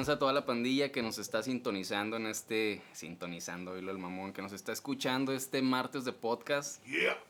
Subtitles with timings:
[0.00, 2.80] Tranza toda la pandilla que nos está sintonizando en este.
[2.94, 6.82] Sintonizando, oílo el mamón, que nos está escuchando este martes de podcast.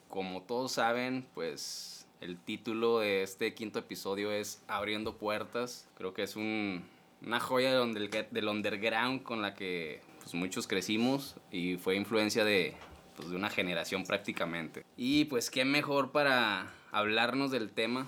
[0.09, 5.89] Como todos saben, pues el título de este quinto episodio es Abriendo Puertas.
[5.97, 6.85] Creo que es un,
[7.27, 12.77] una joya del, del underground con la que pues, muchos crecimos y fue influencia de,
[13.17, 14.85] pues, de una generación prácticamente.
[14.97, 18.07] Y pues qué mejor para hablarnos del tema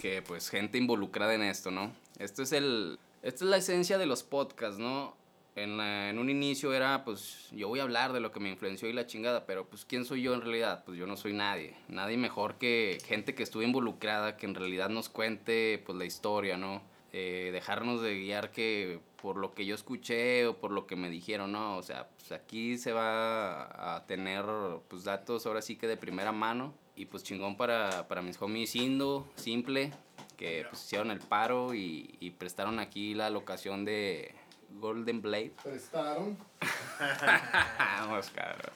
[0.00, 1.92] que pues gente involucrada en esto, ¿no?
[2.20, 5.16] Esto es el, esta es la esencia de los podcasts, ¿no?
[5.56, 8.86] En, en, un inicio era, pues, yo voy a hablar de lo que me influenció
[8.88, 10.84] y la chingada, pero pues, ¿quién soy yo en realidad?
[10.84, 11.74] Pues yo no soy nadie.
[11.88, 16.58] Nadie mejor que gente que estuvo involucrada, que en realidad nos cuente, pues, la historia,
[16.58, 16.82] ¿no?
[17.14, 21.08] Eh, dejarnos de guiar que por lo que yo escuché o por lo que me
[21.08, 21.78] dijeron, ¿no?
[21.78, 24.44] O sea, pues aquí se va a tener,
[24.88, 26.74] pues, datos ahora sí que de primera mano.
[26.96, 29.92] Y pues chingón para, para mis homies Indo, Simple,
[30.36, 34.34] que pues, hicieron el paro y, y, prestaron aquí la locación de
[34.80, 35.52] Golden Blade.
[35.62, 36.36] Prestaron.
[37.98, 38.72] Vamos, cabrón.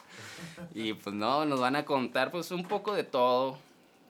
[0.74, 3.58] Y pues no, nos van a contar pues un poco de todo,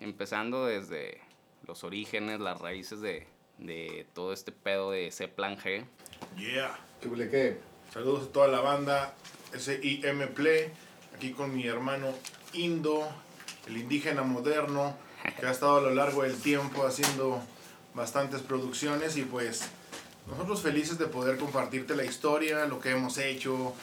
[0.01, 1.21] empezando desde
[1.67, 3.27] los orígenes, las raíces de,
[3.59, 5.85] de todo este pedo de C Plan G.
[6.37, 6.79] Yeah.
[7.01, 7.61] ¿Qué qué?
[7.93, 9.15] Saludos a toda la banda
[9.57, 10.71] SIM Play,
[11.15, 12.09] aquí con mi hermano
[12.53, 13.09] Indo,
[13.67, 14.95] el indígena moderno
[15.35, 17.41] que ha estado a lo largo del tiempo haciendo
[17.95, 19.63] bastantes producciones y pues
[20.29, 23.75] nosotros felices de poder compartirte la historia, lo que hemos hecho.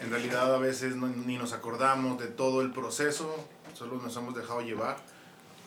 [0.00, 3.34] En realidad a veces ni nos acordamos de todo el proceso,
[3.74, 4.96] solo nos hemos dejado llevar.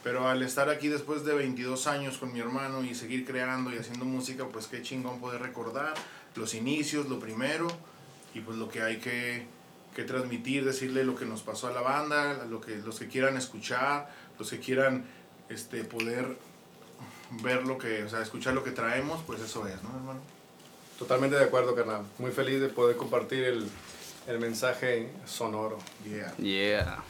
[0.04, 3.78] Pero al estar aquí después de 22 años con mi hermano y seguir creando y
[3.78, 5.94] haciendo música, pues qué chingón poder recordar
[6.36, 7.68] los inicios, lo primero,
[8.34, 9.46] y pues lo que hay que,
[9.96, 13.38] que transmitir, decirle lo que nos pasó a la banda, lo que, los que quieran
[13.38, 15.06] escuchar, los que quieran
[15.50, 16.38] este, poder
[17.44, 20.20] ver lo que, o sea, escuchar lo que traemos, pues eso es, ¿no, hermano?
[20.98, 22.04] Totalmente de acuerdo, carnal.
[22.20, 23.68] Muy feliz de poder compartir el,
[24.28, 25.80] el mensaje sonoro.
[26.06, 26.36] Yeah.
[26.38, 27.04] Yeah.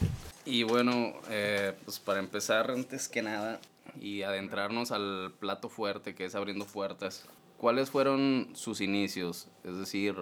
[0.44, 3.60] Y bueno, eh, pues para empezar, antes que nada,
[4.00, 7.26] y adentrarnos al plato fuerte que es abriendo puertas,
[7.58, 9.48] ¿cuáles fueron sus inicios?
[9.62, 10.16] Es decir,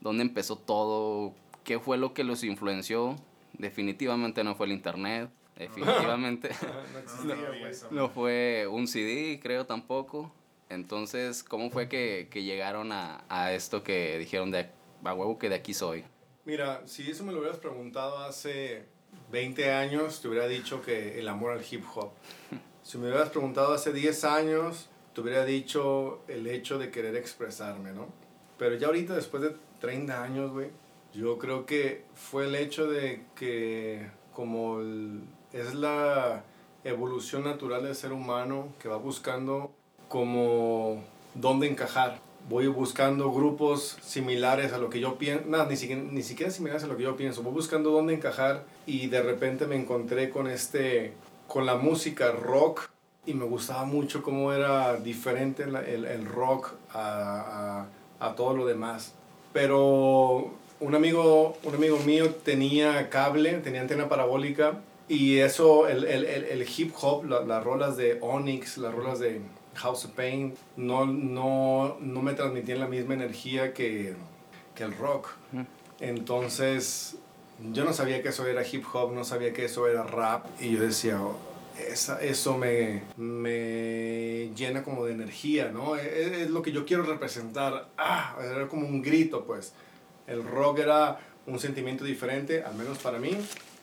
[0.00, 1.34] ¿dónde empezó todo?
[1.64, 3.16] ¿Qué fue lo que los influenció?
[3.54, 6.50] Definitivamente no fue el internet, definitivamente
[7.24, 7.34] no,
[7.90, 10.32] no, fue un CD, creo tampoco.
[10.68, 14.68] Entonces, ¿cómo fue que, que llegaron a, a, esto que dijeron de
[15.02, 16.04] a huevo que de aquí soy?
[16.44, 18.84] Mira, si eso me lo hubieras preguntado hace
[19.30, 22.10] 20 años, te hubiera dicho que el amor al hip hop.
[22.82, 27.92] Si me hubieras preguntado hace 10 años, te hubiera dicho el hecho de querer expresarme,
[27.92, 28.08] ¿no?
[28.58, 30.70] Pero ya ahorita, después de 30 años, güey,
[31.12, 35.22] yo creo que fue el hecho de que como el,
[35.52, 36.42] es la
[36.84, 39.70] evolución natural del ser humano que va buscando
[40.08, 41.02] como
[41.34, 42.20] dónde encajar.
[42.48, 46.84] Voy buscando grupos similares a lo que yo pienso, no, ni siquiera, ni siquiera similares
[46.84, 50.48] a lo que yo pienso, voy buscando dónde encajar y de repente me encontré con
[50.48, 51.12] este,
[51.46, 52.88] con la música rock
[53.26, 57.86] y me gustaba mucho cómo era diferente el, el, el rock a,
[58.20, 59.12] a, a todo lo demás.
[59.52, 60.50] Pero
[60.80, 66.66] un amigo, un amigo mío tenía cable, tenía antena parabólica y eso, el, el, el
[66.76, 69.40] hip hop, la, las rolas de Onyx, las rolas de
[69.74, 74.14] House of Pain, no, no, no me transmitían la misma energía que,
[74.74, 75.30] que el rock.
[76.00, 77.16] Entonces,
[77.72, 80.72] yo no sabía que eso era hip hop, no sabía que eso era rap y
[80.72, 81.36] yo decía, oh,
[81.78, 85.96] esa, eso me, me llena como de energía, ¿no?
[85.96, 87.88] Es, es, lo que yo quiero representar.
[87.96, 89.72] Ah, era como un grito, pues.
[90.26, 93.30] El rock era un sentimiento diferente, al menos para mí.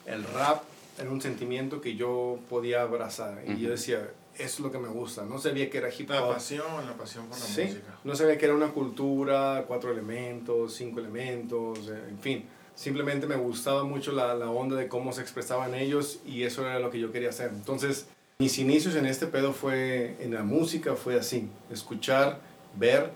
[0.06, 0.63] El rap
[0.97, 3.44] era un sentimiento que yo podía abrazar.
[3.45, 3.57] Y uh -huh.
[3.57, 5.24] yo decía, eso es lo que me gusta.
[5.24, 6.15] No sabía que era hip hop.
[6.15, 8.00] La pasión, la pasión por la sí, música.
[8.03, 12.45] No sabía que era una cultura, cuatro elementos, cinco elementos, en fin.
[12.75, 16.80] Simplemente me gustaba mucho la, la onda de cómo se expresaban ellos y eso era
[16.80, 17.51] lo que yo quería hacer.
[17.53, 18.07] Entonces,
[18.39, 21.50] mis inicios en este pedo fue, en la música fue así.
[21.71, 22.41] Escuchar,
[22.77, 23.12] ver,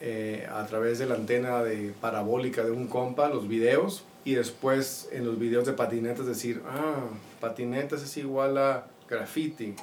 [0.00, 5.08] eh, a través de la antena de parabólica de un compa los videos y después
[5.12, 6.96] en los videos de patinetas decir, ah,
[7.40, 9.76] patinetas es igual a graffiti,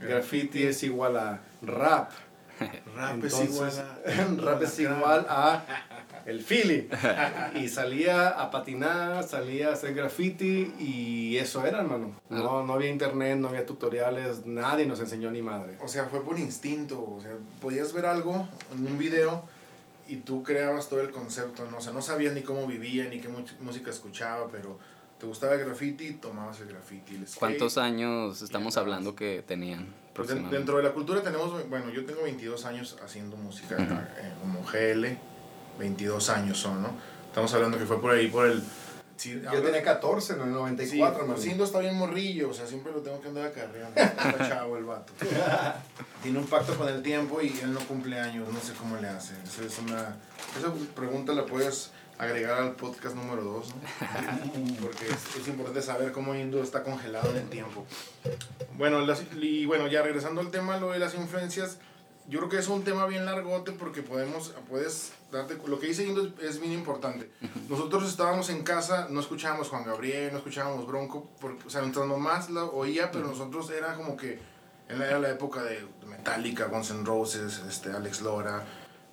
[0.00, 2.12] graffiti es igual a rap,
[2.96, 4.42] rap Entonces, es igual a...
[4.50, 5.64] rap es igual a
[6.26, 6.88] el Philly.
[7.56, 12.14] Y salía a patinar, salía a hacer graffiti y eso era, hermano.
[12.30, 15.76] No, no había internet, no había tutoriales, nadie nos enseñó ni madre.
[15.80, 17.02] O sea, fue por instinto.
[17.02, 19.42] O sea, podías ver algo en un video
[20.08, 21.78] y tú creabas todo el concepto, ¿no?
[21.78, 23.28] O sea, no sabías ni cómo vivía, ni qué
[23.60, 24.78] música escuchaba, pero
[25.18, 27.14] te gustaba el graffiti, tomabas el graffiti.
[27.14, 29.86] El ¿Cuántos años estamos hablando que tenían?
[30.14, 33.76] Pues dentro de la cultura tenemos, bueno, yo tengo 22 años haciendo música
[34.18, 35.16] eh, como GL,
[35.78, 36.90] 22 años son, ¿no?
[37.28, 38.62] Estamos hablando que fue por ahí, por el...
[39.30, 43.00] yo tenía 14 en el 94, sí, Sindo está bien morrillo, o sea, siempre lo
[43.00, 44.00] tengo que andar acarreando.
[44.00, 45.12] Está chavo el vato.
[46.22, 49.08] Tiene un pacto con el tiempo y él no cumple años, no sé cómo le
[49.08, 49.34] hace.
[49.44, 50.16] Esa es una...
[50.58, 53.74] Esa pregunta la puedes agregar al podcast número 2, ¿no?
[54.80, 57.84] porque es, importante saber cómo Indo está congelado en el tiempo.
[58.76, 59.04] Bueno,
[59.40, 61.78] y bueno, ya regresando al tema, lo de las influencias,
[62.28, 65.12] yo creo que es un tema bien largote porque podemos, puedes
[65.66, 67.30] lo que dice Indo es, bien importante.
[67.68, 72.06] Nosotros estábamos en casa, no escuchábamos Juan Gabriel, no escuchábamos Bronco, porque, o sea, mientras
[72.06, 74.38] más lo oía, pero nosotros era como que,
[74.88, 78.64] era la época de Metallica, Guns N' Roses, este, Alex Lora,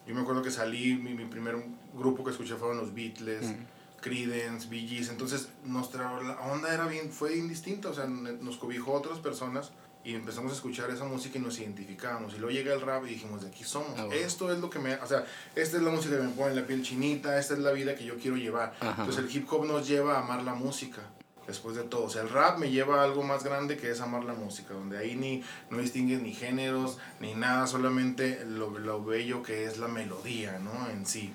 [0.05, 1.55] yo me acuerdo que salí, mi, mi primer
[1.93, 3.53] grupo que escuché fueron los Beatles,
[4.01, 6.11] Creedence, Bee Gees, entonces nuestra
[6.51, 9.71] onda era bien, fue indistinta, o sea, nos cobijó otras personas
[10.09, 12.33] y empezamos a escuchar esa música y nos identificábamos.
[12.33, 13.91] Y luego llega el rap y dijimos, de aquí somos.
[13.95, 14.95] Ah, Esto es lo que me...
[14.95, 15.23] O sea,
[15.55, 18.05] esta es la música que me pone la piel chinita, esta es la vida que
[18.05, 18.73] yo quiero llevar.
[18.81, 21.03] Entonces el hip hop nos lleva a amar la música
[21.45, 22.05] después de todo.
[22.05, 24.73] O sea, el rap me lleva a algo más grande que es amar la música,
[24.73, 29.77] donde ahí ni, no distingues ni géneros, ni nada, solamente lo, lo bello que es
[29.77, 30.89] la melodía, ¿no?
[30.89, 31.31] En sí.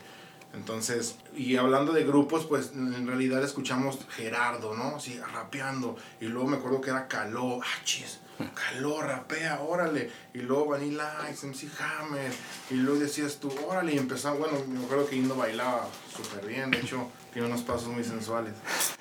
[0.52, 5.00] Entonces, y hablando de grupos, pues en realidad escuchamos Gerardo, ¿no?
[5.00, 5.96] Sí, rapeando.
[6.20, 8.20] Y luego me acuerdo que era Caló, ah, chis,
[8.54, 10.10] Caló, rapea, órale.
[10.32, 12.32] Y luego Vanilla Ice, MC Hammer.
[12.70, 13.94] Y luego decías tú, órale.
[13.94, 16.70] Y empezaba, bueno, me acuerdo que Indo bailaba súper bien.
[16.70, 18.54] De hecho, tiene unos pasos muy sensuales.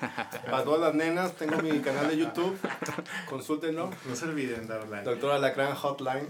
[0.50, 2.58] Para todas las nenas, tengo mi canal de YouTube.
[3.28, 3.90] Consúltenlo.
[4.06, 5.08] No se olviden dar like.
[5.08, 6.28] Doctora Lacran Hotline.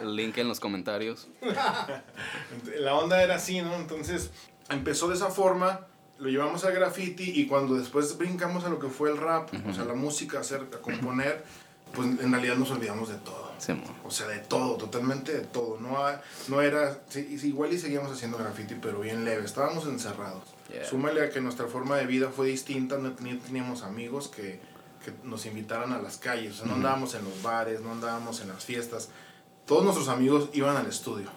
[0.00, 1.28] El link en los comentarios.
[2.78, 3.74] La onda era así, ¿no?
[3.74, 4.30] Entonces,
[4.68, 5.86] empezó de esa forma
[6.20, 9.72] lo llevamos al graffiti y cuando después brincamos a lo que fue el rap, o
[9.72, 11.42] sea, la música, hacer, a componer,
[11.94, 13.50] pues en realidad nos olvidamos de todo.
[14.04, 15.78] o sea, de todo, totalmente de todo.
[15.80, 15.96] No,
[16.48, 17.00] no era,
[17.42, 19.44] igual y seguíamos haciendo graffiti, pero bien leve.
[19.44, 20.42] Estábamos encerrados.
[20.88, 24.60] Súmale a que nuestra forma de vida fue distinta, no teníamos amigos que,
[25.04, 26.54] que nos invitaran a las calles.
[26.54, 29.08] O sea, no andábamos en los bares, no andábamos en las fiestas.
[29.66, 31.28] Todos nuestros amigos iban al estudio.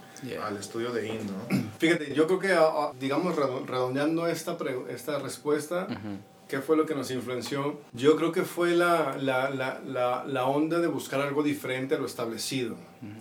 [0.44, 1.33] al estudio de Indo.
[1.79, 4.57] Fíjate, yo creo que, ah, ah, digamos, redondeando esta,
[4.89, 5.88] esta respuesta,
[6.53, 7.79] ¿Qué fue lo que nos influenció?
[7.94, 12.05] Yo creo que fue la, la, la, la onda de buscar algo diferente a lo
[12.05, 12.75] establecido.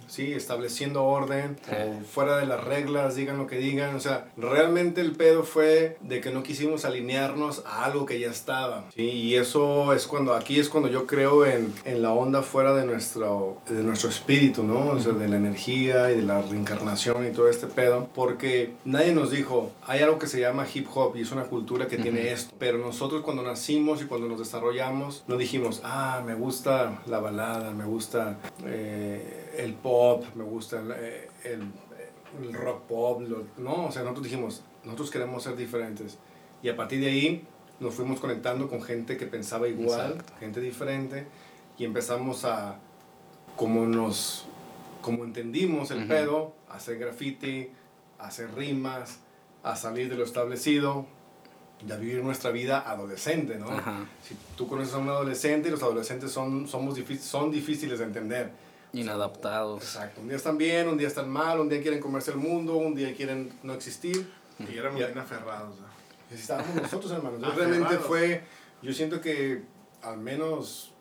[0.07, 0.33] ¿Sí?
[0.33, 3.95] Estableciendo orden, o fuera de las reglas, digan lo que digan.
[3.95, 8.31] O sea, realmente el pedo fue de que no quisimos alinearnos a algo que ya
[8.31, 8.85] estaba.
[8.95, 9.03] ¿sí?
[9.03, 12.85] Y eso es cuando, aquí es cuando yo creo en, en la onda fuera de
[12.85, 14.91] nuestro, de nuestro espíritu, ¿no?
[14.91, 18.09] O sea, de la energía y de la reencarnación y todo este pedo.
[18.15, 21.87] Porque nadie nos dijo, hay algo que se llama hip hop y es una cultura
[21.87, 22.55] que tiene esto.
[22.59, 27.71] Pero nosotros cuando nacimos y cuando nos desarrollamos, no dijimos, ah, me gusta la balada,
[27.73, 28.39] me gusta...
[28.65, 33.23] Eh, el pop, me gusta el, eh, el, rock pop,
[33.59, 36.19] no, o sea, nosotros dijimos, nosotros queremos ser diferentes.
[36.63, 37.47] Y a partir de ahí
[37.81, 41.27] nos fuimos conectando con gente que pensaba igual, gente diferente,
[41.79, 42.79] y empezamos a,
[43.57, 44.47] como nos,
[45.03, 47.71] como entendimos el pedo, a hacer graffiti,
[48.19, 49.21] a hacer rimas,
[49.63, 51.07] a salir de lo establecido,
[51.87, 53.67] y a vivir nuestra vida adolescente, ¿no?
[54.23, 58.53] Si tú conoces a un adolescente, los adolescentes son, somos son difíciles de entender
[58.93, 59.83] Inadaptados.
[59.83, 60.21] Exacto.
[60.21, 62.95] Un día están bien, un día están mal, un día quieren comerse el mundo, un
[62.95, 64.31] día quieren no existir.
[64.59, 65.77] Y éramos bien aferrados.
[66.31, 67.55] Y estábamos nosotros, hermanos.
[67.57, 68.43] realmente fue,
[68.83, 69.63] yo siento que
[70.03, 70.93] al menos,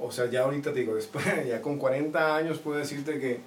[0.00, 3.40] o sea, ya ahorita digo, después, ya con 40 años puedo decirte que,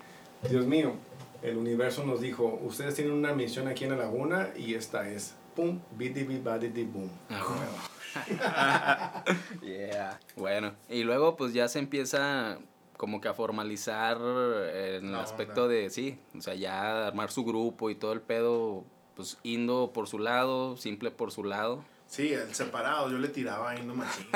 [0.49, 0.93] Dios mío,
[1.41, 5.33] el universo nos dijo, ustedes tienen una misión aquí en la laguna y esta es,
[5.55, 7.09] pum, bidi badidi boom.
[7.29, 9.23] Ah,
[9.61, 10.19] yeah.
[10.35, 12.59] Bueno, y luego pues ya se empieza
[13.01, 17.89] como que a formalizar en el aspecto de, sí, o sea, ya armar su grupo
[17.89, 21.83] y todo el pedo, pues Indo por su lado, Simple por su lado.
[22.05, 24.27] Sí, el separado, yo le tiraba a Indo Machín.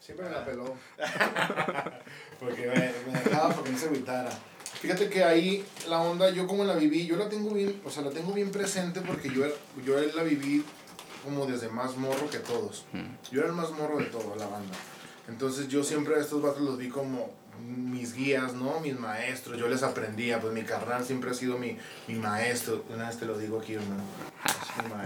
[0.00, 0.74] Siempre me la peló.
[2.40, 4.30] porque me, dejaba porque no se agüitara.
[4.80, 8.02] Fíjate que ahí la onda, yo como la viví, yo la tengo bien, o sea,
[8.02, 9.44] la tengo bien presente porque yo,
[9.84, 10.64] yo la viví
[11.22, 12.86] como desde más morro que todos.
[13.30, 14.78] Yo era el más morro de todo, la banda.
[15.28, 18.80] Entonces yo siempre a estos vatos los vi como mis guías, ¿no?
[18.80, 21.78] Mis maestros, yo les aprendía, pues mi carnal siempre ha sido mi,
[22.08, 22.84] mi maestro.
[22.92, 24.02] Una vez te lo digo aquí, hermano.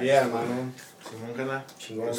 [0.00, 0.72] Yeah, hermano.
[1.08, 1.64] Simón Cana.
[1.78, 2.10] Chingón,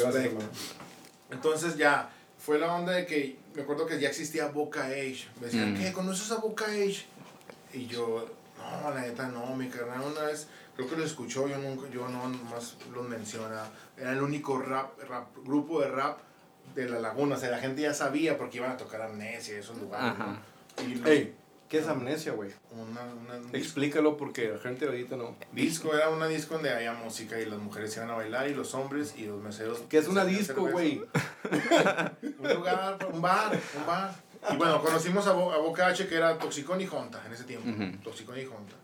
[1.30, 5.26] Entonces ya, fue la onda de que, me acuerdo que ya existía Boca Age.
[5.40, 5.76] Me decían, mm.
[5.76, 5.92] ¿qué?
[5.92, 7.04] ¿Conoces a Boca Age?
[7.72, 8.26] Y yo,
[8.58, 12.08] no, la neta no, mi carnal una vez, creo que lo escuchó, yo nunca, yo
[12.08, 13.64] no más lo menciona.
[13.96, 16.18] Era el único rap, rap, grupo de rap
[16.74, 19.58] de la laguna, o sea, la gente ya sabía porque iban a tocar Amnesia y
[19.58, 20.14] esos lugares.
[20.78, 21.32] Y
[21.68, 22.50] ¿Qué es amnesia, güey?
[22.70, 25.36] Una, una, un Explícalo porque la gente ahorita no.
[25.52, 28.72] disco era una disco donde había música y las mujeres iban a bailar y los
[28.72, 29.80] hombres y los meseros.
[29.90, 31.02] ¿Qué es una disco, güey?
[32.38, 34.14] Un lugar, un bar, un bar.
[34.50, 37.44] Y bueno, conocimos a, Bo- a Boca H que era Toxicón y Jonta en ese
[37.44, 37.68] tiempo.
[37.68, 37.98] Ujú.
[38.02, 38.74] Toxicón y Jonta.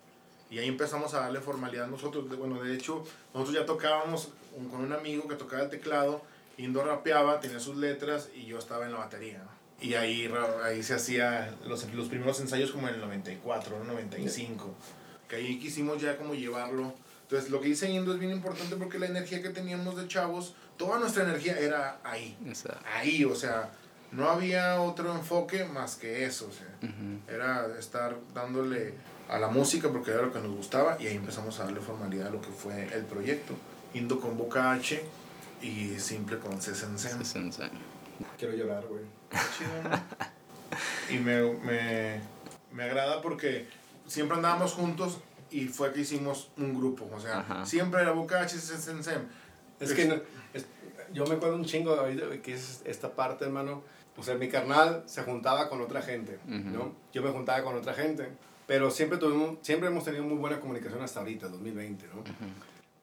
[0.50, 2.28] Y ahí empezamos a darle formalidad nosotros.
[2.36, 6.22] Bueno, de hecho, nosotros ya tocábamos un- con un amigo que tocaba el teclado.
[6.56, 9.42] Indo rapeaba, tenía sus letras y yo estaba en la batería.
[9.80, 10.32] Y ahí,
[10.62, 13.84] ahí se hacía los, los primeros ensayos como en el 94, ¿no?
[13.84, 14.74] 95.
[15.28, 16.94] Que ahí quisimos ya como llevarlo.
[17.22, 20.54] Entonces, lo que dice Indo es bien importante porque la energía que teníamos de chavos,
[20.76, 22.36] toda nuestra energía era ahí
[22.94, 23.70] ahí, o sea,
[24.12, 26.68] no había otro enfoque más que eso, o sea,
[27.28, 28.94] era estar dándole
[29.28, 32.28] a la música porque era lo que nos gustaba y ahí empezamos a darle formalidad
[32.28, 33.54] a lo que fue el proyecto.
[33.94, 35.02] Indo con Boca H
[35.62, 37.20] y Simple con Sesensen.
[37.20, 37.70] Ese ensayo.
[38.38, 39.02] Quiero llorar, güey.
[41.10, 42.20] Y me, me,
[42.72, 43.68] me agrada porque
[44.06, 45.18] siempre andábamos juntos
[45.50, 47.64] y fue que hicimos un grupo, o sea, Ajá.
[47.66, 49.28] siempre era Boca H y Sesensen.
[49.78, 50.20] Es que no-
[50.52, 50.66] es-
[51.12, 53.82] yo me acuerdo un chingo ahorita güey, que es esta parte, hermano.
[54.16, 56.70] O sea, mi carnal se juntaba con otra gente, Ujú.
[56.70, 56.92] ¿no?
[57.12, 58.28] Yo me juntaba con otra gente.
[58.66, 62.24] Pero siempre, tuvimos, siempre hemos tenido muy buena comunicación hasta ahorita, 2020, ¿no?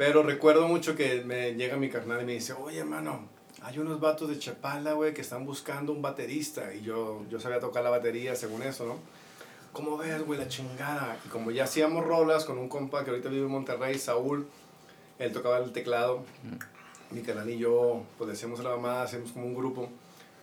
[0.01, 3.20] Pero recuerdo mucho que me llega mi carnal y me dice, oye, hermano,
[3.62, 6.74] hay unos vatos de Chapala, güey, que están buscando un baterista.
[6.74, 8.96] Y yo, yo sabía tocar la batería según eso, ¿no?
[9.72, 11.20] ¿Cómo ves, güey, la chingada?
[11.24, 14.48] Y como ya hacíamos rolas con un compa que ahorita vive en Monterrey, Saúl,
[15.20, 16.24] él tocaba el teclado.
[17.12, 19.88] Mi canal y yo, pues decíamos a la mamá, hacemos como un grupo.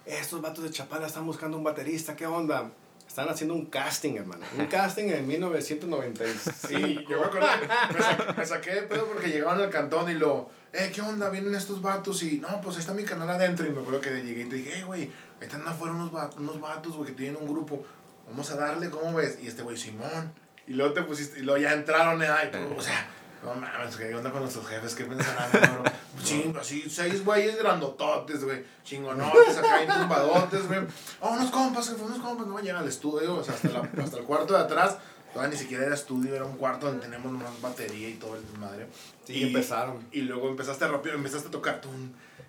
[0.07, 2.71] Estos vatos de Chapala están buscando un baterista, ¿qué onda?
[3.19, 4.47] Están haciendo un casting, hermano.
[4.57, 6.55] Un casting en 1996.
[6.69, 7.49] Sí, yo me acuerdo
[7.93, 11.29] me, sa- me saqué de pedo porque llegaban al cantón y lo, eh, ¿qué onda?
[11.29, 13.67] Vienen estos vatos y, no, pues ahí está mi canal adentro.
[13.67, 15.11] Y me acuerdo que llegué y te dije, eh, güey, ahí
[15.49, 17.85] están afuera unos, va- unos vatos, güey, que tienen un grupo.
[18.31, 19.39] Vamos a darle, ¿cómo ves?
[19.43, 20.33] Y este güey, Simón.
[20.69, 23.05] Y luego te pusiste, y luego ya entraron, eh, ay, tú, o sea,
[23.45, 24.95] no mames, ¿qué onda con nuestros jefes?
[24.95, 25.83] ¿Qué pensarán, cabrón?
[26.25, 30.81] Chingo, así, seis güeyes grandototes, güey, chingonotes, acá tumbadotes, güey.
[31.21, 34.19] Oh, unos compas, güey, unos compas, no llegan al estudio, o sea, hasta, la- hasta
[34.19, 34.99] el cuarto de atrás.
[35.33, 38.43] Todavía ni siquiera era estudio, era un cuarto donde tenemos más batería y todo el
[38.59, 38.87] madre.
[39.25, 39.99] Sí, empezaron.
[40.11, 41.91] Y luego empezaste a rápido, empezaste a tocar tú.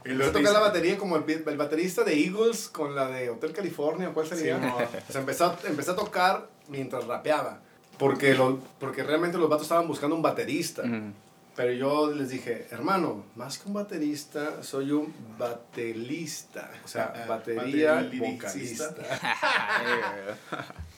[0.05, 3.51] Y luego tocar la batería como el, el baterista de Eagles con la de Hotel
[3.51, 4.55] California, ¿cuál sería?
[4.58, 4.77] Sí, no.
[4.77, 7.60] O sea, empecé a, empecé a tocar mientras rapeaba.
[7.99, 10.81] Porque, lo, porque realmente los vatos estaban buscando un baterista.
[10.83, 11.11] Ujú.
[11.55, 16.71] Pero yo les dije, hermano, más que un baterista, soy un batelista.
[16.85, 18.95] O sea, batería, vocalista.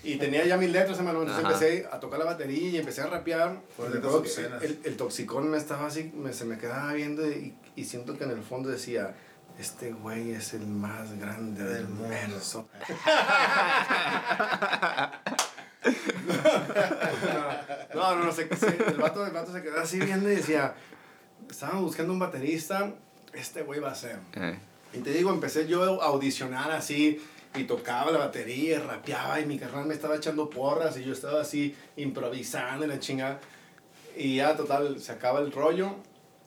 [0.04, 1.20] Y tenía ya mis letras, hermano.
[1.22, 1.54] Entonces Ajá.
[1.54, 3.60] empecé a tocar la batería y empecé a rapear.
[3.78, 4.64] Pues obscenas.
[4.64, 8.24] el, el toxicón me estaba así, me- se me quedaba viendo y, y siento que
[8.24, 9.14] en el fondo decía,
[9.60, 12.10] este güey es el más grande del Del mundo".
[17.94, 20.76] no, no, no, se, se- el, vato, el vato se quedó así viendo y decía,
[21.50, 22.94] estaban buscando un baterista,
[23.34, 24.18] este güey va a ser.
[24.36, 24.58] Eh,
[24.94, 27.22] Y te digo, empecé yo a audicionar así
[27.56, 31.14] y tocaba la batería, y rapeaba y mi carnal me estaba echando porras y yo
[31.14, 33.40] estaba así improvisando y la chingada.
[34.16, 35.96] Y ya, total, se acaba el rollo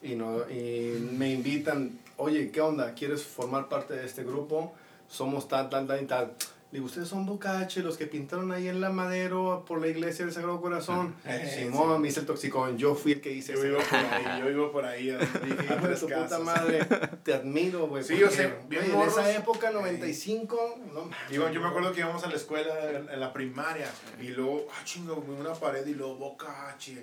[0.03, 2.95] y, no, y me invitan, oye, ¿qué onda?
[2.95, 4.75] ¿Quieres formar parte de este grupo?
[5.09, 6.33] Somos tal, tal, tal y tal.
[6.75, 10.35] Digo, ustedes son Bocache, los que pintaron ahí en la Madero por la iglesia del
[10.35, 11.15] Sagrado Corazón.
[11.25, 12.03] Eh, Simón, sí.
[12.03, 14.73] me hice el toxicón, yo fui el que hice Yo iba por ahí, yo iba
[14.73, 15.05] por ahí.
[15.45, 16.85] Dije, de tu puta madre,
[17.23, 18.03] te admiro, güey.
[18.03, 21.17] Sí, yo sé, bien En esa época, 95, no mames.
[21.31, 23.89] Digo, yo me acuerdo que íbamos a la escuela en, en la primaria
[24.21, 27.01] y luego, ah, chingo, una pared y luego boca H.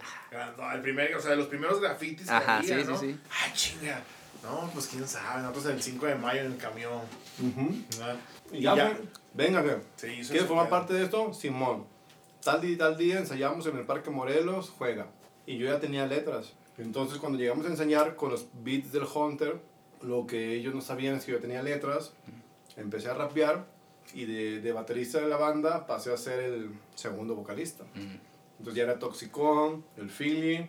[0.57, 2.97] No, el primer, o sea, los primeros grafitis que Ajá, había, sí, sí, ¿no?
[2.97, 3.17] sí.
[3.29, 4.03] Ah, chinga.
[4.43, 5.41] No, pues quién sabe.
[5.41, 7.01] Nosotros el 5 de mayo en el camión.
[7.39, 7.61] Ujú.
[7.99, 8.57] ¿no?
[8.57, 8.97] Y ya, güey,
[9.33, 11.33] venga, hizo ¿Quieres formar parte de esto?
[11.33, 11.85] Simón.
[12.43, 15.07] Tal día y tal día ensayamos en el Parque Morelos, juega.
[15.45, 16.53] Y yo ya tenía letras.
[16.77, 19.61] Entonces, cuando llegamos a enseñar con los beats del Hunter,
[20.01, 22.13] lo que ellos no sabían es que yo tenía letras.
[22.75, 23.65] Empecé a rapear
[24.13, 27.83] y de, de baterista de la banda pasé a ser el segundo vocalista.
[28.57, 30.67] Entonces ya era Toxicón, el Philly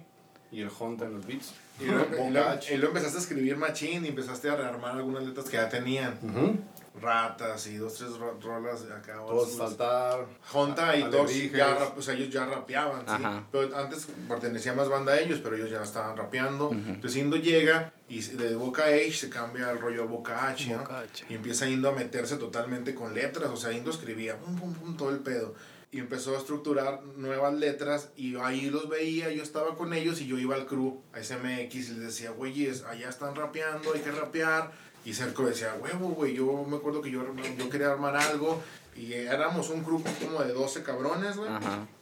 [0.50, 1.54] y el Hunter en los beats.
[1.80, 2.30] Y luego, y
[2.76, 6.18] luego- empezaste a escribir machín y empezaste a rearmar algunas letras que ya tenían.
[6.22, 6.58] Ujú.
[7.00, 9.14] Ratas y dos, tres ro- rolas acá.
[9.26, 10.26] Todos saltar.
[10.52, 13.24] Honta y Tox ya, rap- o sea, ellos ya rapeaban, ¿sí?
[13.50, 16.70] Pero antes pertenecía más banda a ellos, pero ellos ya estaban rapeando.
[16.70, 20.80] Entonces Indo llega y de Boca H se cambia el rollo a Boca H, ¿no?
[20.80, 21.24] Boca H.
[21.30, 24.96] Y empieza Indo a meterse totalmente con letras, o sea, Indo escribía, pum, pum, pum,
[24.96, 25.54] todo el pedo.
[25.92, 30.26] Y empezó a estructurar nuevas letras y ahí los veía, yo estaba con ellos y
[30.26, 34.10] yo iba al crew, a SMX y les decía, güeyes, allá están rapeando, hay que
[34.10, 34.72] rapear.
[35.04, 37.22] Y Cerco decía, huevo, güey, yo me acuerdo que yo,
[37.58, 38.62] yo quería armar algo
[38.96, 41.50] Y éramos un grupo como de 12 cabrones, güey.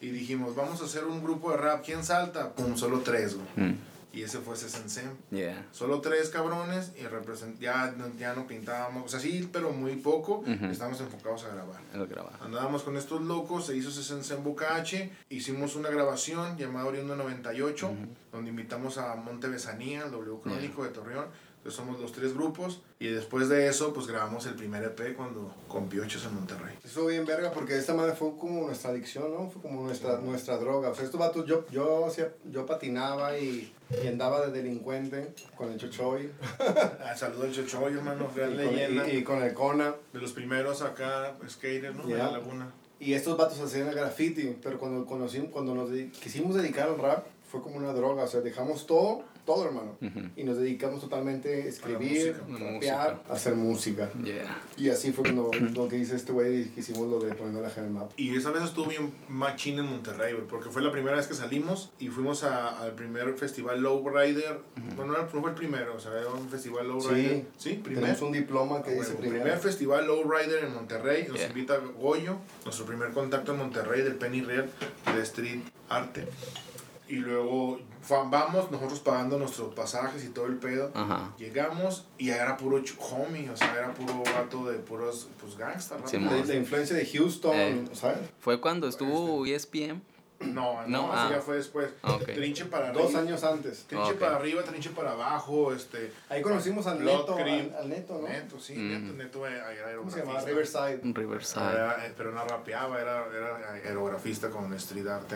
[0.01, 1.85] Y dijimos, vamos a hacer un grupo de rap.
[1.85, 2.53] ¿Quién salta?
[2.53, 3.69] Pum, solo tres, güey.
[3.69, 3.79] Mm.
[4.13, 5.17] Y ese fue Sensem.
[5.31, 5.69] Yeah.
[5.73, 10.43] Solo tres cabrones y represent ya, ya no pintábamos, o sea, sí, pero muy poco.
[10.47, 11.81] Estábamos enfocados a grabar.
[12.09, 12.33] grabar.
[12.41, 15.11] Andábamos con estos locos, se hizo Sensem Bocache.
[15.29, 17.91] Hicimos una grabación llamada Oriundo 98,
[18.33, 21.27] donde invitamos a Monte Besanía, el W Crónico de Torreón
[21.61, 25.55] entonces somos los tres grupos y después de eso pues grabamos el primer EP cuando
[25.69, 26.75] con Piochos en Monterrey.
[26.83, 29.51] Eso bien verga porque esta madre fue como nuestra adicción, ¿no?
[29.51, 30.89] Fue como nuestra, nuestra droga.
[30.89, 32.11] O sea, estos vatos, yo, yo,
[32.51, 36.31] yo patinaba y, y andaba de delincuente con el Chochoy.
[36.59, 39.03] ah, saludo al Chochoy, hermano, y leyenda.
[39.03, 39.95] Con, y, con el Kona.
[40.15, 42.07] De los primeros acá, skater, ¿no?
[42.07, 42.73] De la laguna.
[42.99, 45.91] Y estos vatos hacían el graffiti, pero cuando, conocimos, cuando nos
[46.23, 48.25] quisimos dedicar al rap, fue como una droga.
[48.25, 49.97] O sea, dejamos todo todo, hermano.
[50.37, 54.11] Y nos dedicamos totalmente a escribir, a rapear, a hacer música.
[54.77, 57.71] Y así fue cuando lo que hice este güey que hicimos lo de poniendo la
[57.77, 58.11] en map.
[58.17, 61.91] Y esa vez estuvo bien machín en Monterrey, porque fue la primera vez que salimos
[61.99, 64.61] y fuimos al primer festival Lowrider.
[64.97, 67.45] Bueno, no fue el primero, o sea, era un festival Lowrider.
[67.57, 69.43] Sí, sí Tenemos un diploma que ah, dice primero.
[69.43, 71.27] Primer festival Lowrider en Monterrey.
[71.29, 74.69] Nos invita Goyo, nuestro primer contacto en Monterrey del Penny Real
[75.15, 76.27] de Street Arte.
[77.11, 80.93] Y luego vamos nosotros pagando nuestros pasajes y todo el pedo.
[81.39, 86.09] Llegamos y era puro homie, o sea, era puro gato de puros pues gangsters.
[86.09, 88.19] Sí, la, influencia de Houston, eh, ¿sabes?
[88.39, 90.01] ¿Fue cuando estuvo ESPN?
[90.39, 91.37] No, no, así ah.
[91.37, 91.91] ya fue después.
[92.25, 93.03] Trinche para arriba.
[93.03, 93.85] Dos años antes.
[93.89, 96.13] Trinche para arriba, trinche para abajo, este...
[96.31, 98.29] Ahí conocimos al Neto, al, Neto, ¿no?
[98.29, 100.41] Neto, sí, Neto, Neto era ¿Cómo se llama?
[100.41, 101.01] Riverside.
[101.03, 102.07] Riverside.
[102.07, 105.31] Eh, pero no rapeaba, era, era aerografista con street art,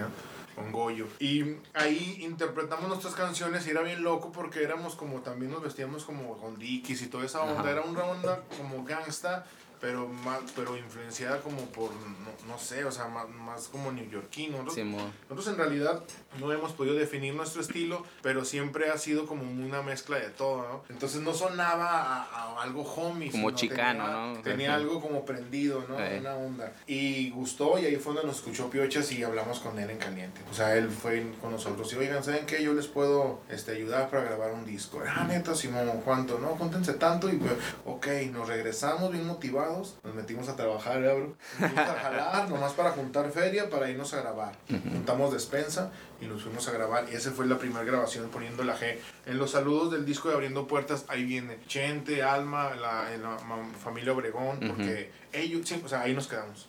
[0.55, 1.07] con Goyo.
[1.19, 6.05] Y ahí interpretamos nuestras canciones y era bien loco porque éramos como, también nos vestíamos
[6.05, 7.71] como con dikis y toda esa onda.
[7.71, 9.47] Era una onda como gangsta
[9.85, 14.63] pero más, pero influenciada como por, no, no sé, o sea, más, más como neoyorquino.
[14.63, 14.87] Nosotros,
[15.29, 16.03] nosotros en realidad
[16.41, 20.63] no hemos podido definir nuestro estilo, pero siempre ha sido como una mezcla de todo,
[20.67, 20.85] ¿no?
[20.89, 23.31] Entonces no sonaba a, algo homie.
[23.31, 24.41] Como chicano, ¿no?
[24.41, 25.97] Tenía algo como prendido, ¿no?
[25.97, 26.73] Una onda.
[26.87, 30.41] Y gustó y ahí fue donde nos escuchó Piochas y hablamos con él en caliente.
[30.51, 32.63] O sea, él fue con nosotros y, oigan, ¿saben qué?
[32.63, 35.03] Yo les puedo este, ayudar para grabar un disco.
[35.07, 36.39] Ah, neta, Simón, ¿cuánto?
[36.39, 37.53] No, júntense tanto y, pues,
[37.85, 41.37] ok, nos regresamos bien motivados nos metimos a trabajar, ¿eh, bro?
[41.59, 44.53] Nos fuimos a jalar, nomás para juntar feria, para irnos a grabar.
[44.69, 47.07] Juntamos despensa y nos fuimos a grabar.
[47.11, 48.97] Y esa fue la primera grabación poniendo la G.
[49.27, 53.39] En los saludos del disco de Abriendo Puertas, ahí viene Chente, Alma, la, la
[53.83, 56.69] familia Obregón, porque ellos, sí, o sea, ahí nos quedamos.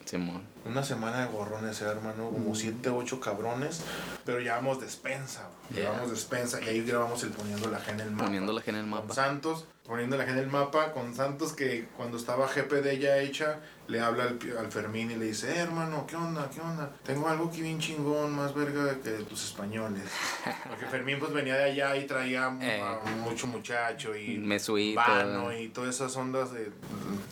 [0.65, 3.82] Una semana de gorrones, ¿eh, hermano, como 7, 8 cabrones,
[4.25, 8.25] pero llevamos despensa, llevamos despensa y ahí grabamos el Poniendo la G en el mapa.
[8.25, 9.06] Poniendo la en el mapa.
[9.06, 13.60] Con Santos, poniendo la en el mapa, con Santos que cuando estaba GPD ya hecha,
[13.88, 16.50] le habla al, al, Fermín y le dice, eh, hermano, ¿qué onda?
[16.50, 16.91] ¿Qué onda?
[17.04, 20.04] Tengo algo aquí bien chingón, más verga que tus españoles.
[20.67, 22.82] Porque Fermín pues venía de allá y traía eh.
[23.24, 26.71] mucho muchacho y Mesuito, vano y todas esas ondas de,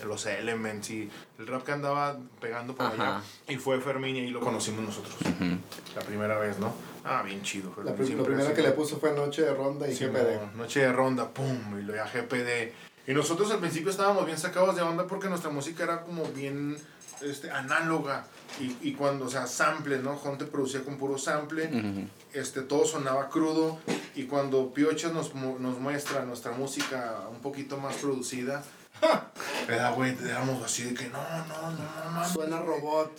[0.06, 3.22] los elements y el rap que andaba pegando por allá.
[3.48, 5.16] Y fue Fermín y ahí lo conocimos nosotros.
[5.96, 6.74] La primera vez, ¿no?
[7.06, 7.72] Ah, bien chido.
[7.72, 10.56] Fue la, primera que le puso fue Noche de Ronda y GPD.
[10.56, 14.76] noche de Ronda, pum, y lo ya GPD y nosotros al principio estábamos bien sacados
[14.76, 16.78] de onda porque nuestra música era como bien
[17.22, 18.26] este, análoga.
[18.60, 20.16] Y, y cuando, o sea, sample, ¿no?
[20.16, 21.70] Jonte producía con puro sample.
[22.34, 23.80] este, todo sonaba crudo.
[24.16, 28.64] Y cuando Piocha nos, nos muestra nuestra música un poquito más producida,
[29.70, 32.30] era, güey, éramos así de que no, no, no, no.
[32.30, 33.12] Suena robot.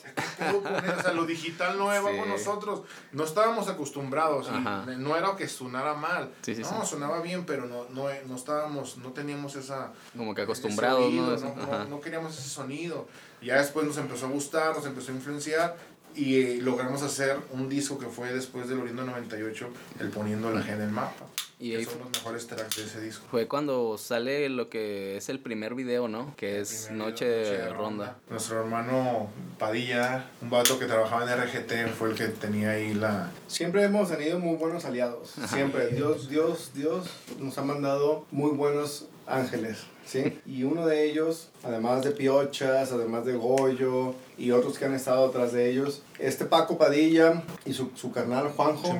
[0.98, 2.82] O sea, lo digital no iba con nosotros.
[3.12, 4.50] No estábamos acostumbrados.
[4.98, 6.30] no era que sonara mal.
[6.46, 9.92] no, sonaba bien, pero no, no, no estábamos, no teníamos esa.
[10.16, 11.54] Como que acostumbrados, ¿no?
[11.54, 13.06] No, no queríamos ese sonido.
[13.42, 15.76] Ya después nos empezó a gustar, nos empezó a influenciar
[16.14, 19.68] y eh, logramos hacer un disco que fue después del Orindo 98,
[20.00, 21.26] el Poniendo la G en el mapa.
[21.64, 23.24] Y que son los mejores tracks de ese disco.
[23.30, 26.34] Fue cuando sale lo que es el primer video, ¿no?
[26.36, 28.18] Que es Noche, de, ronda.
[28.28, 33.30] Nuestro hermano Padilla, un vato que trabajaba en RGT, fue el que tenía ahí la...
[33.46, 35.34] Siempre hemos tenido muy buenos aliados.
[35.48, 35.88] Siempre.
[35.88, 37.06] Dios, Dios, Dios
[37.38, 39.84] nos ha mandado muy buenos ángeles.
[40.06, 40.38] ¿Sí?
[40.46, 45.26] Y uno de ellos, además de Piochas, además de Goyo y otros que han estado
[45.26, 48.92] atrás de ellos, este Paco Padilla y su, su carnal Juanjo,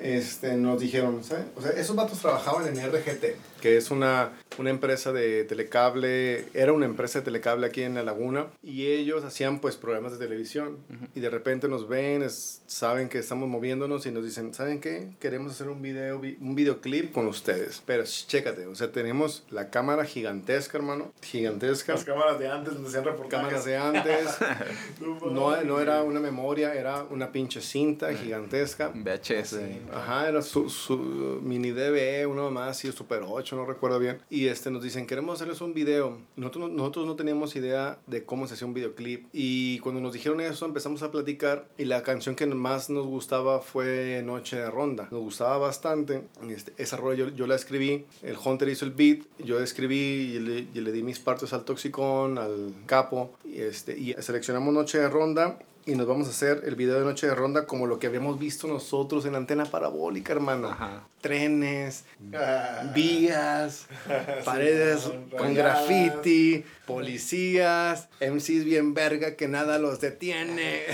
[0.00, 1.44] este, nos dijeron, ¿sabes?
[1.56, 3.24] O sea, esos vatos trabajaban en RGT,
[3.60, 8.02] que es una, una empresa de telecable, era una empresa de telecable aquí en La
[8.02, 10.78] Laguna, y ellos hacían pues programas de televisión,
[11.14, 15.10] y de repente nos ven, es- saben que estamos moviéndonos y nos dicen, ¿saben qué?
[15.20, 19.70] Queremos hacer un video, vi- un videoclip con ustedes, pero chécate, o sea, tenemos la
[19.70, 20.04] cámara
[20.52, 21.92] gigantesca, hermano, gigantesca.
[21.94, 23.38] Las cámaras de antes donde hacían reportajes.
[23.38, 24.28] cámaras de antes,
[25.00, 28.92] no, no era una memoria, era una pinche cinta gigantesca.
[28.94, 29.56] VHS.
[29.92, 30.96] Ajá, era su, su
[31.42, 34.18] mini DVE, uno más, así, Super 8, no recuerdo bien.
[34.30, 36.18] Y este, nos dicen, queremos hacerles un video.
[36.36, 39.26] Nosotros, no- nosotros no teníamos idea de cómo se hacía un videoclip.
[39.32, 41.66] Y cuando nos dijeron eso, empezamos a platicar.
[41.78, 45.08] Y la canción que más nos gustaba fue Noche de Ronda.
[45.10, 46.22] Nos gustaba bastante.
[46.48, 48.04] Este, esa rola yo, yo la escribí.
[48.22, 49.20] El Hunter hizo el beat.
[49.38, 49.92] Yo escribí
[50.36, 53.32] y le, y le di mis partes al Toxicón, al Capo.
[53.44, 57.04] Y, este, y seleccionamos Noche de Ronda y nos vamos a hacer el video de
[57.04, 60.68] Noche de Ronda como lo que habíamos visto nosotros en la antena parabólica, hermano.
[60.68, 61.08] Ajá.
[61.20, 63.86] Trenes, Ah, vías,
[64.44, 70.82] paredes con graffiti, policías, MCs bien verga que nada los detiene.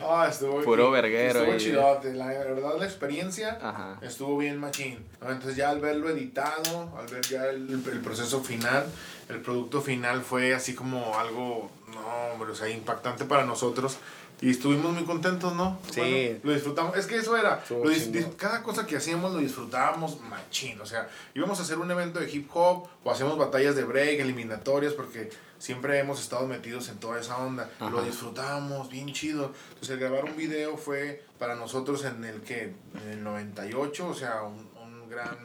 [0.00, 1.58] Ah, estuvo Puro verguero Estuvo ahí.
[1.58, 2.12] chidote.
[2.14, 3.98] La verdad, la experiencia Ajá.
[4.02, 4.98] estuvo bien machín.
[5.20, 5.30] ¿no?
[5.30, 8.86] Entonces, ya al verlo editado, al ver ya el, el proceso final,
[9.28, 13.98] el producto final fue así como algo, no, hombre, o sea, impactante para nosotros.
[14.40, 15.78] Y estuvimos muy contentos, ¿no?
[15.90, 16.00] Sí.
[16.00, 16.96] Bueno, lo disfrutamos.
[16.96, 17.64] Es que eso era.
[17.70, 17.90] Lo
[18.36, 20.80] cada cosa que hacíamos lo disfrutábamos machín.
[20.80, 24.20] O sea, íbamos a hacer un evento de hip hop o hacíamos batallas de break,
[24.20, 27.70] eliminatorias, porque siempre hemos estado metidos en toda esa onda.
[27.80, 29.52] Lo disfrutábamos bien chido.
[29.68, 34.14] Entonces, el grabar un video fue para nosotros en el que, en el 98, o
[34.14, 34.65] sea, un,
[35.06, 35.36] un gran,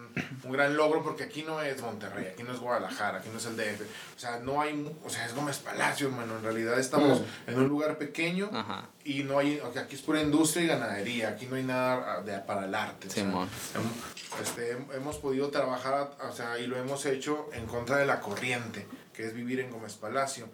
[0.43, 3.45] un gran logro, porque aquí no es Monterrey, aquí no es Guadalajara, aquí no es
[3.45, 3.81] el DF.
[4.15, 6.37] O sea, no hay, o sea, es Gómez Palacio, hermano.
[6.37, 8.89] En realidad estamos en un lugar pequeño Ajá.
[9.03, 12.15] y no hay, o sea, aquí es pura industria y ganadería, aquí no hay nada
[12.17, 13.07] ah, de, para el arte.
[13.07, 17.97] o sea, este, hem- hemos podido trabajar, o sea, y lo hemos hecho en contra
[17.97, 20.47] de la corriente, que es vivir en Gómez Palacio.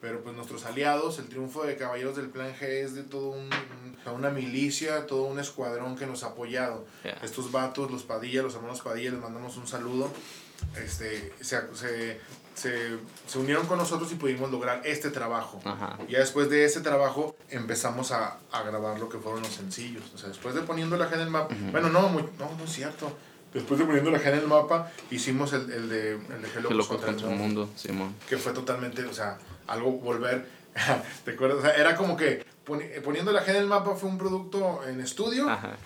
[0.00, 3.48] Pero pues nuestros aliados, el triunfo de Caballeros del Plan G es de todo un,
[3.50, 6.86] un- una milicia, todo un escuadrón que nos ha apoyado.
[7.04, 7.18] Yeah.
[7.22, 10.08] Estos vatos, los Padilla, los hermanos Padilla, les mandamos un saludo.
[10.76, 12.20] Este, se, se,
[12.54, 15.60] se, se unieron con nosotros y pudimos lograr este trabajo.
[15.64, 15.98] Ajá.
[16.08, 20.04] Ya después de ese trabajo empezamos a, a grabar lo que fueron los sencillos.
[20.14, 21.54] O sea, después de poniendo la G en el mapa.
[21.70, 23.12] Bueno, no, muy- no, no es cierto.
[23.52, 26.70] Después de poniendo la G en el mapa, hicimos el, el de, el de Hello
[26.70, 27.60] loco contra contra el mundo.
[27.66, 28.14] mundo, Simón.
[28.28, 30.46] Que fue totalmente, o sea, algo volver.
[31.24, 31.58] ¿Te acuerdas?
[31.58, 34.80] O sea, era como que poni- poniendo la G en el mapa fue un producto
[34.86, 35.48] en estudio.
[35.50, 35.76] Ajá.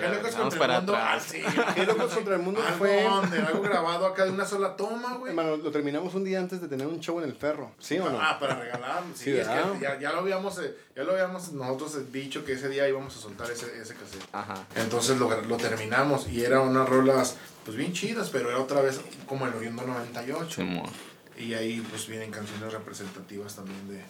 [0.00, 0.94] Qué locos contra el mundo.
[0.96, 1.40] Ah, sí.
[1.76, 3.04] Qué locos contra el mundo fue.
[3.04, 5.30] donde, algo grabado acá de una sola toma, güey.
[5.30, 7.70] Hermano, lo terminamos un día antes de tener un show en el ferro.
[7.78, 8.18] ¿Sí o no?
[8.20, 9.02] Ah, para regalar.
[9.14, 12.44] Sí, Sí, es que ya, ya lo habíamos, eh, ya lo habíamos nosotros eh, dicho
[12.44, 14.24] que ese día íbamos a soltar ese, ese cassette.
[14.32, 14.64] Ajá.
[14.74, 18.98] Entonces lo, lo terminamos y eran unas rolas pues bien chidas, pero era otra vez
[19.26, 20.50] como el Oriundo 98.
[20.50, 20.90] Simón.
[21.38, 24.02] Y ahí pues vienen canciones representativas también de,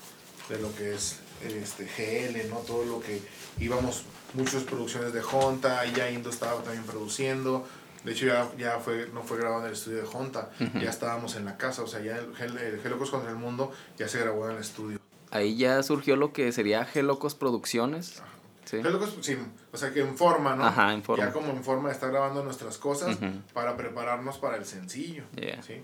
[0.54, 2.56] de lo que es este GL, ¿no?
[2.60, 3.20] Todo lo que
[3.58, 7.66] íbamos, muchas producciones de Honta, ya Indo estaba también produciendo.
[8.04, 11.34] De hecho ya, ya fue, no fue grabado en el estudio de Honta, ya estábamos
[11.34, 14.20] en la casa, o sea, ya el, Gel- el Gelocos contra el Mundo ya se
[14.20, 14.98] grabó en el estudio.
[15.30, 18.22] Ahí ya surgió lo que sería Gelocos Producciones.
[18.64, 18.82] Sí.
[18.82, 19.36] Gelocos, sí,
[19.72, 20.64] o sea que en forma, ¿no?
[20.64, 21.24] Ajá, en forma.
[21.26, 23.18] Ya como en forma de estar grabando nuestras cosas
[23.52, 25.24] para prepararnos para el sencillo.
[25.34, 25.62] Yeah.
[25.62, 25.82] ¿sí?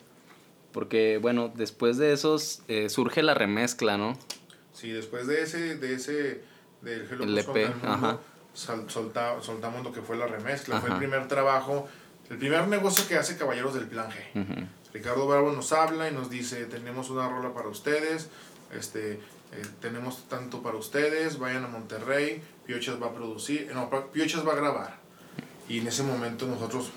[0.75, 4.19] Porque, bueno, después de esos eh, surge la remezcla, ¿no?
[4.75, 6.43] Sí, después de ese, de ese,
[6.83, 8.19] del Hello El EP, mundo, ajá.
[8.53, 10.81] sal- solta- soltamos lo que fue la remezcla.
[10.81, 11.89] Fue el primer trabajo,
[12.29, 14.67] el primer negocio que hace Caballeros del Plan G.
[14.93, 18.29] Ricardo Bravo nos habla y nos dice, tenemos una rola para ustedes,
[18.77, 19.21] este, eh,
[19.81, 24.53] tenemos tanto para ustedes, vayan a Monterrey, Piochas va a producir, no, Pa- Piochas va
[24.53, 24.99] a grabar.
[25.69, 26.91] Y en ese momento nosotros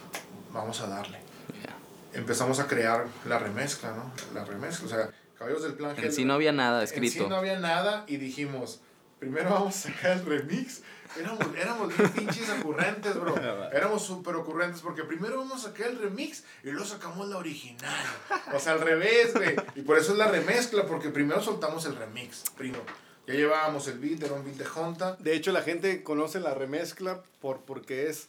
[0.52, 1.20] vamos a darle.
[2.14, 4.12] Empezamos a crear la remezcla, ¿no?
[4.34, 5.96] La remezcla, o sea, Caballeros del Plan.
[5.98, 7.30] En sí no había nada En sí escrito.
[7.30, 8.82] no había nada y dijimos,
[9.20, 10.82] primero vamos a sacar el remix.
[11.18, 13.36] Éramos, éramos bien pinches ocurrentes, bro.
[13.72, 18.06] Éramos súper ocurrentes porque primero vamos a sacar el remix y luego sacamos la original.
[18.54, 19.56] O sea, al revés, güey.
[19.76, 22.80] Y por eso es la remezcla, porque primero soltamos el remix, primo.
[23.26, 25.16] Ya llevábamos el beat, era un beat de Honta.
[25.20, 28.28] De hecho, la gente conoce la remezcla por, porque es.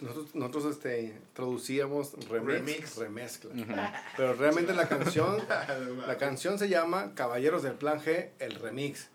[0.00, 2.96] Nosotros, nosotros este, traducíamos remix, Remix.
[2.96, 4.04] remezcla.
[4.16, 5.38] Pero realmente la canción,
[6.06, 9.08] la canción se llama Caballeros del Plan G, el remix.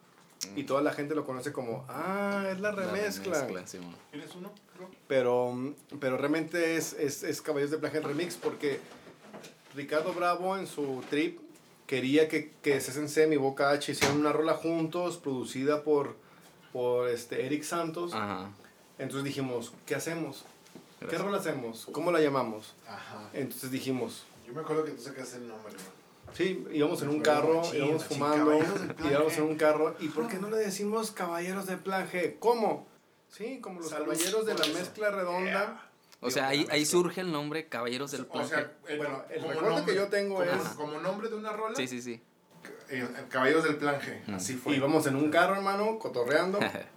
[0.55, 3.65] Y toda la gente lo conoce como, ah, es la La remezcla.
[3.65, 3.95] Simón.
[4.11, 4.91] ¿Tienes uno, bro?
[5.07, 8.79] Pero, pero realmente es, es, es Caballeros del Plan G, el remix, porque
[9.75, 11.39] Ricardo Bravo en su trip
[11.87, 16.15] quería que, que CSNC, Mi Boca H, hicieran una rola juntos, producida por,
[16.71, 18.13] por este, Eric Santos.
[18.13, 18.51] Ajá.
[18.97, 20.45] Entonces dijimos, ¿qué hacemos?
[21.09, 21.87] ¿Qué rol hacemos?
[21.91, 22.75] ¿Cómo la llamamos?
[22.87, 23.29] Ajá.
[23.33, 26.35] Entonces dijimos, Yo me acuerdo que tú sacaste el nombre, güey.
[26.35, 28.59] sí, íbamos en un carro, íbamos fumando,
[29.09, 29.95] íbamos en un carro.
[29.99, 32.37] ¿Y por qué no le decimos caballeros del plan G?
[32.39, 32.87] ¿Cómo?
[33.29, 34.73] Sí, como los Salud caballeros de la eso.
[34.79, 35.89] mezcla redonda.
[36.21, 39.41] O sea, ahí, ahí surge el nombre Caballeros del Plan O sea, el, Bueno, el
[39.43, 42.21] recuerdo nombre- que yo tengo como, es- Como nombre de una rola, Sí, sí, sí.
[42.89, 44.21] eh, Caballeros del Plan G.
[44.25, 44.35] Mm.
[44.35, 44.75] Así fue.
[44.75, 46.59] Íbamos en un carro, hermano, cotorreando.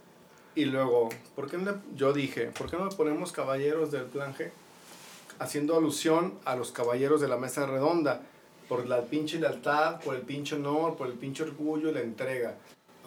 [0.58, 4.34] Y luego, ¿por qué le- yo dije, ¿por qué no le ponemos caballeros del plan
[4.34, 4.50] G?
[5.38, 8.22] Haciendo alusión a los caballeros de la mesa redonda,
[8.68, 12.56] por la pinche lealtad, por el pinche honor, por el pinche orgullo y la entrega.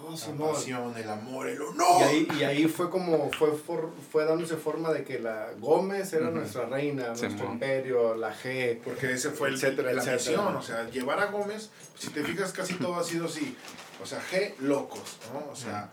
[0.01, 0.53] No, La Simón.
[0.53, 2.03] pasión, el amor, el Y honor.
[2.03, 6.27] ahí, y ahí fue como, fue, for- fue dándose forma de que la Gómez era
[6.29, 6.37] Ujú.
[6.37, 8.79] nuestra reina, nuestro imperio, la G.
[8.81, 10.37] Porque ese fue el, Etcétera, la etcétera.
[10.41, 13.57] misión, o sea, llevar a Gómez, si te fijas casi todo ha sido así,
[14.01, 15.51] o sea, G locos, ¿no?
[15.51, 15.91] O sea,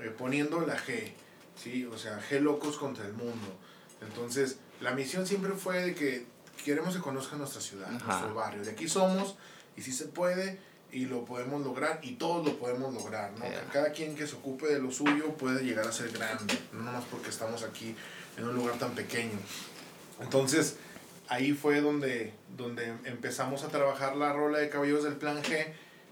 [0.00, 1.12] eh, poniendo la G,
[1.56, 1.84] ¿sí?
[1.86, 3.56] O sea, G locos contra el mundo.
[4.00, 6.26] Entonces, la misión siempre fue de que
[6.64, 8.06] queremos que conozcan nuestra ciudad, Ajá.
[8.06, 9.36] nuestro barrio, de aquí somos,
[9.76, 10.58] y si se puede,
[10.90, 13.44] y lo podemos lograr, y todos lo podemos lograr, ¿no?
[13.44, 13.68] Yeah.
[13.72, 17.04] Cada quien que se ocupe de lo suyo puede llegar a ser grande, no nomás
[17.10, 17.94] porque estamos aquí
[18.36, 19.38] en un lugar tan pequeño.
[20.20, 20.76] Entonces,
[21.28, 25.66] ahí fue donde, donde empezamos a trabajar la rola de Caballeros del Plan G,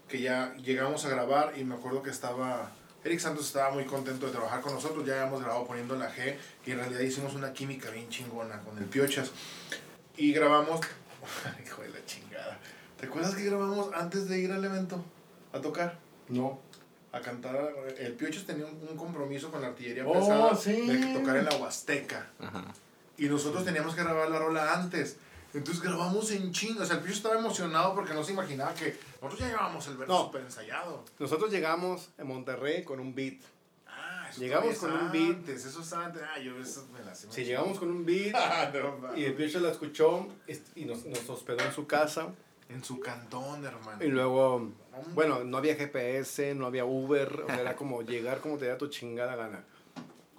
[0.07, 2.71] que ya llegamos a grabar y me acuerdo que estaba,
[3.03, 6.35] Eric Santos estaba muy contento de trabajar con nosotros, ya habíamos grabado poniendo la G
[6.65, 9.31] y en realidad hicimos una química bien chingona con el Piochas
[10.17, 10.81] y grabamos,
[11.65, 12.59] hijo de la chingada,
[12.99, 15.03] ¿te acuerdas que grabamos antes de ir al evento
[15.53, 15.99] a tocar?
[16.29, 16.59] No.
[17.13, 17.55] A cantar,
[17.97, 20.85] el Piochas tenía un, un compromiso con la artillería Oh, pesada sí.
[20.87, 22.27] de que tocar en la Huasteca.
[22.39, 22.65] Ajá.
[23.17, 25.15] Y nosotros teníamos que grabar la rola antes.
[25.53, 26.83] Entonces grabamos en chingo.
[26.83, 29.97] O sea, el Piocho estaba emocionado porque no se imaginaba que nosotros ya llevábamos el
[29.97, 30.25] verso No.
[30.25, 31.05] súper ensayado.
[31.19, 33.39] Nosotros llegamos en Monterrey con un beat.
[33.87, 35.35] Ah, eso Llegamos con es un beat.
[35.37, 36.21] Antes, eso es antes.
[36.23, 37.15] Ah, yo eso me la.
[37.15, 40.27] Si llegamos con un beat Ah, no, y el Piocho la escuchó
[40.75, 42.27] y nos, nos hospedó en su casa.
[42.69, 44.03] En su cantón, hermano.
[44.03, 44.71] Y luego,
[45.13, 48.77] bueno, no había GPS, no había Uber, o sea, era como llegar como te da
[48.77, 49.63] tu chingada gana.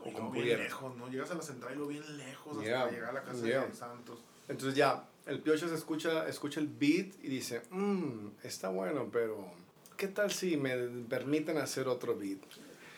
[0.04, 1.08] O como bien lejos, ¿no?
[1.08, 3.66] Llegas a la central y lo bien lejos hasta Yeah, llegar a la casa yeah.
[3.66, 4.20] de Santos.
[4.46, 9.50] Entonces ya, el Piocho se escucha, escucha el beat y dice, mmm, está bueno, pero
[9.96, 10.76] ¿qué tal si me
[11.08, 12.38] permiten hacer otro beat?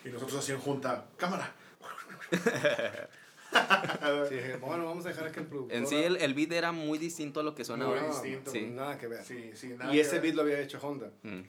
[0.05, 1.53] Y nosotros así en junta, cámara.
[4.29, 5.77] Sí, bueno, vamos a dejar que el productor...
[5.77, 8.09] En sí, el, el beat era muy distinto a lo que suena Muy ahora.
[8.09, 8.51] distinto.
[8.53, 8.61] Sí.
[8.67, 9.25] Nada que ver.
[9.25, 10.23] Sí, sí, nada y que ese ver.
[10.23, 11.11] beat lo había hecho Honda.
[11.25, 11.41] Mm.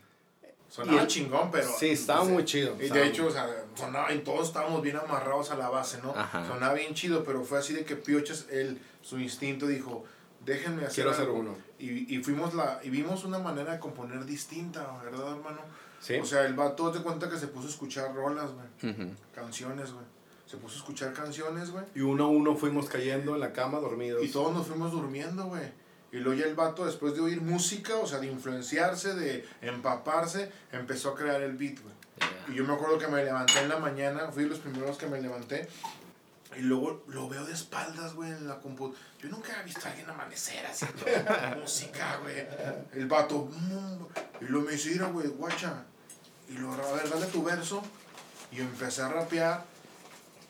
[0.67, 1.70] Sonaba y chingón, pero.
[1.78, 2.76] Sí, estaba muy chido.
[2.82, 6.00] Y de hecho, muy- o sea, sonaba, y todos estábamos bien amarrados a la base,
[6.02, 6.12] ¿no?
[6.15, 6.48] Ajá.
[6.48, 10.04] Sonaba bien chido, pero fue así de que Pioches, él, su instinto dijo,
[10.46, 11.40] déjenme hacer Quiero hacer algo".
[11.40, 11.56] uno.
[11.80, 15.62] Y, y fuimos la, y vimos una manera de componer distinta, ¿verdad, hermano?
[16.00, 16.16] Sí.
[16.16, 19.12] O sea, el vato, te cuenta que se puso a escuchar rolas, güey, Ujú.
[19.36, 20.06] canciones, güey.
[20.48, 21.86] Se puso a escuchar canciones, güey.
[21.96, 24.24] y uno a uno fuimos cayendo en la cama dormidos.
[24.24, 25.64] Y todos nos fuimos durmiendo, güey.
[26.12, 30.52] Y luego ya el vato, después de oír música, o sea, de influenciarse, de empaparse,
[30.74, 31.94] empezó a crear el beat, güey.
[32.20, 32.54] Yeah.
[32.54, 35.08] Y yo me acuerdo que me levanté en la mañana, fui de los primeros que
[35.08, 35.70] me levanté.
[36.58, 39.00] Y luego lo veo de espaldas, güey, en la computadora.
[39.22, 41.06] Yo nunca había visto a alguien amanecer haciendo
[41.62, 42.46] música, güey.
[42.94, 45.86] El vato, mm, y luego me dice, mira, güey, guacha.
[46.50, 47.82] Y luego, a ver, dale tu verso.
[48.52, 49.64] Y empecé a rapear.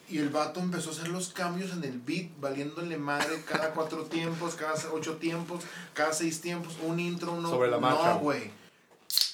[0.10, 4.06] Y el vato empezó a hacer los cambios en el beat, valiéndole madre cada cuatro
[4.06, 7.50] tiempos, cada ocho tiempos, cada seis tiempos, un intro, uno.
[7.50, 8.16] Sobre la marcha.
[8.16, 8.61] No, güey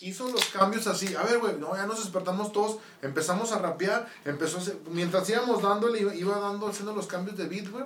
[0.02, 1.16] hizo los cambios así.
[1.16, 5.30] A ver, güey, no, ya nos despertamos todos, empezamos a rapear, empezó a hacer- mientras
[5.30, 7.86] íbamos dándole, iba, iba dando, haciendo los cambios de beat, güey.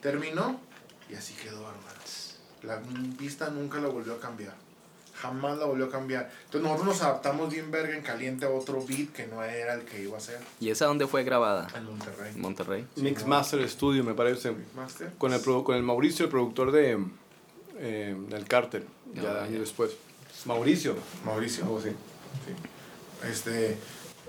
[0.00, 0.60] Terminó
[1.10, 1.86] y así quedó, hermano.
[2.62, 2.80] La
[3.18, 4.54] pista nunca la volvió a cambiar.
[5.14, 6.30] Jamás la volvió a cambiar.
[6.46, 9.82] Entonces nosotros nos adaptamos bien verga en caliente a otro beat que no era el
[9.84, 11.68] que iba a ser ¿Y esa dónde fue grabada?
[11.74, 12.34] en Monterrey.
[12.36, 12.86] Monterrey.
[12.96, 14.54] Mix Master Studio, me parece.
[14.74, 15.12] Master.
[15.18, 16.98] Con el, con el Mauricio, el productor de
[17.78, 19.58] eh, del Cártel, ya Ah, años ya.
[19.60, 19.92] después.
[20.46, 20.96] Mauricio.
[21.24, 21.64] Mauricio.
[21.64, 21.90] Algo así.
[23.24, 23.76] Este.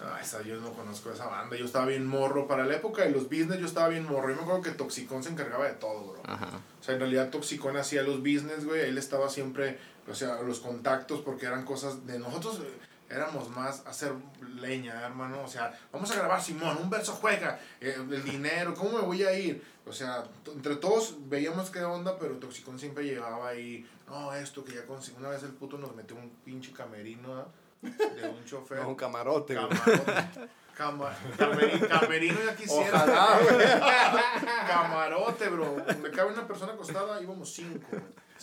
[0.04, 1.56] ah, esa, yo no conozco esa banda.
[1.56, 2.48] Yo estaba bien morro.
[2.48, 4.30] Para la época de los business, yo estaba bien morro.
[4.30, 6.22] Yo me acuerdo que Toxicón se encargaba de todo, bro.
[6.26, 6.50] Ajá.
[6.80, 8.82] O sea, en realidad Toxicón hacía los business, güey.
[8.82, 9.78] Él estaba siempre,
[10.10, 12.60] o sea, los contactos, porque eran cosas de nosotros.
[12.62, 14.12] eh, Éramos más hacer
[14.60, 15.42] leña, hermano.
[15.42, 19.24] O sea, vamos a grabar Simón, un verso juega, eh, el dinero, ¿cómo me voy
[19.24, 19.64] a ir?
[19.86, 24.74] O sea, entre todos veíamos qué onda, pero Toxicón siempre llevaba ahí, no, esto que
[24.76, 25.18] ya conseguí.
[25.20, 27.48] Una vez el puto nos metió un pinche camerino ¿ah?
[27.82, 28.80] de un chofer.
[28.82, 29.54] No, un camarote.
[29.56, 30.50] Camarote.
[30.78, 33.04] Cama- cameri- camerino ya quisiera.
[33.04, 33.58] Ojalá, güey.
[34.68, 35.76] Camarote, bro.
[35.88, 37.88] Donde cabe una persona acostada, íbamos cinco.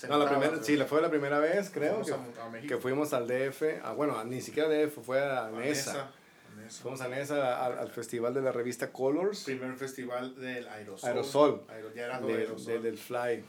[0.09, 3.29] No, la primera, sí, la fue la primera vez, creo, que, a, a fuimos al
[3.29, 3.63] DF.
[3.85, 6.11] Ah, bueno, ni siquiera DF, fue a A Nesa.
[6.83, 9.45] Fuimos a Nesa al, al festival de la revista Colors.
[9.45, 11.09] Primer festival del aerosol.
[11.09, 11.63] Aerosol.
[11.69, 12.67] Aero- ya era de- aerosol.
[12.67, 13.45] de- del Fly.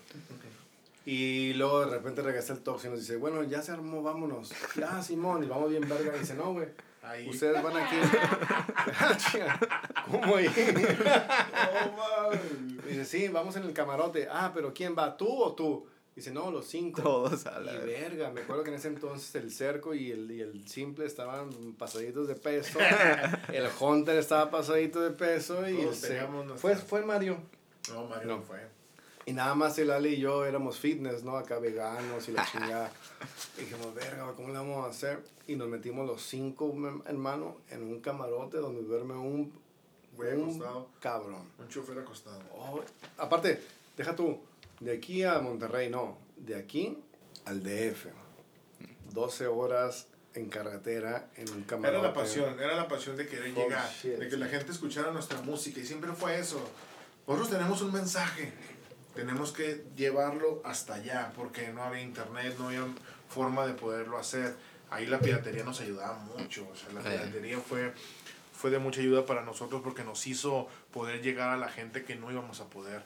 [1.06, 4.52] Y luego de repente regresa el Tox y nos dice, bueno, ya se armó, vámonos.
[4.76, 6.16] Ya, Simón, y vamos bien verga.
[6.16, 6.68] Y dice, no, güey,
[7.04, 7.30] Ahí.
[7.30, 7.96] ustedes van aquí.
[8.98, 9.60] Ah,
[10.10, 10.48] ¿Cómo ahí?
[12.88, 14.28] Dice, sí, vamos en el camarote.
[14.32, 15.16] Ah, pero ¿quién va?
[15.18, 15.88] ¿Tú o tú?
[16.16, 17.02] Dice, no, los cinco.
[17.02, 17.86] Todos a Y la vez.
[17.86, 21.74] verga, me acuerdo que en ese entonces el cerco y el, y el simple estaban
[21.78, 22.80] pasaditos de peso.
[23.54, 27.38] el Hunter estaba pasadito de peso y Todos fue, fue Mario.
[27.92, 28.38] No, Mario No.
[28.38, 28.60] no fue.
[29.28, 31.36] Y nada más el Ale y yo éramos fitness, ¿no?
[31.38, 32.92] Acá veganos y la chingada.
[33.58, 35.24] Y dijimos, verga, ¿cómo le vamos a hacer?
[35.48, 36.74] Y nos metimos los cinco
[37.08, 39.52] hermanos en un camarote donde duerme un,
[40.16, 40.88] Güey un acostado.
[41.00, 41.50] cabrón.
[41.58, 42.40] Un chofer acostado.
[42.54, 42.82] Oh,
[43.18, 43.62] aparte,
[43.98, 44.40] deja tú,
[44.80, 46.98] de aquí a Monterrey, no, de aquí
[47.46, 48.06] al DF.
[49.12, 51.98] 12 horas en carretera en un camarote.
[52.00, 54.18] Era la pasión, era la pasión de querer Oh, llegar, shit.
[54.18, 56.60] de que la gente escuchara nuestra música y siempre fue eso.
[57.28, 58.54] Nosotros tenemos un mensaje,
[59.16, 62.86] tenemos que llevarlo hasta allá porque no había internet, no había
[63.30, 64.56] forma de poderlo hacer.
[64.92, 67.94] Ahí la piratería nos ayudaba mucho, o sea, la piratería fue,
[68.54, 72.16] fue de mucha ayuda para nosotros porque nos hizo poder llegar a la gente que
[72.16, 73.04] no íbamos a poder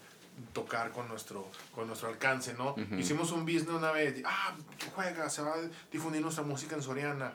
[0.54, 2.76] tocar con nuestro, con nuestro alcance, ¿no?
[2.98, 4.56] Hicimos un business una vez, ah,
[4.96, 5.58] juega, se va a
[5.92, 7.34] difundir nuestra música en Soriana.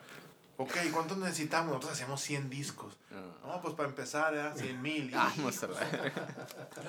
[0.56, 1.68] Ok, ¿cuántos necesitamos?
[1.68, 2.96] Nosotros hacíamos 100 discos.
[3.12, 3.46] Ah.
[3.46, 5.10] No, pues para empezar era 100 mil.
[5.10, 6.12] Vamos a ver.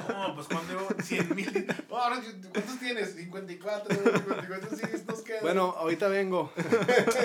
[0.08, 1.68] No, pues cuando 100 mil.
[1.90, 2.22] Ahora,
[2.54, 3.16] ¿cuántos tienes?
[3.16, 5.42] 54, 54, sí, nos quedan.
[5.42, 6.52] Bueno, ahorita vengo.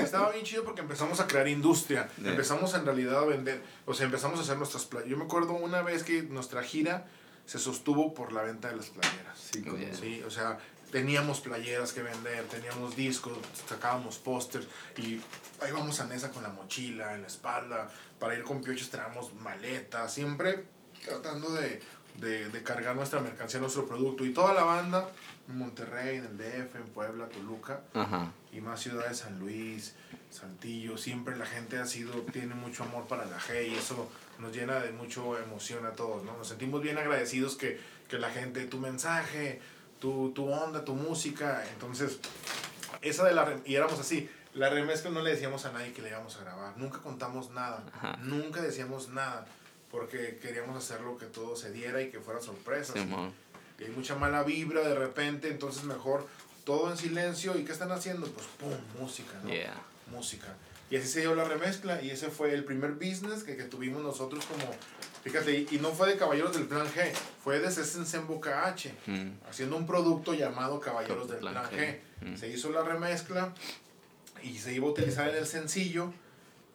[0.02, 2.08] Estaba bien chido porque empezamos a crear industria.
[2.20, 2.30] Yeah.
[2.30, 3.62] Empezamos en realidad a vender.
[3.86, 5.10] O sea, empezamos a hacer nuestras playeras.
[5.10, 7.06] Yo me acuerdo una vez que nuestra gira
[7.44, 9.38] se sostuvo por la venta de las playeras.
[9.38, 9.94] Sí, como- Yeah.
[9.94, 10.58] Sí, o sea,
[10.90, 15.20] teníamos playeras que vender, teníamos discos, sacábamos pósters y
[15.62, 17.88] ahí vamos a Nesa con la mochila en la espalda.
[18.18, 20.64] Para ir con pioches traíamos maletas, siempre
[21.04, 21.80] tratando de,
[22.16, 24.24] de, de cargar nuestra mercancía, nuestro producto.
[24.24, 25.08] Y toda la banda
[25.48, 28.32] en Monterrey, en el DF, en Puebla, Toluca Ajá.
[28.52, 29.94] y más ciudades, San Luis,
[30.30, 34.54] Saltillo, siempre la gente ha sido, tiene mucho amor para la G y eso nos
[34.54, 36.36] llena de mucha emoción a todos, ¿no?
[36.36, 39.60] Nos sentimos bien agradecidos que, que la gente, tu mensaje,
[40.00, 42.18] tu, tu onda, tu música, entonces,
[43.02, 46.08] esa de la, y éramos así, la remezcla no le decíamos a nadie que le
[46.08, 48.16] íbamos a grabar, nunca contamos nada, Ajá.
[48.22, 49.46] nunca decíamos nada,
[49.90, 52.92] porque queríamos hacerlo que todo se diera y que fuera sorpresa.
[52.94, 53.32] Simón.
[53.78, 56.26] Y hay mucha mala vibra de repente, entonces mejor
[56.64, 57.58] todo en silencio.
[57.58, 58.26] ¿Y qué están haciendo?
[58.28, 59.48] Pues pum, música, ¿no?
[59.48, 59.74] Yeah.
[60.10, 60.54] Música.
[60.90, 64.02] Y así se dio la remezcla y ese fue el primer business que, que tuvimos
[64.02, 64.64] nosotros como,
[65.24, 69.30] fíjate, y, no fue de Caballeros del Plan G, fue de Sembo KH, Mm.
[69.48, 72.00] haciendo un producto llamado Caballeros del Plan, Plan G.
[72.20, 72.32] G.
[72.32, 72.36] Mm.
[72.36, 73.52] Se hizo la remezcla
[74.42, 76.12] y se iba a utilizar en el sencillo.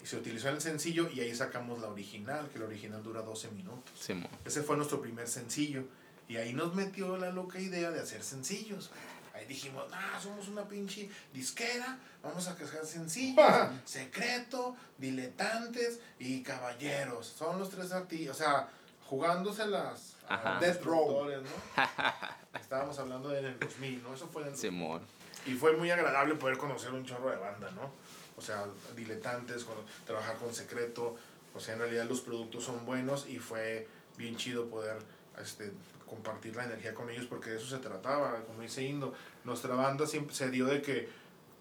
[0.04, 3.24] Y se utilizó en el sencillo y ahí sacamos la original, que la original dura
[3.24, 4.08] 12 minutos.
[4.46, 5.84] Ese fue nuestro primer sencillo.
[6.28, 8.92] Y ahí nos metió la loca idea de hacer sencillos.
[9.36, 13.46] Ahí dijimos, ah, somos una pinche disquera, vamos a sacar sencillos,
[13.84, 17.28] secreto, diletantes y caballeros.
[17.28, 18.70] Son los tres artistas, o sea,
[19.10, 20.52] jugándoselas a Ajá.
[20.54, 21.26] los Death Row.
[21.30, 21.42] ¿no?
[22.60, 24.14] Estábamos hablando de en el 2000, ¿no?
[24.14, 24.72] Eso fue en el 2000.
[24.72, 25.02] Simón.
[25.46, 27.92] Y fue muy agradable poder conocer un chorro de banda, ¿no?
[28.38, 31.16] O sea, diletantes, con- trabajar con secreto.
[31.54, 34.98] O sea, en realidad los productos son buenos y fue bien chido poder
[35.42, 35.72] este,
[36.08, 38.42] compartir la energía con ellos porque de eso se trataba.
[38.46, 39.14] Como dice Indo,
[39.44, 41.10] nuestra banda siempre se dio de que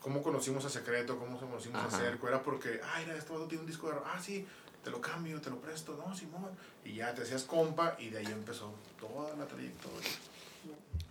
[0.00, 1.96] cómo conocimos a Secreto, cómo conocimos Ajá.
[1.96, 4.46] a Cerco, era porque, ay, este vato tiene un disco de ah, sí,
[4.82, 6.50] te lo cambio, te lo presto, no, Simón.
[6.84, 10.10] Y ya te hacías compa y de ahí empezó toda la trayectoria.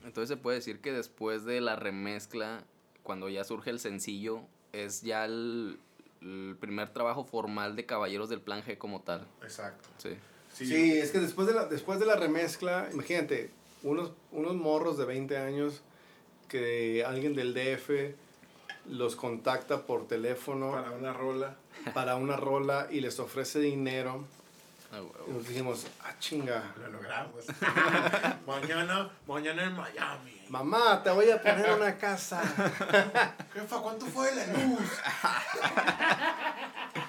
[0.03, 2.63] Entonces se puede decir que después de la remezcla,
[3.01, 4.41] cuando ya surge el sencillo,
[4.73, 5.79] es ya el,
[6.21, 9.27] el primer trabajo formal de Caballeros del Plan G como tal.
[9.41, 9.89] Exacto.
[9.97, 10.17] Sí.
[10.53, 15.05] Sí, es que después de la, después de la remezcla, imagínate, unos, unos morros de
[15.05, 15.81] 20 años
[16.47, 18.15] que alguien del DF
[18.89, 21.55] los contacta por teléfono Para una rola.
[21.93, 24.25] para una rola y les ofrece dinero.
[24.91, 26.73] Ah, Y nos dijimos, ah, chinga.
[26.79, 27.45] Lo logramos.
[28.45, 30.43] mañana, mañana en Miami.
[30.49, 32.41] Mamá, te voy a poner una casa.
[33.53, 34.81] Jefa, ¿cuánto fue la luz?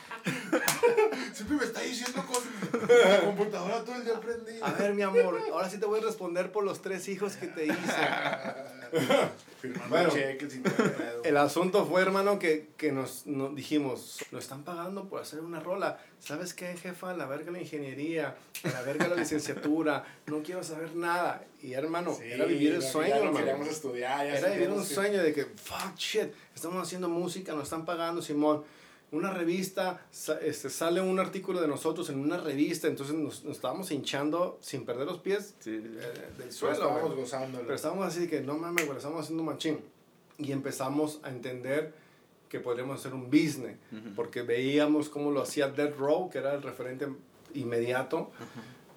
[1.34, 2.44] Siempre me está diciendo cosas.
[3.10, 4.64] La computadora todo el día prendida.
[4.66, 7.48] A ver, mi amor, ahora sí te voy a responder por los tres hijos que
[7.48, 7.74] te hice.
[9.60, 10.10] Firmando Bueno.
[10.10, 10.74] cheques y todo
[11.24, 15.58] el asunto fue, hermano, que, que nos, nos dijimos, lo están pagando por hacer una
[15.58, 15.98] rola.
[16.20, 17.14] ¿Sabes qué, jefa?
[17.14, 21.42] La verga la ingeniería, la verga la licenciatura, no quiero saber nada.
[21.62, 23.38] Y hermano, Sí, era vivir el sueño, no hermano.
[23.38, 24.26] queríamos estudiar.
[24.26, 27.84] ya Era vivir un que- sueño de que, fuck shit, estamos haciendo música, nos están
[27.86, 28.62] pagando, Simón.
[29.14, 30.06] Una revista,
[30.42, 34.84] este, sale un artículo de nosotros en una revista, entonces nos, nos estábamos hinchando sin
[34.84, 35.70] perder los pies Sí.
[35.70, 36.74] eh, del suelo.
[36.74, 37.62] estábamos gozándolo.
[37.64, 39.78] Pero estábamos así de que no mames, güey, estamos haciendo machín.
[40.38, 41.94] Y empezamos a entender
[42.48, 43.76] que podríamos hacer un business,
[44.14, 47.08] porque veíamos cómo lo hacía Dead Row, que era el referente
[47.54, 48.30] inmediato,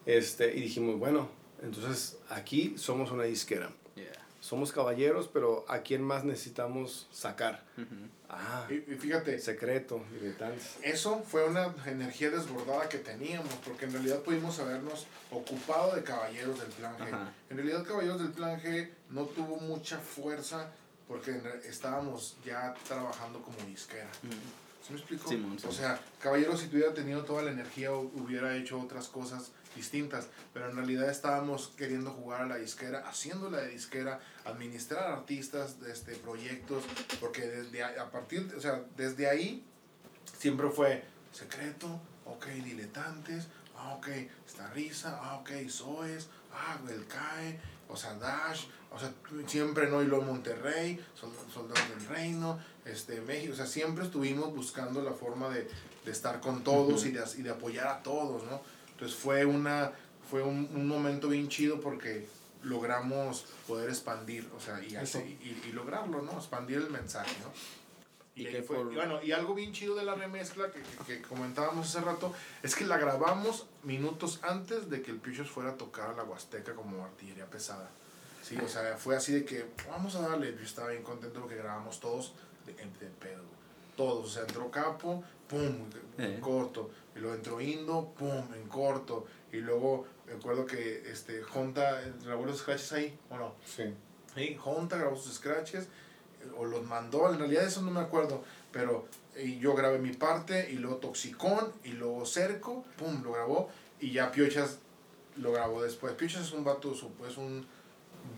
[0.05, 1.27] este, y dijimos, bueno,
[1.61, 3.71] entonces aquí somos una disquera.
[3.95, 4.05] Yeah.
[4.39, 7.65] Somos caballeros, pero ¿a quién más necesitamos sacar?
[7.77, 7.85] Ujú.
[8.29, 10.75] Ah, Y, y fíjate, secreto, diletantes.
[10.81, 16.59] eso fue una energía desbordada que teníamos, porque en realidad pudimos habernos ocupado de Caballeros
[16.59, 17.07] del Plan G.
[17.07, 17.31] Ajá.
[17.49, 20.69] En realidad Caballeros del Plan G no tuvo mucha fuerza
[21.07, 24.09] porque estábamos ya trabajando como disquera.
[24.85, 25.29] ¿Sí me explico?
[25.29, 25.57] Sí.
[25.67, 30.27] O sea, Caballeros si tuviera tenido toda la energía hu- hubiera hecho otras cosas distintas,
[30.53, 36.15] pero en realidad estábamos queriendo jugar a la disquera, haciéndola de disquera, administrar artistas, este,
[36.15, 36.83] proyectos,
[37.21, 39.63] porque desde a, partir, o sea, desde ahí
[40.37, 43.47] siempre fue secreto, ok, diletantes,
[43.77, 44.07] ah, ok,
[44.45, 47.59] esta risa, ah, ok, Soes, ah, el CAE,
[47.89, 49.13] o sea, Dash, o sea,
[49.47, 54.53] siempre no, y luego Monterrey, Sol- Soldados del Reino, este, México, o sea, siempre estuvimos
[54.53, 55.69] buscando la forma de,
[56.05, 58.61] de estar con todos y, de, y de apoyar a todos, ¿no?
[58.97, 59.91] Entonces fue, una,
[60.29, 62.27] fue un, un momento bien chido porque
[62.63, 66.31] logramos poder expandir, o sea, y, así- y, y lograrlo, ¿no?
[66.33, 67.51] Expandir el mensaje, ¿no?
[68.35, 71.05] Y Y, fue- por- y bueno, y algo bien chido de la remezcla que, que,
[71.05, 72.33] que comentábamos hace rato
[72.63, 76.23] es que la grabamos minutos antes de que el Pichos fuera a tocar a la
[76.23, 77.89] Huasteca como artillería pesada.
[78.43, 80.55] Sí, o sea, fue así de que vamos a darle.
[80.55, 82.33] Yo estaba bien contento porque grabamos todos
[82.65, 83.43] de, de pedo.
[83.95, 85.85] Todos, o sea, entró Capo, pum,
[86.17, 86.37] Eh.
[86.41, 86.89] corto.
[87.17, 89.25] Y luego entró Indo, pum, en corto.
[89.51, 93.55] Y luego me acuerdo que este, Jonta grabó los scratches ahí, ¿o no?
[93.65, 93.93] Sí.
[94.35, 98.43] Sí, Jonta grabó sus scratches eh, o los mandó, en realidad eso no me acuerdo,
[98.71, 103.69] pero y yo grabé mi parte y luego Toxicón y luego Cerco, pum, lo grabó
[103.99, 104.79] y ya Piochas
[105.37, 106.13] lo grabó después.
[106.13, 107.65] Piochas es un vato, es un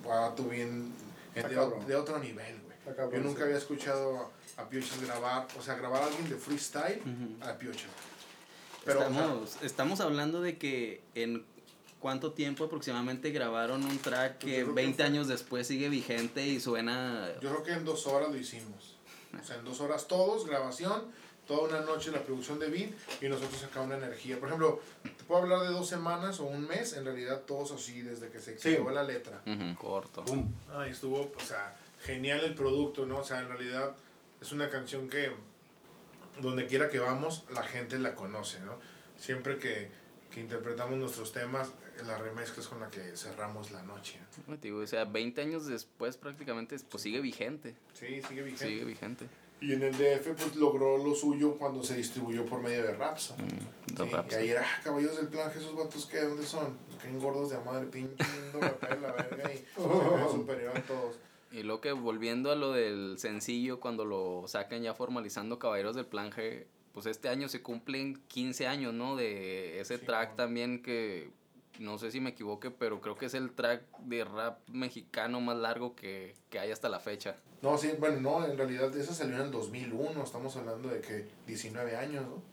[0.06, 0.94] vato bien
[1.36, 3.12] eh, de, otro nivel, güey.
[3.12, 7.02] Yo nunca había escuchado a, Piochas grabar, o sea, grabar a alguien de freestyle
[7.42, 7.90] a Piochas.
[8.86, 11.46] Pero, o sea, estamos, estamos hablando de que en
[12.00, 15.68] cuánto tiempo aproximadamente grabaron un track Pues yo que creo que 20 fue- años después
[15.68, 17.30] sigue vigente y suena...
[17.42, 18.96] Yo creo que en dos horas lo hicimos.
[19.40, 21.04] O sea, en dos horas todos, grabación,
[21.46, 24.40] toda una noche la producción de beat y nosotros acá una energía.
[24.40, 28.02] Por ejemplo, te puedo hablar de dos semanas o un mes, en realidad todos así,
[28.02, 28.76] desde que se Sí.
[28.76, 29.42] creó la letra.
[29.46, 30.24] Ujú, corto.
[30.26, 30.50] Pum.
[30.74, 33.18] Ay, estuvo, o sea, genial el producto, ¿no?
[33.20, 33.94] O sea, en realidad
[34.42, 35.32] es una canción que
[36.42, 38.80] donde quiera que vamos, la gente la conoce, ¿no?
[39.18, 39.90] Siempre que,
[40.32, 41.72] que interpretamos nuestros temas,
[42.06, 44.20] la remezcla es con la que cerramos la noche.
[44.48, 47.76] Te digo, o sea, 20 años después prácticamente pues sigue vigente.
[47.94, 48.66] Sí, sigue vigente.
[48.68, 49.26] Sigue vigente.
[49.62, 53.34] Y en el DF pues logró lo suyo cuando se distribuyó por medio de Raps.
[53.38, 56.78] Mm, Sí, y ahí era, "Ah, caballos del plan, esos vatos que dónde son?
[57.02, 61.16] Que engordos de madre, pinche lindo, la verga y se ve superior a todos.
[61.52, 66.06] Y luego que volviendo a lo del sencillo, cuando lo sacan ya formalizando Caballeros del
[66.06, 69.16] Plan G, pues este año se cumplen 15 años, ¿no?
[69.16, 71.32] De ese Sí, track también que,
[71.80, 75.58] no sé si me equivoque, pero creo que es el track de rap mexicano más
[75.58, 77.36] largo que, que hay hasta la fecha.
[77.62, 81.28] No, sí, bueno, no, en realidad esa salió en el 2001, estamos hablando de que
[81.48, 82.44] 19 años, ¿no?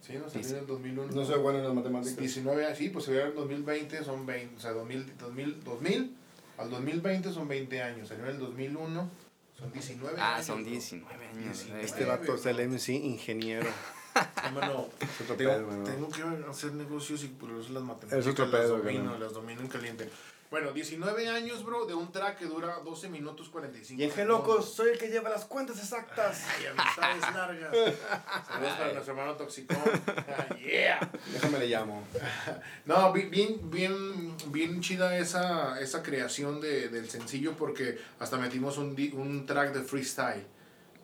[0.00, 1.12] Sí, no salió en el 2001.
[1.12, 2.18] No soy bueno en las matemáticas.
[2.18, 6.23] 19 años, sí, pues se en el 2020, son 20, o sea, 2000, 2000, 2000
[6.58, 9.10] al 2020 son 20 años, salió en el 2001,
[9.58, 10.46] son 19 Ah, años.
[10.46, 10.70] son bro.
[10.72, 11.44] 19 años.
[11.44, 11.84] 19.
[11.84, 13.68] Este vato es el MC ingeniero.
[14.44, 18.46] Hermano, Es otro tengo, tengo que hacer negocios y por eso las matemáticas Es otro
[18.46, 19.20] las pedo, domino, güey.
[19.20, 20.08] las domino en caliente.
[20.54, 24.24] Bueno, 19 años, bro, de un track que dura 12 minutos 45 Y en G
[24.24, 26.44] Locos, soy el que lleva las cuentas exactas.
[26.46, 27.72] Ay, amistades largas.
[28.46, 29.76] Saludos para nuestro hermano Toxicón.
[30.06, 31.10] Ah, yeah.
[31.32, 32.04] Déjame le llamo.
[32.86, 38.78] No, bi- bien, bien, bien chida esa, esa creación de, del sencillo porque hasta metimos
[38.78, 40.46] un, un track de freestyle.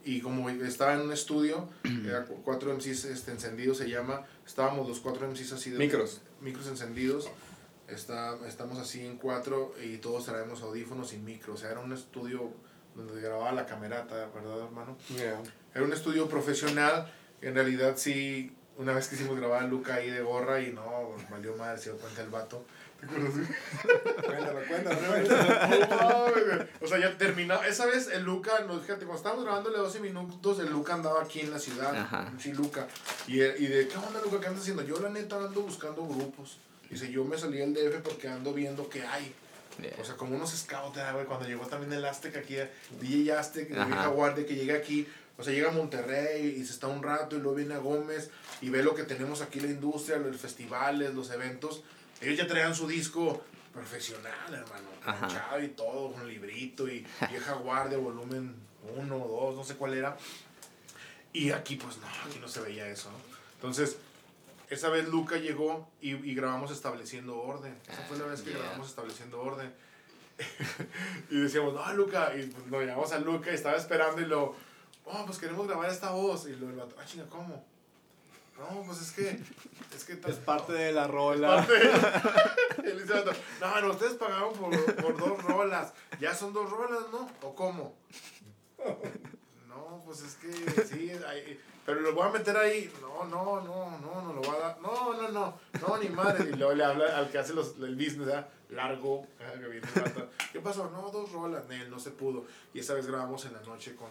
[0.05, 1.69] Y como estaba en un estudio,
[2.07, 5.79] era cu- cuatro MCs este, encendidos se llama, estábamos los cuatro MCs así de...
[5.79, 6.21] Micros.
[6.41, 7.29] Micros encendidos.
[7.91, 11.55] Está, estamos así en cuatro y todos traemos audífonos y micro.
[11.55, 12.51] O sea, era un estudio
[12.95, 14.97] donde grababa la camerata, ¿verdad, hermano?
[15.09, 15.41] Yeah.
[15.75, 17.13] Era un estudio profesional.
[17.41, 21.57] En realidad, sí, una vez quisimos grabar a Luca ahí de gorra y no, valió
[21.57, 22.65] madre, se dio cuenta el vato.
[22.99, 23.33] ¿Te acuerdas?
[24.27, 24.99] Cuéntalo, cuéntalo,
[26.83, 27.63] o sea, ya terminó.
[27.63, 31.41] Esa vez el Luca, no, fíjate, cuando estábamos grabándole 12 minutos, el Luca andaba aquí
[31.41, 31.95] en la ciudad.
[31.95, 32.31] Ajá.
[32.39, 32.87] Sí, Luca.
[33.27, 34.39] Y, y de, ¿qué onda, Luca?
[34.41, 34.83] ¿Qué andas haciendo?
[34.83, 36.59] Yo, la neta, ando buscando grupos.
[36.91, 39.33] Dice, yo me salí del DF porque ando viendo qué hay.
[39.99, 42.57] O sea, como unos scouts, güey, cuando llegó también el Aztec aquí,
[43.01, 45.07] DJ Aztec, de vieja guardia, que llega aquí,
[45.39, 48.31] o sea, llega a Monterrey y se está un rato y luego viene a Gómez
[48.61, 51.83] y ve lo que tenemos aquí, la industria, los festivales, los eventos.
[52.21, 58.55] Ellos ya traían su disco profesional, hermano, y todo, con librito y vieja guardia, volumen
[58.99, 60.17] 1 o 2, no sé cuál era.
[61.33, 63.19] Y aquí, pues no, aquí no se veía eso, ¿no?
[63.55, 63.97] Entonces,
[64.71, 67.77] esa vez Luca llegó y, y grabamos Estableciendo Orden.
[67.89, 69.73] Esa fue la vez que grabamos Estableciendo Orden.
[71.31, 72.33] y decíamos, no, Luca.
[72.37, 74.55] Y pues, nos llamamos a Luca y estaba esperando y lo,
[75.05, 76.47] oh, pues queremos grabar esta voz.
[76.47, 77.65] Y lo, el vato, ah, chinga, ¿cómo?
[78.59, 79.41] No, pues es que.
[79.95, 81.63] Es, que es parte de la rola.
[81.63, 81.75] De...
[82.91, 83.07] el
[83.61, 85.93] no, no, ustedes pagaron por, por dos rolas.
[86.21, 87.29] Ya son dos rolas, ¿no?
[87.43, 87.97] ¿O cómo?
[89.71, 90.53] No, pues es que
[90.85, 92.93] sí, hay, pero lo voy a meter ahí.
[93.01, 94.81] No, no, no, no, no lo voy a dar.
[94.81, 96.51] No, no, no, no, ni madre.
[96.51, 98.49] Y luego le habla al que hace los, el business, ¿verdad?
[98.71, 99.27] Largo.
[100.53, 100.91] ¿Qué pasó?
[100.91, 101.65] No, dos rolas.
[101.71, 102.45] Él no se pudo.
[102.75, 104.11] Y esa vez grabamos en la noche con,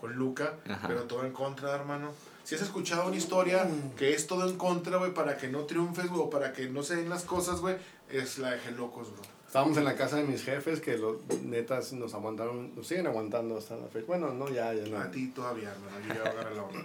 [0.00, 0.54] con Luca,
[0.86, 2.12] pero todo en contra, hermano.
[2.44, 6.08] Si has escuchado una historia que es todo en contra, güey, para que no triunfes,
[6.08, 7.76] güey, o para que no se den las cosas, güey,
[8.08, 9.22] es la de Locos, bro.
[9.50, 13.58] Estábamos en la casa de mis jefes que los netas nos aguantaron, nos siguen aguantando
[13.58, 14.06] hasta la fecha.
[14.06, 14.96] Bueno, no, ya, ya no.
[14.96, 16.78] A ti todavía, hermano, yo ya voy a agarrar la hora.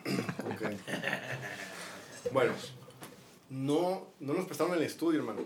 [0.47, 0.63] ok.
[2.33, 2.53] Bueno,
[3.51, 5.41] no, no nos prestaron el estudio, hermano.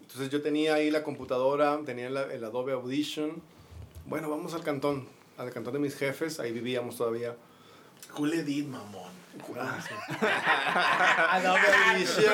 [0.00, 3.42] Entonces yo tenía ahí la computadora, tenía el Adobe Audition.
[4.06, 5.06] Bueno, vamos al cantón,
[5.36, 7.36] al cantón de mis jefes, ahí vivíamos todavía.
[8.14, 9.12] Cool edit, mamón.
[11.28, 11.60] Adobe
[11.90, 12.32] Audition.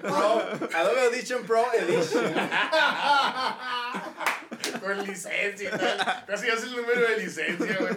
[0.00, 0.42] Pro,
[0.74, 2.34] Adobe Audition Pro Edition.
[4.80, 5.70] Con licencia
[6.26, 7.96] Casi hace el número de licencia, güey.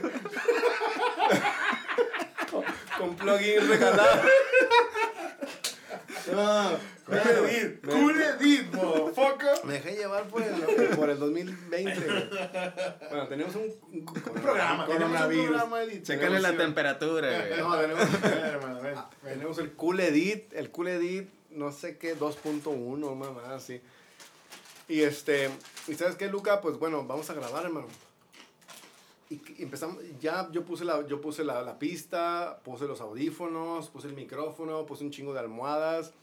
[2.97, 4.21] Con, plugin regalado.
[6.31, 9.65] No, cool edit, cool edit, motherfucker.
[9.65, 10.53] Me dejé llevar por el,
[10.95, 12.29] por el 2020,
[13.09, 16.03] Bueno, tenemos un, un, programa, coronavirus.
[16.03, 17.59] Chécale la temperatura, güey.
[17.59, 18.07] No, tenemos,
[19.23, 23.81] tenemos el cool edit, el cool edit no sé qué, 2.1, mamá, así.
[24.87, 25.49] Y este,
[25.87, 26.61] ¿y sabes qué, Luca?
[26.61, 27.87] Pues bueno, vamos a grabar, hermano.
[29.29, 34.07] Y, empezamos, ya yo puse, la, yo puse la, la, pista, puse los audífonos, puse
[34.07, 36.13] el micrófono, puse un chingo de almohadas.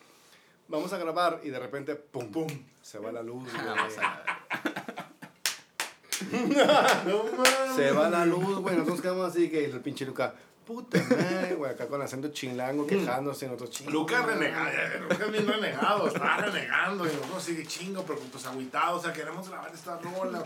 [0.68, 2.49] Vamos a grabar y de repente, pum, pum,
[2.83, 3.49] se va la luz,
[7.77, 8.74] se va la luz, güey.
[8.74, 10.35] Nosotros quedamos así que el pinche Luca,
[10.67, 12.87] Puta madre, güey, acá con acento chilango, mm.
[12.89, 13.95] quejándose en otros chingos.
[13.95, 14.71] Lucas renegado,
[15.09, 19.49] Lucas bien renegado, está renegando y nosotros sigue chingo, pero pues aguitado, o sea, queremos
[19.49, 20.45] grabar esta rola.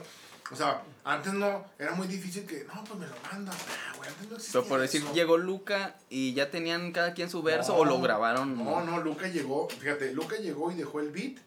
[0.53, 3.53] O sea, antes no, era muy difícil que, no, pues me lo manda.
[3.53, 7.31] Ah, güey, antes no existía Pero por decir, llegó Luca y ya tenían cada quien
[7.31, 8.63] su verso o lo grabaron.
[8.63, 11.39] No, no, Luca llegó, fíjate, Luca llegó y dejó el beat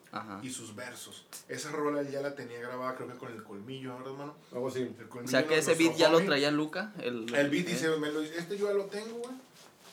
[0.41, 1.25] y sus versos.
[1.47, 4.35] Esa rola ya la tenía grabada, creo que con el colmillo, ¿verdad, hermano?
[4.51, 4.95] Algo así.
[5.23, 6.93] o sea, que ese beat ya lo traía Luca.
[6.99, 9.35] El, el beat dice, me lo, este yo ya lo tengo, güey.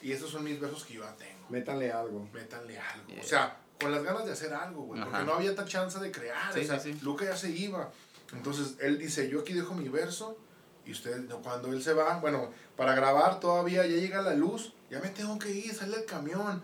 [0.03, 1.47] Y esos son mis versos que yo ya tengo.
[1.51, 2.27] Métanle algo.
[2.33, 3.21] Métanle algo.
[3.21, 5.03] O sea, con las ganas de hacer algo, güey.
[5.03, 6.59] Porque no había tanta chance de crear.
[6.59, 7.91] o sea, Luca ya se iba.
[8.33, 10.39] Entonces él dice, yo aquí dejo mi verso
[10.87, 15.01] y usted, cuando él se va, bueno, para grabar todavía ya llega la luz, ya
[15.01, 16.63] me tengo que ir, sale el camión.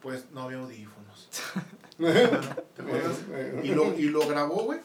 [0.00, 1.28] Pues no había audífonos.
[2.02, 3.18] ¿Te acuerdas?
[3.62, 4.80] y, lo, y lo grabó, güey,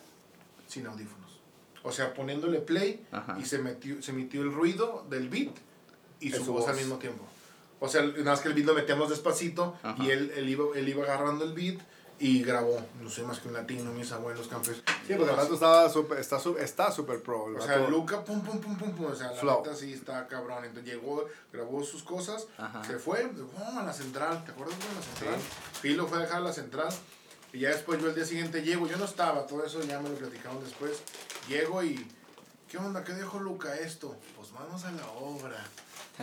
[0.67, 1.39] sin audífonos.
[1.83, 3.05] O sea, poniéndole play
[3.39, 5.55] y se, metió, se emitió el ruido del beat
[6.19, 7.23] y su, voz, al mismo tiempo.
[7.79, 10.89] O sea, nada más que el beat lo metíamos despacito y él, él, iba, él
[10.89, 11.79] iba agarrando el beat
[12.19, 14.77] y grabó, no sé más que un latino, mis abuelos campes.
[15.05, 17.45] Sí, porque el rato estaba super, está, está super pro.
[17.45, 19.05] O sea, Luca, pum, pum, pum, pum, pum.
[19.11, 20.65] O sea, la neta sí está cabrón.
[20.65, 22.47] Entonces llegó, grabó sus cosas,
[22.87, 24.43] se fue, oh, a la central.
[24.45, 25.35] ¿Te acuerdas de la central?
[25.39, 25.79] Sí.
[25.81, 26.89] Filo fue a dejar la central.
[27.53, 30.09] Y ya después yo el día siguiente llego, yo no estaba, todo eso ya me
[30.09, 31.01] lo platicaron después.
[31.47, 32.05] Llego y,
[32.67, 33.03] ¿qué onda?
[33.03, 34.15] ¿Qué dejó Luca esto?
[34.35, 35.63] Pues vamos a la obra.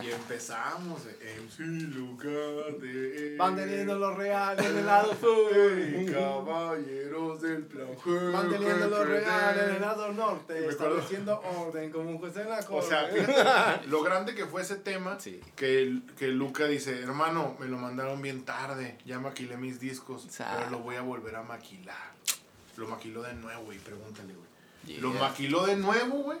[0.03, 1.59] Y empezamos, MC
[1.95, 3.37] Lucate.
[3.37, 6.11] Van teniendo los reales en el lado sur.
[6.11, 7.87] Caballeros del plan.
[8.33, 10.67] Van teniendo los reales en el lado norte.
[10.67, 12.85] Estableciendo orden como un juez en la corte.
[12.85, 15.17] O sea, lo grande que fue ese tema.
[15.55, 18.97] Que, que Luca dice: Hermano, me lo mandaron bien tarde.
[19.05, 20.27] Ya maquilé mis discos.
[20.37, 22.15] Pero lo voy a volver a maquilar.
[22.75, 24.99] Lo maquiló de nuevo, y Pregúntale, güey.
[24.99, 26.37] Lo maquiló de nuevo, güey.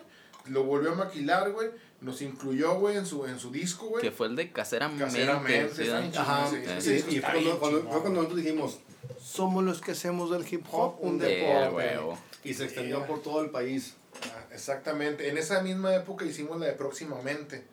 [0.47, 1.69] Lo volvió a maquilar, güey
[2.01, 4.01] nos incluyó, güey, en su, en su disco, güey.
[4.01, 5.03] Que fue el de Caseramente.
[5.03, 6.49] Caseramente, Ajá.
[6.79, 8.79] Sí, y fue cuando, cuando, nosotros dijimos,
[9.21, 11.99] somos los que hacemos del hip hop un deporte.
[12.43, 13.95] y se extendió por todo el país.
[14.23, 15.29] Ah, exactamente.
[15.29, 17.65] En esa misma época hicimos la de Próximamente.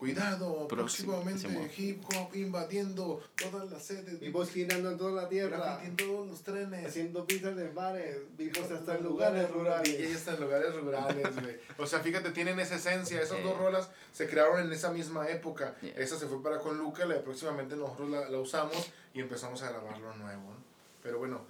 [0.00, 4.18] Cuidado, Próximo, próximamente hip hop invadiendo todas las sedes.
[4.18, 5.58] Vivos girando en toda la tierra.
[5.58, 6.86] graffiti en todos los trenes.
[6.86, 8.16] Haciendo pizzas en bares.
[8.38, 10.00] Vivos hasta en lugares rurales.
[10.00, 11.60] Y hasta en lugares rurales, güey.
[11.76, 13.20] O sea, fíjate, tienen esa esencia.
[13.20, 15.76] Esas dos rolas se crearon en esa misma época.
[15.82, 15.92] Yeah.
[15.98, 19.62] Esa se fue para con Luca, la de próximamente nosotros la, la usamos y empezamos
[19.62, 20.44] a grabarlo nuevo.
[20.44, 20.64] ¿no?
[21.02, 21.42] Pero bueno,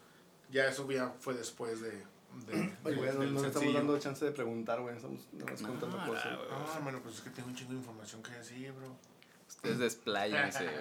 [0.50, 2.02] ya eso ya fue después de.
[2.46, 4.96] De, Oye, güey, no, no estamos dando chance de preguntar, güey.
[4.96, 6.38] Estamos nada más contando cosas.
[6.50, 8.96] Ah, bueno, pues es que tengo un chingo de información que decir, bro.
[9.48, 10.64] Ustedes despláyense.
[10.64, 10.76] güey.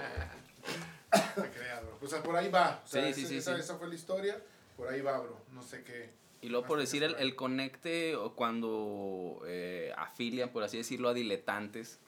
[1.36, 1.98] Te creas, bro.
[2.02, 2.82] O sea, por ahí va.
[2.84, 3.62] O sea, Sí, sí, esa, sí, esa, sí.
[3.62, 4.42] esa fue la historia.
[4.78, 5.38] Por ahí va, bro.
[5.52, 6.12] No sé qué.
[6.42, 11.14] Y luego por decir el, el conecte o cuando eh, afilian, por así decirlo, a
[11.14, 12.00] diletantes,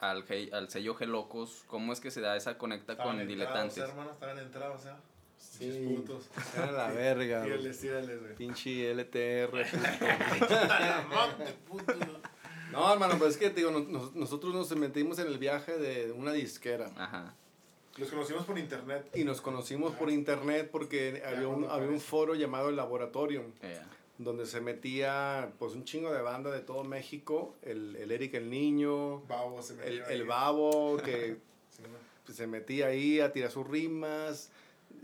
[0.00, 3.78] al, al sello Gelocos, ¿cómo es que se da esa conecta con diletantes?
[3.78, 4.90] hermano, estaban entrados, ¿eh?
[5.58, 5.94] Sí.
[5.96, 6.24] Putos.
[6.56, 7.38] Era la verga.
[7.40, 7.50] güey.
[7.52, 8.34] Tírales, tírales, güey.
[8.34, 9.50] Pinche LTR.
[11.68, 11.94] Puto.
[12.72, 15.78] No, hermano, pues es que te digo, nos- nos- nosotros nos metimos en el viaje
[15.78, 16.90] de una disquera.
[16.96, 17.34] Ajá.
[17.96, 19.08] Los conocimos por internet.
[19.14, 23.86] Y nos conocimos por internet porque había un, había un foro llamado El Laboratorium, Yeah.
[24.18, 28.50] donde se metía pues un chingo de banda de todo México, el, el Eric el
[28.50, 30.24] Niño, Babo se el, el.
[30.24, 31.36] Babo, que
[31.70, 31.82] Sí,
[32.26, 34.50] pues, se metía ahí a tirar sus rimas,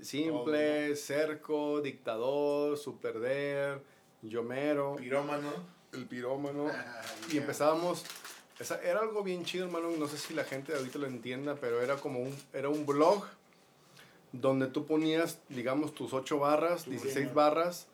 [0.03, 3.83] Simple, Cerco, Dictador, Superder,
[4.23, 5.51] Yomero, Pirómano.
[5.93, 6.67] el pirómano.
[6.73, 8.05] Ah, Y empezábamos,
[8.59, 11.81] esa- era algo bien chido, hermano, no sé si la gente ahorita lo entienda, pero
[11.83, 13.25] era como un, era un blog
[14.33, 17.33] donde tú ponías, digamos, tus 8 barras, Tu 16 rima.
[17.33, 17.87] barras,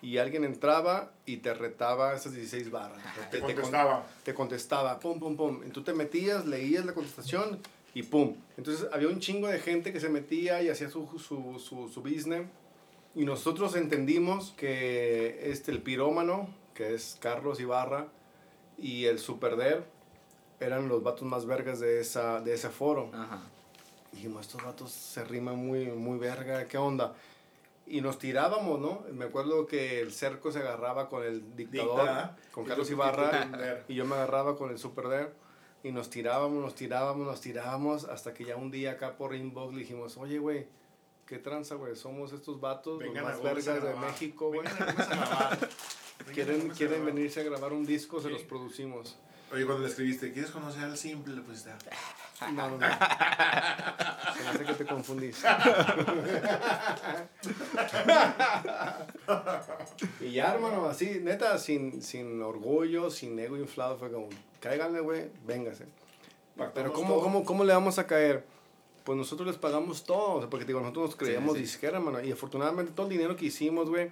[0.00, 2.98] y alguien entraba y te retaba esas 16 barras.
[3.30, 4.06] Te con- contestaba.
[4.24, 5.60] te contestaba, pum, pum, pum.
[5.66, 7.60] Y tú te metías, leías la contestación
[7.94, 8.36] y pum.
[8.56, 12.02] Entonces había un chingo de gente que se metía y hacía su, su, su, su
[12.02, 12.46] business.
[13.14, 18.08] Y nosotros entendimos que este, el pirómano, que es Carlos Ibarra,
[18.78, 19.84] y el Superder
[20.60, 23.10] eran los vatos más vergas de, esa, de ese foro.
[23.12, 23.40] Ajá.
[24.12, 27.14] Dijimos, estos vatos se riman muy, muy verga, ¿qué onda?
[27.86, 29.02] Y nos tirábamos, ¿no?
[29.12, 32.36] Me acuerdo que el cerco se agarraba con el dictador, Dicta.
[32.52, 35.30] con Y Carlos Ibarra, y y yo me agarraba con el Super Dare,
[35.84, 39.74] y nos tirábamos, nos tirábamos, nos tirábamos, hasta que ya un día acá por inbox
[39.74, 40.66] le dijimos, oye, güey,
[41.26, 41.96] ¿qué tranza, güey?
[41.96, 43.94] Somos estos vatos, Vengan los más vergas de.
[43.94, 44.66] México, güey.
[46.32, 48.34] Quieren, quieren venirse a grabar un disco, se Sí.
[48.34, 49.18] los producimos.
[49.52, 51.34] Oye, cuando le escribiste, ¿quieres conocer al simple?
[51.34, 51.70] Le pusiste.
[52.54, 52.86] No, no, no.
[54.36, 55.46] Se me hace que te confundiste.
[60.20, 64.28] y ya, hermano, así, neta, sin, sin orgullo, sin ego inflado, fue como,
[64.62, 65.86] cáiganle, güey, véngase.
[66.74, 68.44] Pero ¿cómo, cómo, ¿cómo le vamos a caer?
[69.04, 71.62] Pues nosotros les pagamos todo, o sea, porque digo, nosotros nos creíamos sí.
[71.62, 74.10] disquera, hermano, y afortunadamente todo el dinero que hicimos, güey,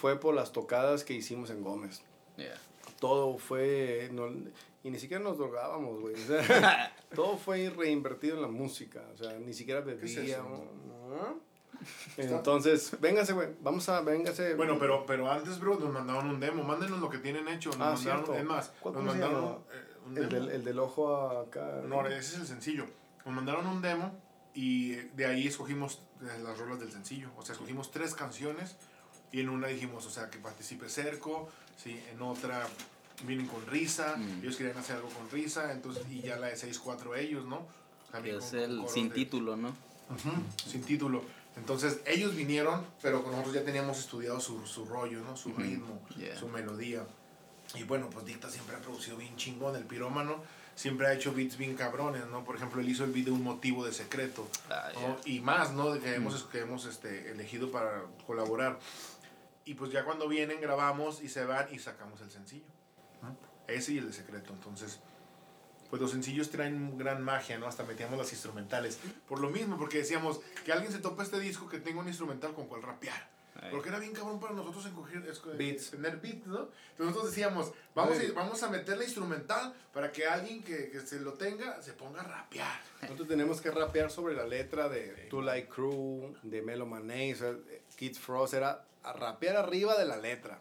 [0.00, 2.02] fue por las tocadas que hicimos en Gómez.
[2.36, 2.58] Yeah.
[2.98, 4.32] Todo fue, no-
[4.82, 6.14] y ni siquiera nos drogábamos, güey.
[6.16, 10.60] o sea, todo fue reinvertido en la música, o sea, ni siquiera es bebíamos.
[10.60, 11.51] ¿no?
[12.16, 14.54] Entonces, véngase, güey, vamos a, véngase.
[14.54, 16.62] Bueno, pero, pero antes, bro, nos mandaron un demo.
[16.62, 17.70] Mándenos lo que tienen hecho.
[17.70, 18.34] Nos Ah, mandaron, cierto.
[18.34, 20.44] Es más, ¿Cuál- nos mandaron eh, un el, demo.
[20.46, 21.80] del, el del ojo acá.
[21.86, 22.86] No, ese es el sencillo.
[23.24, 24.12] Nos mandaron un demo
[24.54, 27.30] y de ahí escogimos eh, las rolas del sencillo.
[27.36, 28.76] O sea, escogimos tres canciones
[29.30, 31.98] y en una dijimos, o sea, que participe Cerco, ¿sí?
[32.12, 32.66] en otra
[33.24, 34.40] vienen con risa, Mm.
[34.42, 37.66] ellos querían hacer algo con risa, entonces, y ya la de 6-4 ellos, ¿no?
[38.10, 39.68] También es con- con el coros sin de- título, ¿no?
[39.68, 40.30] Ujú,
[40.66, 41.22] sin título.
[41.56, 45.36] Entonces ellos vinieron, pero con nosotros ya teníamos estudiado su, su rollo, ¿no?
[45.36, 46.36] Su ritmo, yeah.
[46.36, 47.06] su melodía.
[47.74, 50.42] Y bueno, pues Dicta siempre ha producido bien chingón, el pirómano
[50.74, 52.44] siempre ha hecho beats bien cabrones, ¿no?
[52.44, 55.16] Por ejemplo, él hizo el beat de Un Motivo de Secreto, Ah, ¿no?
[55.24, 55.92] Y más, ¿no?
[55.92, 58.78] De que hemos, que hemos este, elegido para colaborar.
[59.64, 62.66] Y pues ya cuando vienen grabamos y se van y sacamos el sencillo.
[63.22, 63.36] ¿no?
[63.68, 64.52] Ese y el de Secreto.
[64.52, 65.00] Entonces,
[65.92, 67.66] pues los sencillos traen gran magia, ¿no?
[67.66, 68.98] Hasta metíamos las instrumentales.
[69.28, 72.54] Por lo mismo, porque decíamos que alguien se topa este disco que tenga un instrumental
[72.54, 73.28] con cual rapear.
[73.60, 73.68] Ay.
[73.70, 75.90] Porque era bien cabrón para nosotros encoger, es- Beats.
[75.90, 76.60] tener beats, ¿no?
[76.92, 81.20] Entonces nosotros decíamos, vamos, a, vamos a meterle instrumental para que alguien que, que se
[81.20, 82.80] lo tenga se ponga a rapear.
[83.02, 87.36] Nosotros tenemos que rapear sobre la letra de Two Light Crew, de Melo Mané, o
[87.36, 87.54] sea,
[87.96, 90.58] Kid Frost, era a rapear arriba de la letra.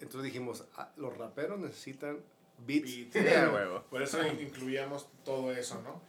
[0.00, 2.18] Entonces dijimos, ah, los raperos necesitan
[2.66, 2.84] beats.
[3.12, 3.14] Beats.
[3.14, 3.82] Yeah, huevo.
[3.90, 6.00] Por eso in- incluíamos todo eso, ¿no?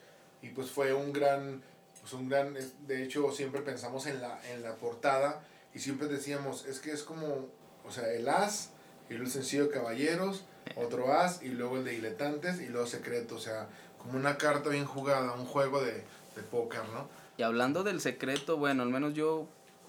[0.41, 1.61] Y pues fue un gran,
[2.01, 2.53] pues un gran,
[2.87, 5.43] de hecho siempre pensamos en la, en la portada
[5.73, 7.47] y siempre decíamos, es que es como,
[7.85, 8.71] o sea, el as
[9.09, 10.45] y luego el sencillo de Caballeros,
[10.75, 13.67] otro as y luego el de Diletantes y luego Secreto, o sea,
[13.97, 15.93] como una carta bien jugada, un juego de,
[16.35, 17.07] de póker, ¿no?
[17.37, 19.47] Y hablando del secreto, bueno, al menos yo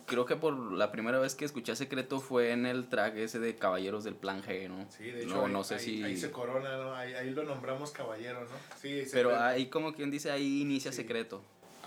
[0.09, 3.55] creo que por la primera vez que escuché Secreto fue en el track ese de
[3.55, 4.87] Caballeros del Plan G, ¿no?
[4.91, 6.03] Sí, de hecho, no, ahí, no sé ahí- si...
[6.03, 6.95] ahí se corona, ¿no?
[6.95, 8.49] Ahí, ahí lo nombramos caballero, ¿no?
[8.81, 10.97] Sí, Pero ahí como quien dice, ahí inicia Sí.
[10.99, 11.43] Secreto.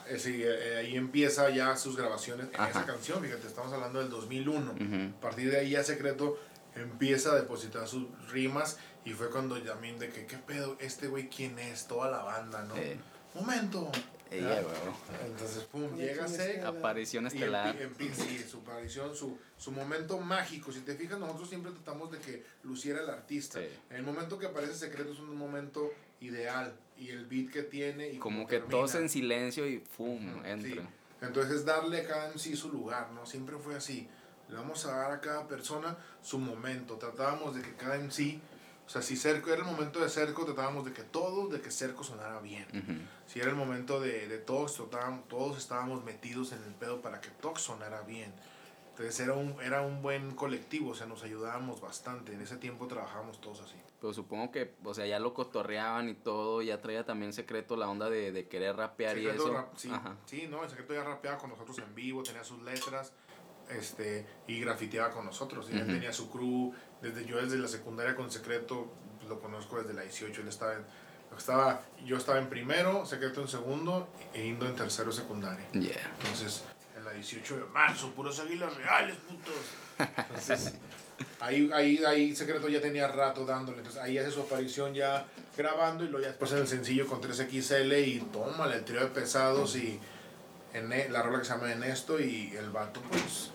[0.07, 2.69] Eh, sí, eh, ahí empieza ya sus grabaciones en Ajá.
[2.69, 4.71] esa canción, fíjate, estamos hablando del 2001.
[4.71, 5.15] Ujú.
[5.17, 6.39] A partir de ahí ya Secreto
[6.75, 10.77] empieza a depositar sus rimas y fue cuando también de que, ¿qué pedo?
[10.79, 11.87] Este güey, ¿quién es?
[11.87, 12.75] Toda la banda, ¿no?
[12.77, 12.97] Eh,
[13.33, 13.91] Momento.
[14.31, 15.29] Ella, güey.
[15.31, 16.63] Entonces, pum, llega Sec.
[16.63, 17.75] Aparición estelar.
[17.77, 20.71] empi- empi- sí, su aparición, su, su momento mágico.
[20.71, 23.59] Si te fijas, nosotros siempre tratamos de que luciera el artista.
[23.59, 23.67] Sí.
[23.89, 26.73] En el momento que aparece Secreto es un momento ideal.
[26.97, 28.71] Y el beat que tiene y Como que termina.
[28.71, 30.37] todos en silencio y ¡fum!
[30.37, 30.83] Ujú, entra.
[30.83, 30.87] sí.
[31.21, 33.25] Entonces es darle a cada MC su lugar, ¿no?
[33.25, 34.07] Siempre fue así.
[34.49, 36.95] Le vamos a dar a cada persona su momento.
[36.95, 38.39] Tratábamos de que cada MC,
[38.91, 41.71] o sea, si Cerco era el momento de Cerco, tratábamos de que todos, de que
[41.71, 42.65] Cerco sonara bien.
[42.73, 42.99] Ujú.
[43.25, 47.21] Si era el momento de, de Tox, tratábamos- todos estábamos metidos en el pedo para
[47.21, 48.33] que Tox sonara bien.
[48.89, 52.33] Entonces era un, era un buen colectivo, o sea, nos ayudábamos bastante.
[52.33, 53.77] En ese tiempo trabajábamos todos así.
[54.01, 57.87] Pero supongo que, o sea, ya lo cotorreaban y todo, ya traía también secreto la
[57.87, 59.53] onda de, de querer rapear y Secreto eso.
[59.53, 60.17] rap- sí, Ajá.
[60.25, 63.13] sí, no, el secreto ya rapeaba con nosotros en vivo, tenía sus letras
[63.69, 65.69] este, y grafiteaba con nosotros.
[65.69, 65.91] Y él Ujú.
[65.93, 70.03] tenía su crew, desde yo desde la secundaria con secreto, pues, lo conozco desde la
[70.03, 70.85] 18, él estaba en,
[71.37, 75.65] estaba, yo estaba en primero, secreto en segundo e Indo en tercero secundaria.
[75.71, 75.95] Yeah.
[76.19, 76.63] Entonces,
[76.97, 79.53] en la 18 de marzo, puros águilas reales, putos.
[80.17, 80.73] Entonces,
[81.39, 83.79] ahí, ahí, ahí Secreto ya tenía rato dándole.
[83.79, 85.25] Entonces, ahí hace su aparición ya
[85.57, 89.07] grabando y luego ya después en el sencillo con 3XL y tómale el trío de
[89.07, 89.99] pesados y
[90.73, 93.51] en la rola que se llama En esto y el vato, pues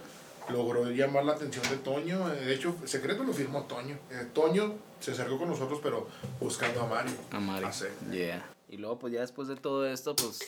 [0.51, 2.29] logró llamar la atención de Toño.
[2.29, 3.99] De hecho, Secreto lo firmó Toño.
[4.11, 6.09] Eh, Toño se acercó con nosotros, pero
[6.41, 7.13] buscando a Mario.
[7.31, 7.65] A Mari.
[7.67, 7.91] A Sec.
[8.11, 8.45] Yeah.
[8.69, 10.39] Y luego, pues ya después de todo esto, pues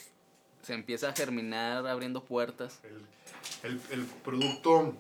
[0.63, 2.81] se empieza a germinar abriendo puertas.
[2.85, 4.95] el, el, el producto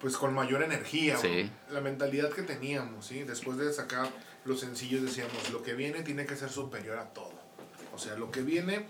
[0.00, 1.50] pues con mayor energía Sí.
[1.70, 3.22] la mentalidad que teníamos ¿sí?
[3.22, 4.08] después de sacar
[4.44, 7.32] los sencillos decíamos lo que viene tiene que ser superior a todo
[7.94, 8.86] o sea lo que viene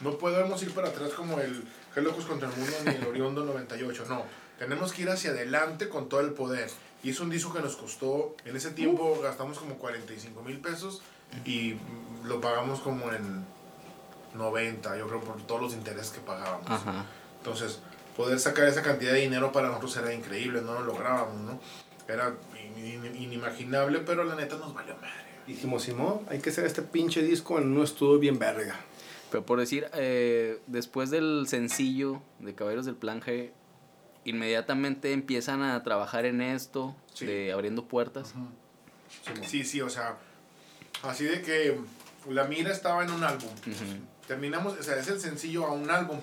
[0.00, 1.64] no podemos ir para atrás como el
[1.96, 4.24] locos contra el mundo ni el Oriondo 98 no
[4.58, 6.70] tenemos que ir hacia adelante con todo el poder
[7.02, 11.02] y es un disco que nos costó en ese tiempo gastamos como 45 mil pesos
[11.44, 11.76] y
[12.24, 13.44] lo pagamos como en
[14.34, 17.06] 90 yo creo por todos los intereses que pagábamos Ajá.
[17.38, 17.80] entonces,
[18.16, 21.60] poder sacar esa cantidad de dinero para nosotros era increíble, no lo lográbamos, ¿no?
[22.08, 22.34] Era
[22.76, 25.26] in- in- inimaginable, pero la neta nos valió madre.
[25.46, 28.74] Dijimos, Simón, hay que hacer este pinche disco en un estudio bien verga.
[29.30, 33.50] Pero por decir, eh, después del sencillo de Caballeros del Plan G,
[34.30, 37.26] inmediatamente empiezan a trabajar en esto, Sí.
[37.26, 38.34] de abriendo puertas.
[39.46, 40.16] Sí, sí, o sea,
[41.02, 41.78] así de que
[42.28, 43.50] la mira estaba en un álbum.
[43.50, 43.84] Ujú.
[44.26, 46.18] Terminamos, o sea, es el sencillo a un álbum.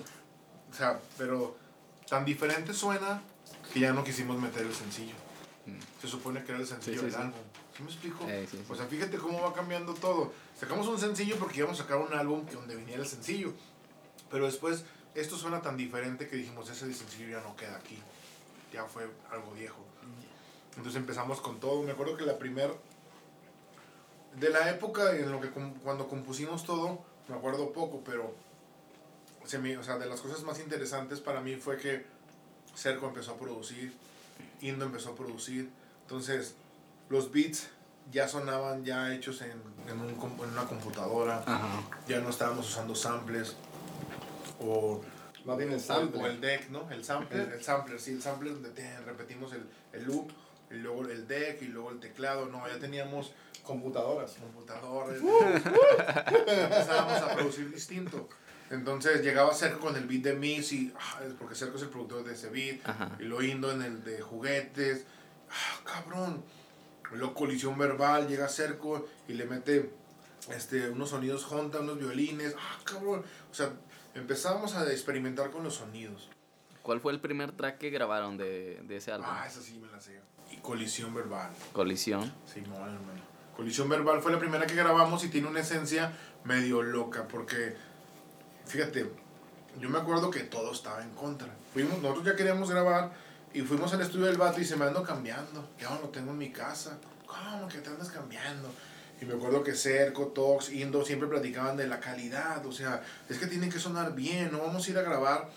[0.70, 1.56] O sea, pero
[2.08, 3.22] tan diferente suena
[3.72, 5.14] que ya no quisimos meter el sencillo.
[6.00, 7.20] Se supone que era el sencillo Sí, sí, del sí.
[7.20, 7.40] álbum.
[7.76, 8.26] ¿Sí me explico?
[8.28, 8.64] Eh, sí, sí.
[8.68, 10.32] O sea, fíjate cómo va cambiando todo.
[10.60, 13.52] Sacamos un sencillo porque íbamos a sacar un álbum que donde viniera el sencillo.
[14.30, 14.84] Pero después,
[15.14, 17.98] esto suena tan diferente que dijimos, ese sencillo ya no queda aquí.
[18.72, 19.78] Ya fue algo viejo.
[20.76, 21.82] Entonces empezamos con todo.
[21.82, 22.72] Me acuerdo que la primer...
[24.36, 28.34] De la época en lo que cuando compusimos todo, me acuerdo poco, pero...
[29.44, 32.06] Se me, o sea, de las cosas más interesantes para mí fue que
[32.74, 33.94] Cerco empezó a producir,
[34.62, 35.68] Indo empezó a producir.
[36.02, 36.54] Entonces,
[37.10, 37.68] los beats
[38.10, 39.52] ya sonaban ya hechos en,
[39.86, 41.82] en, un en una computadora, Ajá.
[42.08, 43.54] ya no estábamos usando samples
[44.60, 45.00] o,
[45.44, 46.20] Más bien el o, sample.
[46.22, 46.90] o el deck, ¿no?
[46.90, 50.30] El sampler, el sampler, sí, el sampler donde te- repetimos el, el loop,
[50.70, 53.32] y luego el deck y luego el teclado, no, ya teníamos
[53.62, 54.32] Computadoras.
[54.34, 55.22] computadores,
[56.46, 58.28] empezábamos a producir distinto.
[58.70, 62.24] Entonces llegaba Cerco con el beat de Miss y ah, porque Cerco es el productor
[62.24, 62.80] de ese beat.
[62.86, 63.16] Ajá.
[63.20, 65.04] Y lo Indo en el de juguetes.
[65.50, 66.42] Ah, cabrón.
[67.12, 69.90] Luego colisión verbal, llega Cerco y le mete
[70.50, 72.54] este, unos sonidos Honda, unos violines.
[72.58, 73.24] Ah, cabrón.
[73.50, 73.72] O sea,
[74.14, 76.28] empezamos a experimentar con los sonidos.
[76.82, 79.26] ¿Cuál fue el primer track que grabaron de, de ese álbum?
[79.30, 80.20] Ah, esa sí me la sé.
[80.50, 81.50] Y colisión verbal.
[81.72, 82.32] Colisión.
[82.52, 83.22] Simón, hermano.
[83.56, 86.12] Colisión verbal fue la primera que grabamos y tiene una esencia
[86.44, 87.76] medio loca porque,
[88.66, 89.10] fíjate,
[89.78, 91.48] yo me acuerdo que todo estaba en contra.
[91.72, 93.12] Fuimos, nosotros ya queríamos grabar
[93.52, 95.70] y fuimos al estudio del vato y se me ando cambiando.
[95.78, 96.98] Ya no lo tengo en mi casa.
[97.26, 98.68] ¿Cómo que te andas cambiando?
[99.20, 102.64] Y me acuerdo que Cerco, Tox, Indo siempre platicaban de la calidad.
[102.66, 105.48] O sea, es que tiene que sonar bien, no vamos a ir a grabar.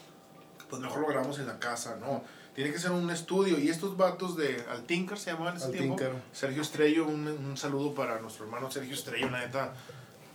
[0.70, 2.24] Pues mejor lo grabamos en la casa, no.
[2.54, 3.60] Tiene que ser un estudio.
[3.60, 5.98] Y estos vatos de Altinker se llamaban en ese tiempo.
[6.34, 9.74] Sergio Estrello, un, un saludo para nuestro hermano Sergio Estrello, una neta,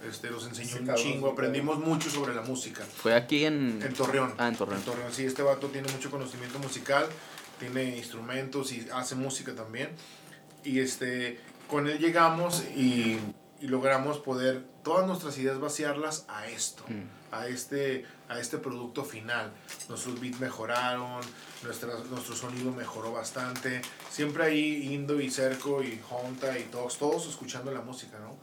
[0.09, 2.83] Este, nos enseñó un cabrón, chingo, aprendimos mucho sobre la música.
[2.85, 3.81] Fue aquí en...
[3.83, 4.35] En Torreón.
[4.39, 4.83] Ah, en Torreón.
[5.13, 7.07] sí, este vato tiene mucho conocimiento musical,
[7.61, 9.91] tiene instrumentos y hace música también.
[10.65, 11.41] Y este,
[11.73, 13.19] con él llegamos y,
[13.63, 17.05] y logramos poder todas nuestras ideas vaciarlas a esto, Mm.
[17.35, 19.51] a, este, a este producto final.
[19.89, 21.23] Nuestros beats mejoraron,
[21.63, 23.81] nuestro sonido mejoró bastante.
[24.11, 28.37] Siempre ahí Indo y Cerco y Honta y todos, todos escuchando la música, ¿no?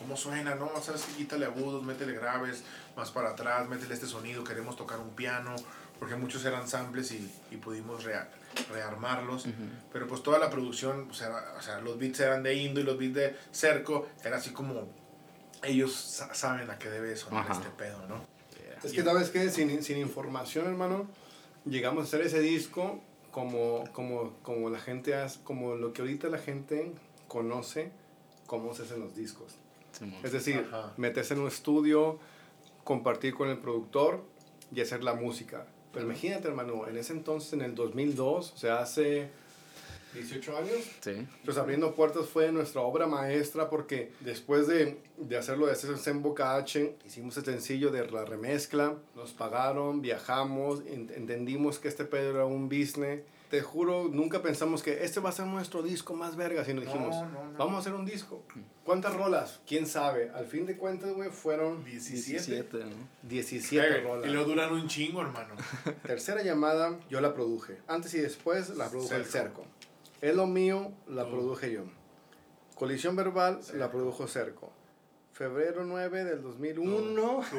[0.00, 0.70] cómo suena, ¿no?
[0.82, 2.62] Sabes que quítale agudos, métele graves,
[2.96, 5.54] más para atrás, métele este sonido, queremos tocar un piano,
[5.98, 8.28] porque muchos eran samples y, y pudimos rea-
[8.70, 9.46] rearmarlos.
[9.92, 12.84] Pero pues toda la producción, o sea, o sea, los beats eran de Indo y
[12.84, 14.88] los beats de Cerco, era así como
[15.62, 17.54] ellos sa- saben a qué debe sonar Ajá.
[17.54, 18.20] este pedo, ¿no?
[18.84, 19.48] Es que, ¿sabes qué?
[19.50, 21.08] Sin, sin información, hermano,
[21.64, 23.00] llegamos a hacer ese disco
[23.32, 26.92] como, como, como la gente hace, como lo que ahorita la gente
[27.26, 27.90] conoce
[28.46, 29.54] cómo se hacen los discos.
[30.22, 30.92] Es decir, Ajá.
[30.98, 32.18] meterse en un estudio,
[32.84, 34.22] compartir con el productor
[34.72, 35.66] y hacer la música.
[35.96, 39.28] Pero imagínate, hermano, en ese entonces, en el 2002, o sea, hace
[40.14, 41.26] 18 años, Sí.
[41.44, 46.22] pues Abriendo Puertas fue nuestra obra maestra porque después de, de hacerlo de ese en
[46.22, 52.04] Boca H, hicimos el sencillo de la remezcla, nos pagaron, viajamos, en- entendimos que este
[52.04, 53.20] pedo era un business.
[53.50, 57.14] Te juro, nunca pensamos que este va a ser nuestro disco más verga, sino dijimos,
[57.14, 57.58] No, no, no.
[57.58, 58.42] vamos a hacer un disco.
[58.84, 59.60] ¿Cuántas rolas?
[59.68, 60.30] ¿Quién sabe?
[60.34, 62.38] Al fin de cuentas, güey, fueron 17.
[62.64, 63.08] 17, ¿no?
[63.22, 64.28] 17 Eh, rolas.
[64.28, 65.54] y lo duran un chingo, hermano.
[66.02, 67.78] Tercera llamada, yo la produje.
[67.86, 69.62] Antes y después la produjo el Cerco.
[69.62, 69.66] Cerco.
[70.20, 71.82] Es lo mío, la produje yo.
[72.74, 73.90] Colisión verbal, la Cerco.
[73.90, 74.72] produjo Cerco.
[75.32, 77.56] Febrero 9 del 2001, Tú,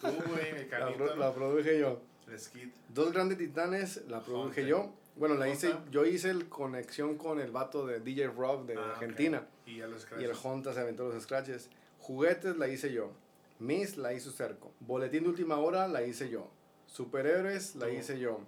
[0.00, 0.70] tú, güey, el
[1.08, 2.00] la, la produje yo.
[2.38, 2.68] Skid.
[2.88, 4.92] Dos grandes titanes, la produje yo.
[5.16, 8.92] Bueno, la hice, yo hice el conexión con el vato de DJ Rob de Ah.
[8.92, 9.46] Argentina.
[9.66, 11.68] Y ya los Y el Honta se aventó los scratches.
[11.98, 13.10] Juguetes la hice yo.
[13.58, 14.72] Miss la hizo Cerco.
[14.80, 16.48] Boletín de última hora la hice yo.
[16.86, 17.92] Superhéroes la Tú.
[17.92, 18.40] hice yo.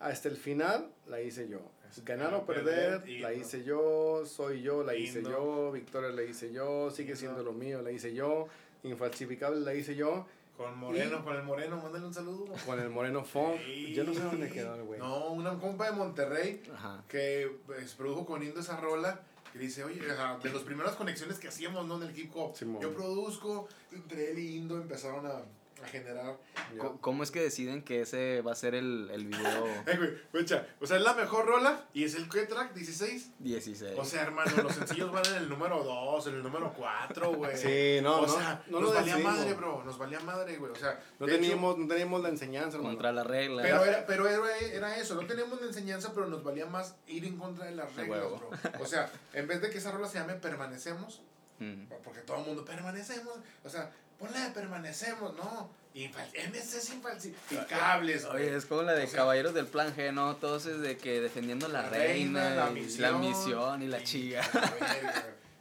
[0.00, 1.60] Hasta el final la hice yo.
[2.04, 4.22] Ganar o perder perder, la hice yo.
[4.26, 5.30] Soy yo la hice Indo.
[5.30, 5.72] yo.
[5.72, 6.90] Victoria la hice yo.
[6.90, 7.18] Sigue Indo.
[7.20, 8.46] siendo lo mío la hice yo.
[8.84, 10.26] Infalsificable la hice yo.
[10.58, 12.52] Con Moreno, con el Moreno, mándale un saludo.
[12.66, 13.24] Con el Moreno.
[13.24, 13.94] Sí.
[13.94, 14.98] Yo no sé dónde quedó el güey.
[14.98, 17.04] No, una compa de Monterrey Ajá.
[17.06, 19.20] que pues, produjo con Indo esa rola.
[19.52, 22.02] Que dice, oye, de las primeras conexiones que hacíamos, ¿no?
[22.02, 22.56] En el hip hop.
[22.56, 22.82] Simón.
[22.82, 25.42] Yo produzco, entre él y Indo empezaron a,
[25.86, 26.36] a generar.
[26.78, 30.10] Co- ¿Cómo es que deciden que ese va a ser el, el video Eh, güey,
[30.32, 33.30] fecha, o sea, es la mejor rola y es el que track 16.
[33.38, 33.94] 16?
[33.98, 37.56] O sea, hermano, los sencillos van en el número 2, en el número 4, güey.
[37.56, 39.38] Sí, no, o no, sea, no nos valía decidimos.
[39.38, 39.82] madre, bro.
[39.84, 40.72] Nos valía madre, güey.
[40.72, 42.94] O sea, No de hecho, teníamos, no teníamos la enseñanza, hermano.
[42.96, 43.62] Contra la regla.
[43.62, 47.24] Pero, era, pero era, era eso, no teníamos la enseñanza, pero nos valía más ir
[47.24, 48.38] en contra de las reglas, huevo.
[48.38, 48.82] bro.
[48.82, 51.22] O sea, en vez de que esa rola se llame Permanecemos,
[51.60, 51.86] Mm.
[52.04, 55.70] porque todo el mundo permanecemos, o sea, ponle de Permanecemos, no.
[55.94, 58.44] Infal MC es infalsificables, güey.
[58.46, 60.36] Oye, es como la de O sea, Caballeros del Plan G, ¿no?
[60.36, 63.86] Todos es de que defendiendo la, La reina, reina, la y misión, la misión y
[63.86, 64.42] la chiga.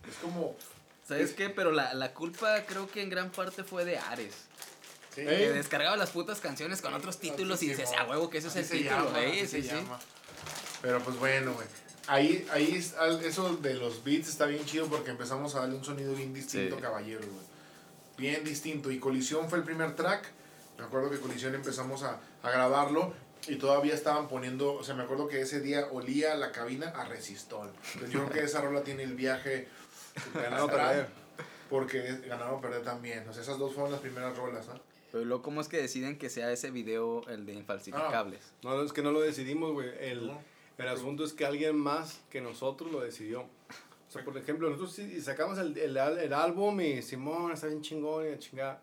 [0.07, 0.55] Es como,
[1.05, 1.49] ¿Sabes qué?
[1.49, 4.33] Pero la, la culpa creo que en gran parte fue de Ares.
[5.13, 8.47] sí, Que descargaba las putas canciones con otros títulos y dices, ah, huevo, que ese
[8.47, 9.11] es el título,
[9.45, 9.69] Sí, sí.
[10.81, 11.67] Pero pues bueno, güey.
[12.07, 12.75] Ahí, ahí
[13.25, 16.77] eso de los beats está bien chido porque empezamos a darle un sonido bien distinto,
[16.77, 16.81] Sí.
[16.81, 17.45] caballeros, güey.
[18.17, 18.91] Bien distinto.
[18.91, 20.27] Y Colisión fue el primer track.
[20.77, 23.13] Me acuerdo que Colisión empezamos a, a grabarlo
[23.47, 27.05] y todavía estaban poniendo, o sea, me acuerdo que ese día olía la cabina a
[27.05, 27.69] resistol.
[27.93, 29.67] Entonces yo creo que esa rola tiene el viaje
[30.33, 31.07] Ganar o astral, perder.
[31.69, 33.27] Porque es ganar o perder también.
[33.27, 34.79] O sea, esas dos fueron las primeras rolas, ¿no?
[35.11, 38.41] Pero luego, ¿cómo es que deciden que sea ese video el de infalsificables?
[38.63, 39.89] No, es que no lo decidimos, güey.
[39.99, 40.31] El,
[40.77, 43.45] el asunto es que alguien más que nosotros lo decidió.
[44.07, 47.81] O sea, por ejemplo, nosotros sí sacamos el, el, el álbum y Simón está bien
[47.81, 48.79] chingón y chingada.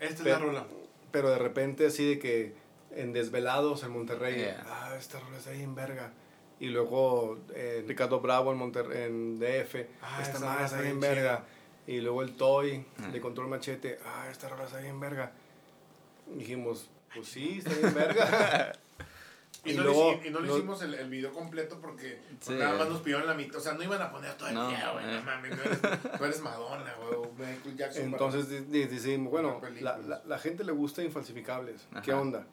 [0.00, 0.66] Esta es la rola.
[1.12, 2.54] Pero de repente así de que
[2.90, 4.64] en Desvelados en Monterrey, Yeah.
[4.66, 6.12] ah, esta rola está bien verga.
[6.60, 11.44] Y luego eh, Ricardo Bravo en, Monterrey, en DF, Ah, esta rola está bien verga.
[11.86, 13.08] Y luego el Toy Ah.
[13.08, 15.32] de Control Machete, ah, esta rola está bien verga.
[16.34, 18.72] Dijimos, pues sí, está bien verga.
[19.64, 22.20] Y, Y no, luego le, y no le no- hicimos el, el video completo porque
[22.40, 22.52] Sí.
[22.54, 23.56] nada más nos pidieron la mitad.
[23.56, 25.04] O sea, no iban a poner todo el No, video, güey.
[25.06, 25.12] eh.
[25.18, 25.80] No mames, no eres,
[26.18, 27.14] tú eres Madonna, güey.
[27.14, 28.02] o Michael Jackson.
[28.04, 31.86] Entonces decimos, bueno, la, la, la gente le gusta infalsificables.
[32.04, 32.20] ¿Qué Ajá.
[32.20, 32.46] onda?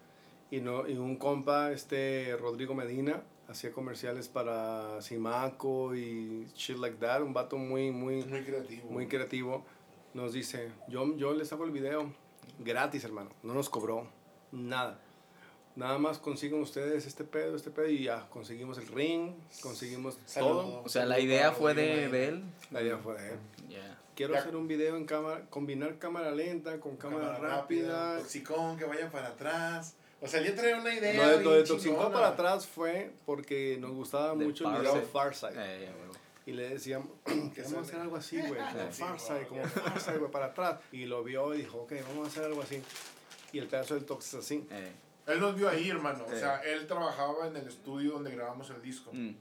[0.49, 6.97] Y, no, y un compa, este Rodrigo Medina, hacía comerciales para Simaco y shit like
[6.97, 7.21] that.
[7.21, 8.89] Un vato muy, muy, muy creativo.
[8.89, 9.65] muy creativo.
[10.13, 12.13] Nos dice, yo, yo les hago el video
[12.59, 13.29] gratis, hermano.
[13.43, 14.07] No nos cobró
[14.51, 14.99] nada.
[15.75, 20.81] Nada más consigan ustedes este pedo, este pedo y ya conseguimos el ring, conseguimos todo.
[20.83, 22.43] O sea, la idea fue de, de él.
[22.71, 23.39] La idea fue de él.
[23.69, 23.97] Ya.
[24.15, 28.19] Quiero hacer un video en cámara, combinar cámara lenta con cámara, rápida.
[28.19, 29.95] Toxicón, que vaya para atrás.
[30.21, 31.13] O sea, yo traía una idea.
[31.13, 34.93] Lo de, lo de Toxicón para atrás fue porque nos gustaba Del mucho el Farsight.
[34.93, 35.55] video Farsight.
[35.57, 36.13] Eh, huevo.
[36.45, 37.07] Y le decíamos,
[37.55, 39.63] queremos hacer algo así, güey, como Sí, Farsight, como.
[39.63, 40.79] Farsight, güey, para atrás.
[40.91, 42.83] Y lo vio y dijo, ok, vamos a hacer algo así.
[43.53, 44.67] Y el pedazo del Tox es así.
[44.69, 44.91] Eh,
[45.27, 46.25] Él nos vio ahí, hermano.
[46.25, 49.11] O sea, él trabajaba en el estudio donde grabamos el disco.
[49.13, 49.35] mm.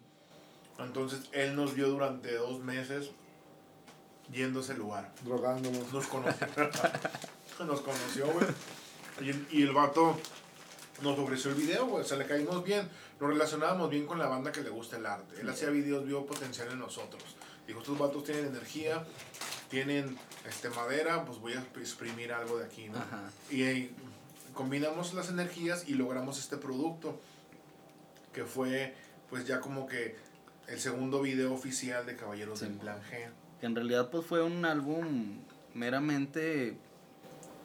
[0.78, 3.10] Entonces, él nos vio durante dos meses
[4.32, 5.12] yendo a ese lugar.
[5.24, 5.92] Drogándonos.
[5.92, 6.46] Nos conoció.
[7.66, 8.46] nos conoció, güey.
[9.20, 10.18] Y, el- y el vato
[11.02, 12.02] nos ofreció el video, güey.
[12.02, 12.88] O sea, le caímos bien.
[13.20, 15.40] Nos relacionábamos bien con la banda que le gusta el arte.
[15.40, 17.22] Él hacía videos, vio potencial en nosotros.
[17.66, 19.04] Dijo, estos vatos tienen energía,
[19.68, 20.16] tienen
[20.48, 22.98] este, madera, pues voy a exprimir algo de aquí, ¿no?
[22.98, 23.30] Ajá.
[23.50, 23.94] Y ahí
[24.55, 27.18] combinamos las energías y logramos este producto
[28.32, 28.94] que fue
[29.28, 30.16] pues ya como que
[30.68, 32.66] el segundo video oficial de Caballeros Sí.
[32.66, 33.28] del Plan G.
[33.61, 35.38] Que en realidad pues fue un álbum
[35.74, 36.76] meramente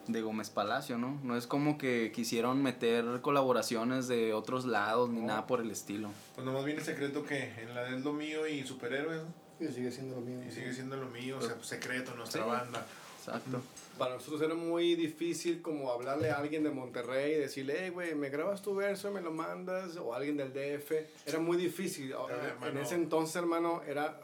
[0.07, 1.19] de Gómez Palacio, ¿no?
[1.23, 5.27] No es como que quisieron meter colaboraciones de otros lados ni No.
[5.27, 6.11] nada por el estilo.
[6.35, 9.33] Pues nomás viene el secreto que en la de es lo mío y superhéroes ¿no?
[9.67, 10.43] Y sigue siendo lo mismo.
[10.43, 12.49] y sigue siendo lo mío, o sea, pues, secreto, nuestra Sí.
[12.49, 12.85] banda.
[13.19, 13.61] Exacto.
[13.97, 18.15] Para nosotros era muy difícil como hablarle a alguien de Monterrey y decirle, hey, güey,
[18.15, 19.95] ¿me grabas tu verso y me lo mandas?
[19.97, 20.91] O alguien del DF.
[21.25, 22.13] Era muy difícil.
[22.27, 24.19] Pero, en hermano- ese entonces, hermano, era...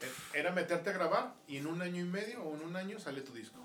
[0.00, 2.98] E- Era meterte a grabar y en un año y medio o en un año
[3.00, 3.58] sale tu disco.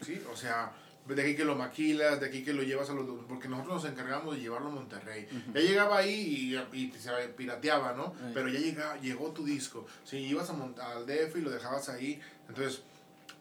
[0.00, 0.72] Sí, o sea,
[1.06, 3.04] de aquí que lo maquilas, de aquí que lo llevas a los...
[3.28, 5.28] Porque nosotros nos encargamos de llevarlo a Monterrey.
[5.52, 8.14] Ya llegaba ahí y, y se pirateaba, ¿no?
[8.24, 8.30] Ay.
[8.32, 9.86] Pero ya llega, llegó tu disco.
[10.04, 12.18] Si ibas a al DF y lo dejabas ahí,
[12.48, 12.82] entonces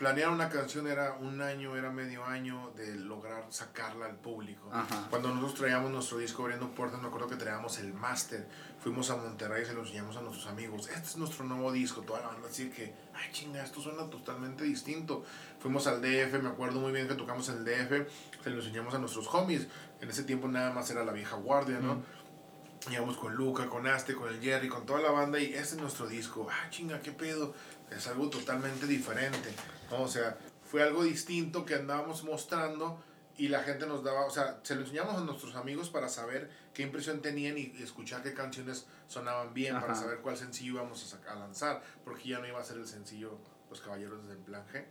[0.02, 4.68] planear una canción era un año, era medio año de lograr sacarla al público.
[4.74, 5.06] Ajá.
[5.12, 8.48] Cuando nosotros traíamos nuestro disco abriendo puertas, me acuerdo que traíamos el máster.
[8.80, 10.88] Fuimos a Monterrey y se lo enseñamos a nuestros amigos.
[10.88, 12.02] Este es nuestro nuevo disco.
[12.02, 15.24] Toda la banda decir que, ay chinga, esto suena totalmente distinto.
[15.60, 18.10] Fuimos al DF, me acuerdo muy bien que tocamos el DF.
[18.44, 19.68] Se lo enseñamos a nuestros homies.
[20.02, 22.02] En ese tiempo nada más era la vieja guardia, ¿no?
[22.90, 25.82] Llegamos con Luca, con Aste, con el Jerry, con toda la banda y este es
[25.82, 26.48] nuestro disco.
[26.50, 27.54] Ah, chinga, qué pedo.
[27.96, 29.54] Es algo totalmente diferente.
[29.92, 30.04] ¿No?
[30.04, 33.04] O sea, fue algo distinto que andábamos mostrando
[33.38, 36.50] y la gente nos daba, o sea, se lo enseñamos a nuestros amigos para saber
[36.74, 41.32] qué impresión tenían y escuchar qué canciones sonaban bien, para saber cuál sencillo íbamos a,
[41.32, 43.38] a lanzar, porque ya no iba a ser el sencillo
[43.70, 44.86] Los Caballeros del Plan G.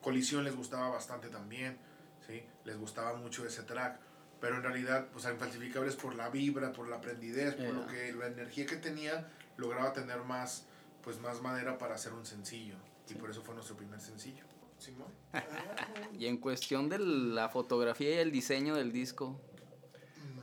[0.00, 1.78] Colisión les gustaba bastante también,
[2.26, 2.44] ¿sí?
[2.64, 3.98] Les gustaba mucho ese track,
[4.40, 8.12] pero en realidad, pues a Infalsificables por la vibra, por la prendidez, por lo que
[8.12, 10.64] la energía que tenía, lograba tener más,
[11.02, 12.74] pues más madera para hacer un sencillo,
[13.08, 14.44] y por eso fue nuestro primer sencillo.
[14.78, 15.08] Simón.
[16.18, 19.40] Y en cuestión de la fotografía y el diseño del disco,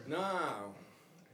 [0.08, 0.74] No,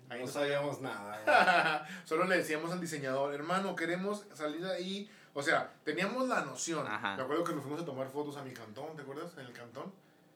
[0.10, 1.88] Ahí no sabíamos nada.
[2.06, 5.12] Solo le decíamos al diseñador, hermano, queremos salir de ahí.
[5.34, 6.86] O sea, teníamos la noción.
[6.88, 7.16] Ajá.
[7.18, 9.34] Me acuerdo que nos fuimos a tomar fotos a mi cantón, ¿te acuerdas?
[9.38, 9.92] En el cantón.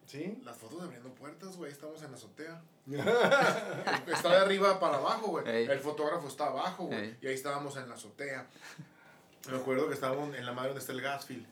[0.06, 0.42] ¿Sí?
[0.44, 2.62] Las fotos de abriendo puertas, güey, estamos en la azotea.
[4.08, 5.48] Está de arriba para abajo, güey.
[5.48, 5.68] Ey.
[5.68, 7.00] El fotógrafo está abajo, güey.
[7.00, 7.18] Ey.
[7.22, 8.48] Y ahí estábamos en la azotea.
[9.50, 11.46] Me acuerdo que estábamos en la madre donde está el gasfield.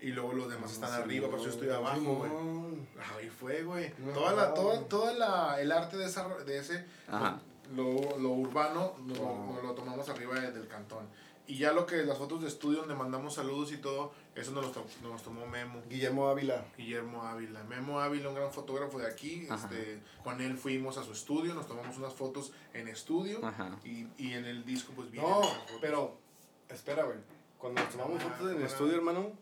[0.00, 2.30] Y luego los demás están arriba, pero yo estoy abajo, güey.
[2.30, 2.88] Simón.
[3.16, 3.92] Ahí fue, güey.
[3.98, 4.54] No, Toda la, wow.
[4.54, 7.40] toda, toda la, el arte de, esa, de ese, Ajá.
[7.74, 9.18] lo, lo urbano, nos,
[9.62, 11.06] lo tomamos arriba de- del cantón.
[11.48, 14.66] Y ya lo que, las fotos de estudio donde mandamos saludos y todo, eso nos,
[14.66, 15.82] lo to- nos tomó Memo.
[15.88, 16.64] Guillermo Ávila.
[16.76, 17.64] Guillermo Ávila.
[17.64, 19.48] Memo Ávila, un gran fotógrafo de aquí.
[19.50, 19.66] Ajá.
[19.68, 23.44] Este, con él fuimos a su estudio, nos tomamos unas fotos en estudio.
[23.44, 23.70] Ajá.
[23.82, 25.40] Y, y en el disco, pues vienen No,
[25.80, 26.18] pero,
[26.74, 27.18] espera, güey.
[27.58, 29.32] Cuando nos tomamos fotos en el estudio, hermano,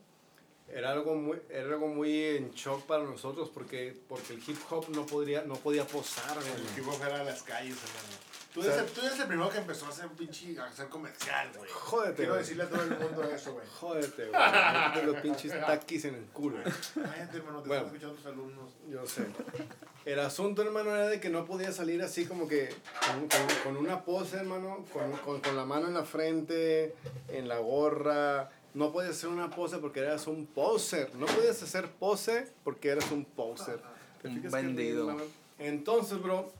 [0.68, 4.88] era algo muy, era algo muy en shock para nosotros porque, porque el hip hop
[4.90, 6.72] no podría, no podía posar, El güey.
[6.72, 8.16] equipo fuera a las calles, hermano.
[8.56, 10.64] Tú O sea- eres, el, tú eres el primero que empezó a hacer pinche, a
[10.64, 11.70] hacer comercial, güey.
[11.70, 13.66] Jódete, Quiero decirle a todo el mundo eso, güey.
[13.78, 15.04] Jódete, güey.
[15.04, 16.56] Los pinches taquis en el culo.
[16.64, 17.84] Cállate, hermano, te Bueno.
[17.84, 18.70] están escuchando tus alumnos.
[18.90, 19.26] Yo sé.
[20.06, 22.70] El asunto, hermano, era de que no podía salir así como que
[23.06, 26.94] con, con- con una pose, hermano, con, con, con la mano en la frente,
[27.28, 28.48] en la gorra.
[28.72, 31.14] No podías hacer una pose porque eras un poser.
[31.14, 33.80] No podías hacer pose porque eras un poser.
[34.22, 34.76] ¿Te Un bandido.
[34.78, 35.26] ridículo, hermano?
[35.58, 36.52] Entonces, bro,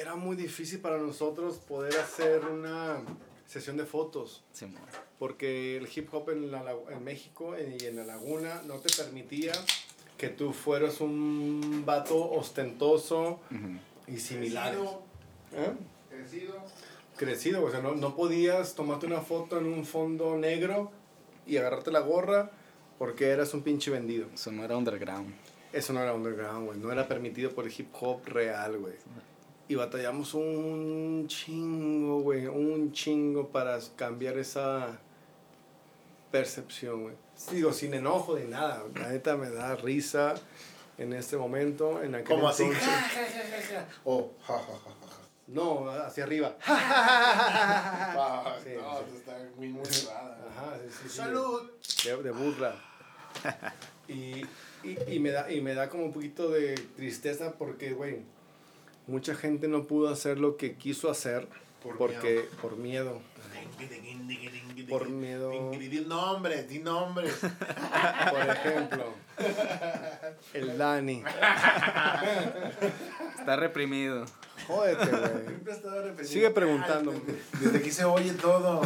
[0.00, 3.00] era muy difícil para nosotros poder hacer una
[3.46, 4.44] sesión de fotos.
[4.52, 4.80] Simón.
[5.18, 9.52] Porque el hip hop en, la, en México y en la laguna no te permitía
[10.16, 13.78] que tú fueras un vato ostentoso Ujú.
[14.06, 14.78] y similares.
[14.78, 15.02] Crecido,
[15.56, 15.72] ¿Eh?
[16.10, 16.54] crecido.
[17.16, 20.92] Crecido, o sea, no, no podías tomarte una foto en un fondo negro
[21.46, 22.50] y agarrarte la gorra
[22.98, 24.28] porque eras un pinche vendido.
[24.34, 25.34] Eso no era underground.
[25.72, 26.78] eso no era underground, güey.
[26.78, 28.94] No era permitido por el hip hop real, güey.
[29.68, 32.46] Y batallamos un chingo, güey.
[32.46, 34.98] Un chingo para cambiar esa
[36.30, 37.14] percepción, güey.
[37.52, 38.82] Digo, sin enojo de nada.
[38.94, 40.34] La neta me da risa
[40.96, 42.02] en este momento.
[42.02, 42.64] En aquel así.
[42.64, 42.88] entonces-
[44.04, 45.14] O ja, ja, ja, ja, ja.
[45.48, 46.56] No, hacia arriba.
[48.64, 49.16] Sí, no, sí.
[49.16, 50.38] está muy motivada.
[50.50, 51.08] Ajá, sí.
[51.08, 51.70] Salud.
[52.04, 52.74] de, de burla.
[54.08, 54.42] Y,
[54.82, 58.22] y, y me da, y me da como un poquito de tristeza porque, güey,
[59.08, 61.48] mucha gente no pudo hacer lo que quiso hacer
[61.82, 63.20] Por porque por miedo.
[64.88, 65.50] Por miedo.
[65.72, 67.34] Di nombres, di nombres.
[67.40, 69.14] Por ejemplo,
[70.54, 71.22] el Dani.
[73.38, 74.24] Está reprimido.
[74.66, 76.26] Jódete, güey.
[76.26, 77.12] Sigue preguntando.
[77.12, 78.82] Desde desde aquí se oye todo.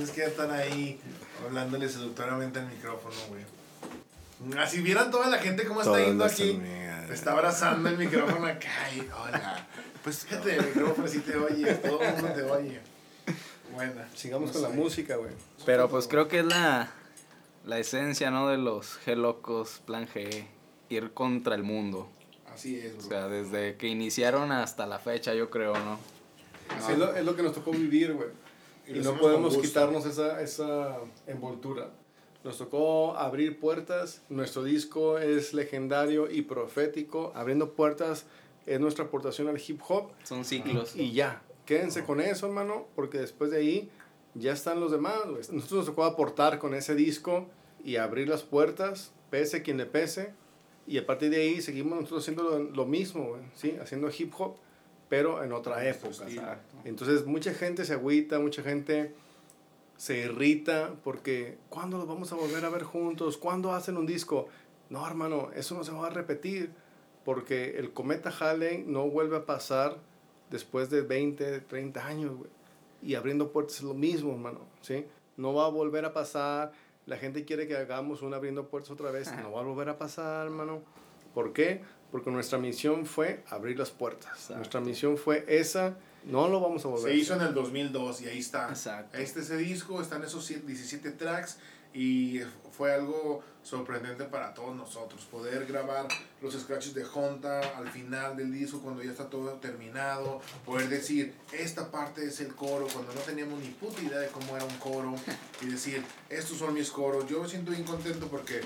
[0.00, 1.00] Es que ya están ahí
[1.44, 3.42] hablándole seductoramente al micrófono, güey.
[4.58, 6.52] Así vieran toda la gente cómo está yendo aquí.
[6.52, 7.10] amigas.
[7.10, 9.66] Está abrazando el micrófono acá y hola.
[10.02, 12.80] Pues fíjate, el micrófono sí te oye, todo el mundo te oye.
[13.72, 14.08] Buena.
[14.14, 15.30] Sigamos No con la música, güey.
[15.66, 16.90] Pero pues creo que es la,
[17.64, 18.48] la esencia, ¿no?
[18.48, 20.46] De los G locos, plan G,
[20.90, 22.08] ir contra el mundo.
[22.52, 23.08] Así es, O bro.
[23.08, 25.98] sea, desde que iniciaron hasta la fecha, yo creo, ¿no?
[26.78, 28.28] Así es, lo, es lo que nos tocó vivir, güey.
[28.86, 31.88] Y Y no podemos quitarnos esa, esa envoltura.
[32.44, 34.22] Nos tocó abrir puertas.
[34.28, 37.32] Nuestro disco es legendario y profético.
[37.34, 38.26] Abriendo puertas
[38.66, 40.10] es nuestra aportación al hip hop.
[40.22, 40.94] Son ciclos.
[40.94, 41.42] Y ya.
[41.64, 43.90] Quédense con eso, hermano, porque después de ahí
[44.34, 45.20] ya están los demás.
[45.24, 45.36] güey.
[45.36, 47.46] Nosotros nos tocó aportar con ese disco
[47.82, 50.34] y abrir las puertas, pese quien le pese.
[50.86, 53.78] Y a partir de ahí seguimos nosotros haciendo lo, lo mismo, ¿sí?
[53.80, 54.56] Haciendo hip hop,
[55.08, 56.26] pero en otra época.
[56.84, 59.14] Entonces mucha gente se agüita, mucha gente
[59.96, 63.36] se irrita porque ¿cuándo los vamos a volver a ver juntos?
[63.36, 64.48] ¿Cuándo hacen un disco?
[64.90, 66.70] No, hermano, eso no se va a repetir
[67.24, 69.98] porque el cometa Halley no vuelve a pasar
[70.50, 72.50] después de 20, 30 años, güey.
[73.02, 75.06] Y abriendo puertas es lo mismo, hermano, ¿sí?
[75.36, 76.72] No va a volver a pasar.
[77.06, 79.30] La gente quiere que hagamos un abriendo puertas otra vez.
[79.42, 80.82] No va a volver a pasar, hermano.
[81.34, 81.82] ¿Por qué?
[82.10, 84.30] Porque nuestra misión fue abrir las puertas.
[84.32, 84.56] Exacto.
[84.56, 85.96] Nuestra misión fue esa.
[86.24, 88.68] No lo vamos a volver Se hizo en el 2002 y ahí está.
[88.68, 89.16] Exacto.
[89.16, 91.58] Ahí está ese disco, están esos siete- 17 tracks
[91.92, 92.40] y
[92.76, 95.24] fue algo sorprendente para todos nosotros.
[95.26, 96.08] Poder grabar
[96.42, 100.40] los scratches de Honta al final del disco cuando ya está todo terminado.
[100.64, 104.56] Poder decir, esta parte es el coro cuando no teníamos ni puta idea de cómo
[104.56, 105.14] era un coro.
[105.62, 107.26] Y decir, estos son mis coros.
[107.28, 108.60] Yo me siento bien contento porque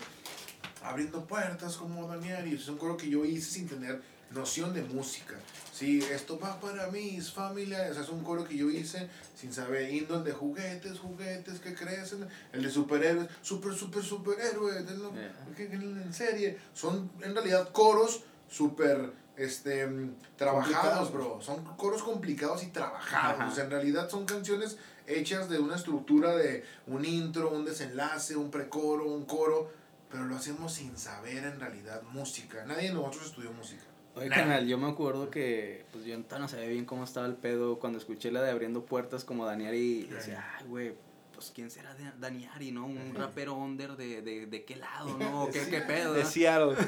[0.82, 4.00] abriendo puertas como Daniel y es un coro que yo hice sin tener
[4.30, 5.34] noción de música.
[5.72, 7.96] Sí, esto va para mis familiares.
[7.96, 9.92] Es un coro que yo hice sin saber.
[9.92, 12.26] Índole de juguetes, juguetes que crecen.
[12.52, 14.90] El de superhéroes, super, super, superhéroes.
[14.98, 15.34] lo- Yeah.
[15.56, 16.58] En serie.
[16.74, 21.40] Son en realidad coros super este, mm, trabajados, bro.
[21.40, 23.52] Son coros complicados y trabajados.
[23.52, 23.62] Ajá.
[23.62, 29.06] En realidad son canciones hechas de una estructura de un intro, un desenlace, un precoro,
[29.06, 29.70] un coro.
[30.10, 32.64] Pero lo hacemos sin saber en realidad música.
[32.64, 33.82] Nadie de nosotros estudió música.
[34.18, 34.36] Oye, Nah.
[34.36, 37.98] canal, yo me acuerdo que pues yo no sabía bien cómo estaba el pedo cuando
[37.98, 40.94] escuché la de abriendo puertas como Daniari y decía, ay, güey,
[41.34, 42.86] pues quién será Da- Daniari, ¿no?
[42.86, 45.48] Un rapero under de, de, de qué lado, ¿no?
[45.52, 46.12] ¿Qué, qué pedo?
[46.14, 46.24] De?
[46.24, 46.76] Seattle.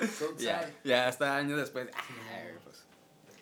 [0.38, 2.84] Ya, ya hasta años después, ay, pues,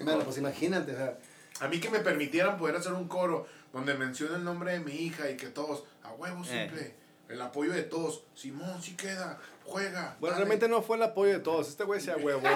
[0.00, 1.18] Bueno, pues imagínate, o sea,
[1.60, 4.92] A mí que me permitieran poder hacer un coro donde mencione el nombre de mi
[4.92, 6.94] hija y que todos, a huevo simple,
[7.28, 10.16] el apoyo de todos, Simón sí queda, juega.
[10.20, 10.46] Bueno, dale.
[10.46, 11.68] realmente no fue el apoyo de todos.
[11.68, 12.48] Este güey se ahuevó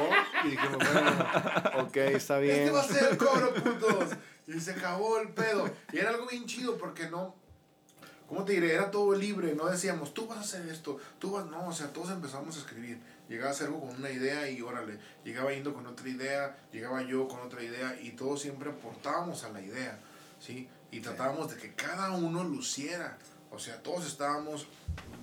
[0.45, 2.61] y dijimos, bueno, ok, está bien.
[2.61, 4.11] Este va a ser el coro, putos.
[4.47, 5.71] Y se acabó el pedo.
[5.93, 7.35] Y era algo bien chido porque no.
[8.29, 8.73] ¿Cómo te diré?
[8.75, 9.55] Era todo libre.
[9.55, 11.45] No decíamos, tú vas a hacer esto, tú vas.
[11.47, 12.99] No, o sea, todos empezamos a escribir.
[13.29, 14.99] Llegaba a algo con una idea y órale.
[15.25, 19.51] Llegaba Indo con otra idea, llegaba yo con otra idea y todos siempre aportábamos a
[19.51, 19.99] la idea.
[20.41, 20.69] ¿Sí?
[20.91, 23.19] Y tratábamos de que cada uno luciera.
[23.53, 24.67] O sea, todos estábamos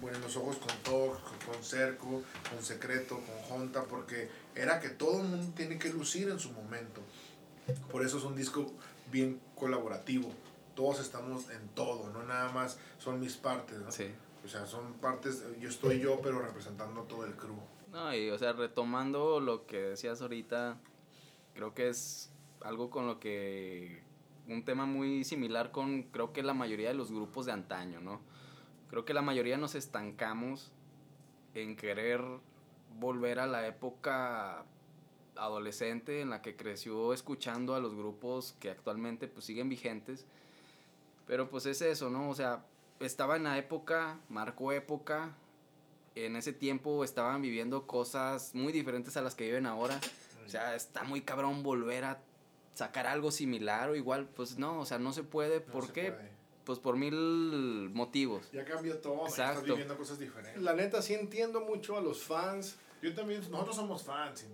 [0.02, 4.90] bueno, en los ojos con Tox, con, Cerco, con Secreto, con Honta, porque era que
[4.90, 7.02] todo el mundo tiene que lucir en su momento.
[7.92, 8.72] Por eso es un disco
[9.12, 10.32] bien colaborativo.
[10.76, 13.92] Todos estamos en todo, no nada más son mis partes, ¿no?
[13.92, 14.12] sí.
[14.46, 17.60] O sea, son partes, yo estoy yo, pero representando todo el crew.
[17.92, 20.80] No, y o sea, retomando lo que decías ahorita,
[21.54, 22.32] creo que es
[22.62, 24.02] algo con lo que
[24.50, 28.22] un tema muy similar con creo que la mayoría de los grupos de antaño, ¿no?
[28.90, 30.72] Creo que la mayoría nos estancamos
[31.54, 32.22] en querer
[33.00, 34.66] volver a la época
[35.36, 40.26] adolescente en la que creció escuchando a los grupos que actualmente pues siguen vigentes.
[41.28, 42.30] Pero pues es eso, ¿no?
[42.30, 42.66] O sea,
[43.00, 45.36] estaba en la época, marcó época,
[46.16, 50.00] en ese tiempo estaban viviendo cosas muy diferentes a las que viven ahora.
[50.46, 52.20] O sea, está muy cabrón volver a
[52.80, 55.60] sacar algo similar o igual, pues no, o sea, no se puede.
[55.60, 56.12] ¿Por se qué?
[56.14, 56.30] puede.
[56.64, 58.50] Pues por mil motivos.
[58.54, 59.74] Ya cambió todo, ya estás Exacto.
[59.74, 60.62] viviendo cosas diferentes.
[60.62, 62.78] La neta sí entiendo mucho a los fans.
[63.02, 64.46] Yo también, nosotros somos fans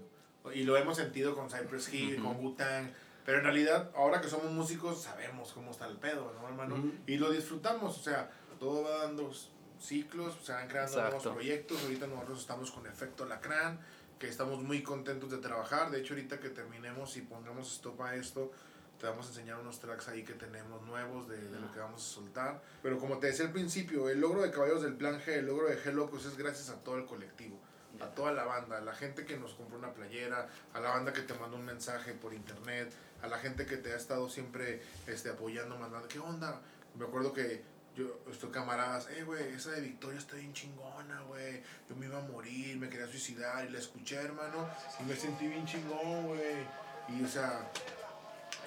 [0.44, 0.52] ¿no?
[0.52, 2.24] y lo hemos sentido con Cypress Hill, Ujú.
[2.28, 2.88] con Wu-Tang,
[3.26, 6.76] pero en realidad ahora que somos músicos sabemos cómo está el pedo, ¿no, hermano?
[6.76, 6.92] Ujú.
[7.06, 9.32] Y lo disfrutamos, o sea, todo va dando
[9.80, 11.16] ciclos, se van creando Exacto.
[11.18, 13.80] nuevos proyectos, ahorita nosotros estamos con Efecto Lacrán,
[14.20, 18.16] que estamos muy contentos de trabajar, de hecho ahorita que terminemos y pongamos stop a
[18.16, 18.52] esto,
[19.00, 22.02] te vamos a enseñar unos tracks ahí que tenemos nuevos de, de lo que vamos
[22.02, 22.62] a soltar.
[22.82, 25.68] Pero como te decía al principio, el logro de Caballeros del Plan G, el logro
[25.68, 27.60] de G Locos es gracias a todo el colectivo,
[28.00, 31.12] a toda la banda, a la gente que nos compró una playera, a la banda
[31.12, 34.82] que te mandó un mensaje por internet, a la gente que te ha estado siempre
[35.08, 36.62] este, apoyando, mandando, ¿qué onda?
[36.98, 37.64] Me acuerdo que
[37.96, 41.64] yo estoy camaradas, eh, güey, esa de Victoria está bien chingona, güey.
[41.90, 44.68] Yo me iba a morir, me quería suicidar y la escuché, hermano,
[45.00, 46.68] y me sentí bien chingón, güey.
[47.08, 47.72] Y, o sea,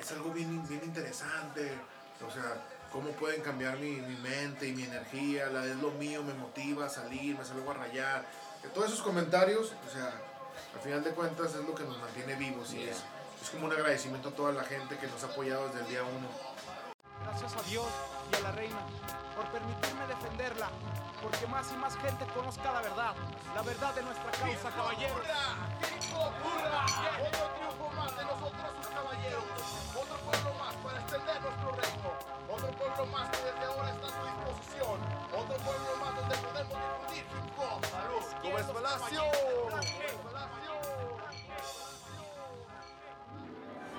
[0.00, 1.70] es algo bien, bien interesante.
[2.26, 5.48] O sea, cómo pueden cambiar mi, mi mente y mi energía.
[5.48, 8.24] La es lo mío, me motiva a salir, me salgo a rayar.
[8.62, 10.10] Que todos esos comentarios, o sea,
[10.74, 12.92] al final de cuentas es lo que nos mantiene vivos y Yeah.
[12.92, 13.04] es,
[13.42, 16.02] es como un agradecimiento a toda la gente que nos ha apoyado desde el día
[16.02, 16.28] uno.
[17.24, 17.86] Gracias a Dios
[18.32, 18.80] y a la reina
[19.36, 20.68] por permitirme defenderla,
[21.22, 23.14] porque más y más gente conozca la verdad,
[23.54, 25.18] la verdad de nuestra causa, caballeros.
[26.18, 29.44] Otro triunfo más de nosotros sus caballeros.
[29.94, 32.10] Otro pueblo más para extender nuestro reino.
[32.50, 34.98] Otro pueblo más que desde ahora está a su disposición.
[35.36, 37.84] Otro pueblo más donde podemos difundir hip hop.
[37.86, 38.24] Salud.
[38.42, 39.22] Gómez Palacio.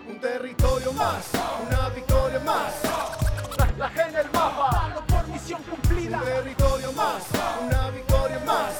[0.07, 1.29] Un territorio más,
[1.67, 2.88] una victoria más.
[5.49, 6.17] Misión cumplida.
[6.19, 7.23] Un territorio más,
[7.65, 8.75] una victoria más.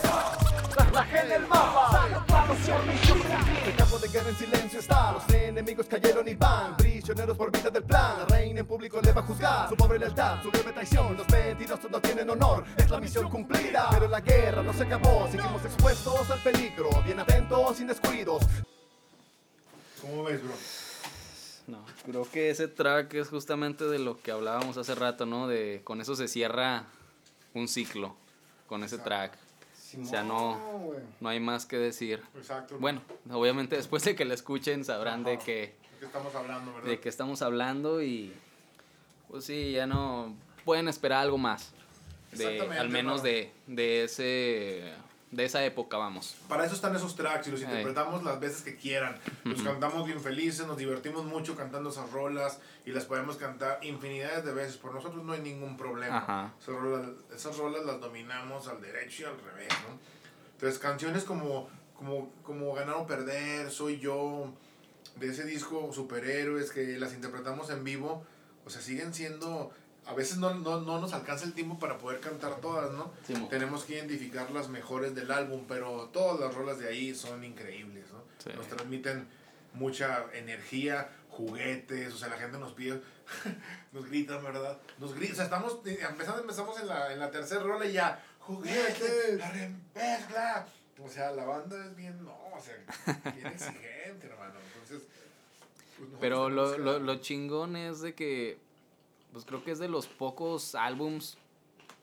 [0.94, 2.08] La gente del mapa,
[2.50, 3.40] misión cumplida.
[3.66, 5.14] El campo de guerra en silencio está.
[5.14, 6.78] Los enemigos cayeron y van.
[6.78, 8.20] Prisioneros por vida del plan.
[8.20, 9.70] La reina en público le va a juzgar.
[9.70, 11.18] Su pobre lealtad, su breve traición.
[11.18, 12.64] Los mentirosos no tienen honor.
[12.78, 13.88] Es la misión cumplida.
[13.92, 15.28] Pero la guerra no se acabó.
[15.32, 16.90] Seguimos expuestos al peligro.
[17.04, 18.44] Bien atentos, sin descuidos.
[20.02, 20.54] ¿Cómo ves, bro?
[21.70, 25.48] No, creo que ese track es justamente de lo que hablábamos hace rato, ¿no?
[25.48, 26.86] De con eso se cierra
[27.54, 28.16] un ciclo
[28.68, 29.38] con ese track.
[30.02, 30.60] O sea, no,
[31.20, 32.22] no hay más que decir.
[32.36, 32.78] Exacto.
[32.80, 33.02] Bueno,
[33.32, 35.46] obviamente después de que la escuchen sabrán de Ajá.
[35.46, 36.90] qué, ¿De qué estamos hablando, verdad?
[36.90, 38.34] de qué estamos hablando y
[39.30, 40.36] pues sí, ya no
[40.66, 41.72] pueden esperar algo más.
[42.32, 43.24] De, Exactamente, al menos ¿no?
[43.24, 44.94] de, de ese
[45.32, 46.36] de esa época, vamos.
[46.48, 49.16] Para eso están esos tracks y los interpretamos las veces que quieran.
[49.44, 54.44] Los cantamos bien felices, nos divertimos mucho cantando esas rolas y las podemos cantar infinidades
[54.44, 54.78] de veces.
[54.78, 56.18] Por nosotros no hay ningún problema.
[56.18, 56.54] Ajá.
[56.60, 60.00] Esas, rolas, esas rolas las dominamos al derecho y al revés, ¿no?
[60.54, 64.52] Entonces, canciones como, como, como Ganar o Perder, Soy Yo,
[65.18, 68.26] de ese disco Superhéroes que las interpretamos en vivo,
[68.66, 69.72] o sea, siguen siendo...
[70.10, 73.12] A veces no, no, no nos alcanza el tiempo para poder cantar todas, ¿no?
[73.28, 73.36] Sí.
[73.48, 78.06] Tenemos que identificar las mejores del álbum, pero todas las rolas de ahí son increíbles,
[78.12, 78.24] ¿no?
[78.44, 78.50] Sí.
[78.56, 79.28] Nos transmiten
[79.74, 83.00] mucha energía, juguetes, o sea, la gente nos pide,
[83.94, 84.80] nos gritan, ¿verdad?
[84.98, 88.24] Nos gritan, o sea, estamos, empezando, empezamos en la, en la tercera rola y ya,
[88.40, 90.68] juguetes, la reempezcla.
[91.06, 92.76] O sea, la banda es bien, no, o sea,
[93.32, 94.56] bien exigente, hermano.
[94.74, 95.08] Entonces,
[95.98, 98.58] pues, Pero lo, lo, lo chingón es de que,
[99.32, 101.38] pues creo que es de los pocos álbums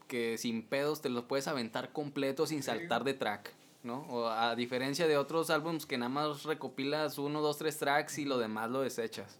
[0.08, 4.06] que sin pedos te los puedes aventar completo sin saltar de track, ¿no?
[4.08, 8.24] O a diferencia de otros álbums que nada más recopilas uno, dos, tres tracks y
[8.24, 9.38] lo demás lo desechas.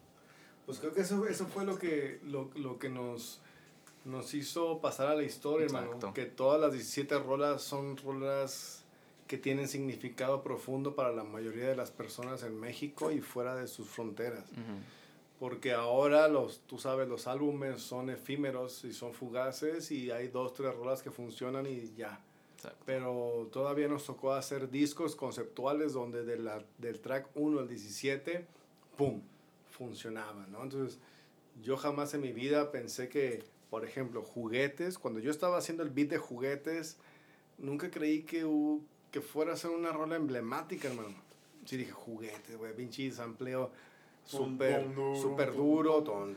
[0.66, 3.40] Pues creo que eso, eso fue lo que, lo, lo que nos,
[4.04, 5.90] nos hizo pasar a la historia, Exacto.
[5.92, 6.14] hermano.
[6.14, 8.82] Que todas las 17 rolas son rolas
[9.28, 13.66] que tienen significado profundo para la mayoría de las personas en México y fuera de
[13.66, 14.44] sus fronteras.
[15.38, 20.54] Porque ahora los, tú sabes, los álbumes son efímeros y son fugaces y hay dos,
[20.54, 22.20] tres rolas que funcionan y ya.
[22.54, 22.82] Exacto.
[22.86, 28.46] Pero todavía nos tocó hacer discos conceptuales donde de la, del track 1 al 17,
[28.96, 29.20] ¡pum!
[29.76, 30.62] funcionaba, ¿no?
[30.62, 30.98] Entonces,
[31.62, 35.90] yo jamás en mi vida pensé que, por ejemplo, juguetes, cuando yo estaba haciendo el
[35.90, 36.96] beat de juguetes,
[37.58, 38.46] nunca creí que,
[39.10, 41.14] que fuera a ser una rola emblemática, hermano.
[41.64, 43.70] Sí dije, juguetes, güey, pinche sampleo
[44.26, 46.36] súper ton, duro, ton,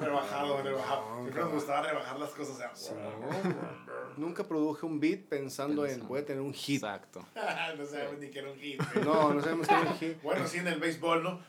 [0.00, 1.02] Rebajado, rebajado.
[1.20, 2.54] Siempre nos gustaba rebajar las cosas.
[2.54, 2.92] o sea, Sí,
[4.16, 6.82] nunca produje un beat pensando en voy a tener un hit.
[6.82, 7.24] Exacto.
[7.78, 8.80] no sabemos ni que era un hit.
[9.04, 10.22] No, no sabemos que era un hit.
[10.22, 11.40] Bueno, sí en el béisbol, ¿no?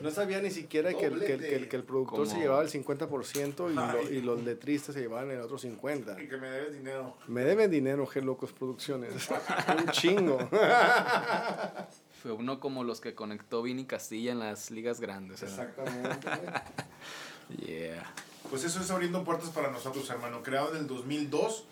[0.00, 2.62] No sabía ni siquiera que el, que el, que el, que el productor se llevaba
[2.62, 6.22] el 50% y, lo- y los letristas se llevaban el otro 50%.
[6.24, 7.16] Y que me debes dinero.
[7.28, 9.28] Me deben dinero, G Locos Producciones.
[9.78, 10.38] un chingo.
[12.22, 15.42] Fue uno como los que conectó Vini Castilla en las ligas grandes.
[15.42, 15.46] ¿eh?
[15.46, 16.28] Exactamente.
[17.66, 18.10] Yeah.
[18.52, 20.42] Pues eso es abriendo puertas para nosotros, hermano.
[20.42, 21.64] Creado en el 2002,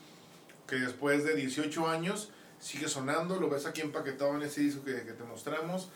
[0.66, 3.38] que después de 18 años sigue sonando.
[3.38, 5.90] Lo ves aquí empaquetado en ese disco que, que te mostramos.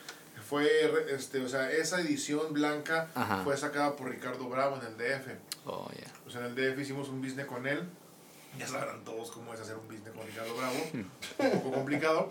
[0.47, 0.69] Fue,
[1.09, 3.43] este, o sea, esa edición blanca Ajá.
[3.45, 5.29] fue sacada por Ricardo Bravo en el DF.
[5.65, 6.13] Oh, yeah.
[6.23, 7.83] Pues en el DF hicimos un business con él.
[8.59, 10.77] Ya sabrán todos cómo es hacer un business con Ricardo Bravo.
[10.93, 12.31] un poco complicado.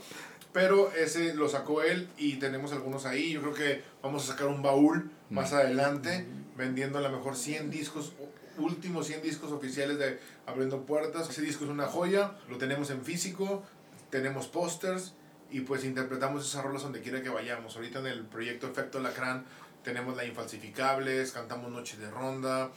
[0.52, 3.32] Pero ese lo sacó él y tenemos algunos ahí.
[3.32, 7.72] Yo creo que vamos a sacar un baúl más adelante vendiendo a lo mejor 100
[7.72, 8.14] discos,
[8.58, 11.30] últimos 100 discos oficiales de Abriendo Puertas.
[11.30, 12.34] Ese disco es una joya.
[12.50, 13.64] Lo tenemos en físico.
[14.10, 15.14] Tenemos pósters
[15.52, 17.76] y pues interpretamos esas rolas donde quiera que vayamos.
[17.76, 19.46] Ahorita en el proyecto Efecto Lacrán
[19.84, 22.72] tenemos la Infalsificables, cantamos Noche de Ronda.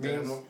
[0.00, 0.42] tenemos-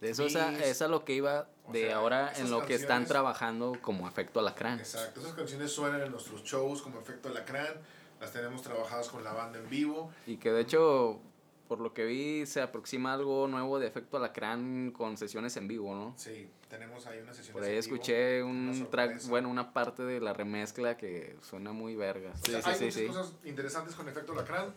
[0.00, 2.64] De eso es a, es a lo que iba O de sea, ahora en lo
[2.66, 4.78] que están trabajando como efecto alacrán.
[4.78, 7.74] Exacto, esas canciones suenan en nuestros shows como Efecto Alacrán,
[8.20, 10.10] las tenemos trabajadas con la banda en vivo.
[10.26, 11.18] Y que de hecho,
[11.66, 15.94] por lo que vi, se aproxima algo nuevo de efecto alacrán con sesiones en vivo,
[15.94, 16.14] ¿no?
[16.16, 17.54] Sí, tenemos ahí una sesión.
[17.54, 22.34] Por ahí escuché un track, bueno una parte de la remezcla que suena muy verga.
[22.36, 23.06] Sí, sí, hay sí, muchas sí.
[23.06, 24.72] cosas interesantes con Efecto Lacrán.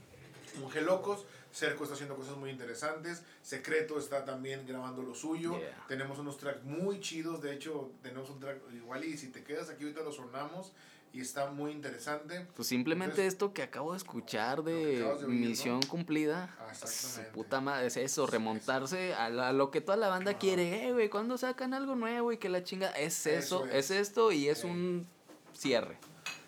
[0.59, 3.23] Mujer Locos, Cerco está haciendo cosas muy interesantes.
[3.41, 5.57] Secreto está también grabando lo suyo.
[5.57, 5.85] Yeah.
[5.87, 7.41] Tenemos unos tracks muy chidos.
[7.41, 10.73] De hecho, tenemos un track igual y si te quedas aquí ahorita lo sonamos
[11.11, 12.45] y está muy interesante.
[12.55, 16.55] Pues simplemente Entonces- esto que acabo de escuchar de de misión cumplida.
[16.59, 17.33] Ah, Su exactamente.
[17.33, 20.39] puta madre, es eso, remontarse a, la- a lo que toda la banda Ajá.
[20.39, 20.87] quiere.
[20.87, 22.89] Eh, güey, ¿cuándo sacan algo nuevo y que la chinga?
[22.91, 23.91] Es eso, Eso es.
[23.91, 24.09] es.
[24.09, 25.07] esto y es un
[25.53, 25.97] cierre.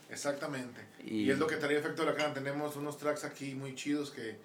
[0.10, 0.86] Exactamente.
[1.04, 2.34] Y- Y, es lo que trae Efecto Lacrán.
[2.34, 4.38] Tenemos unos tracks aquí muy chidos que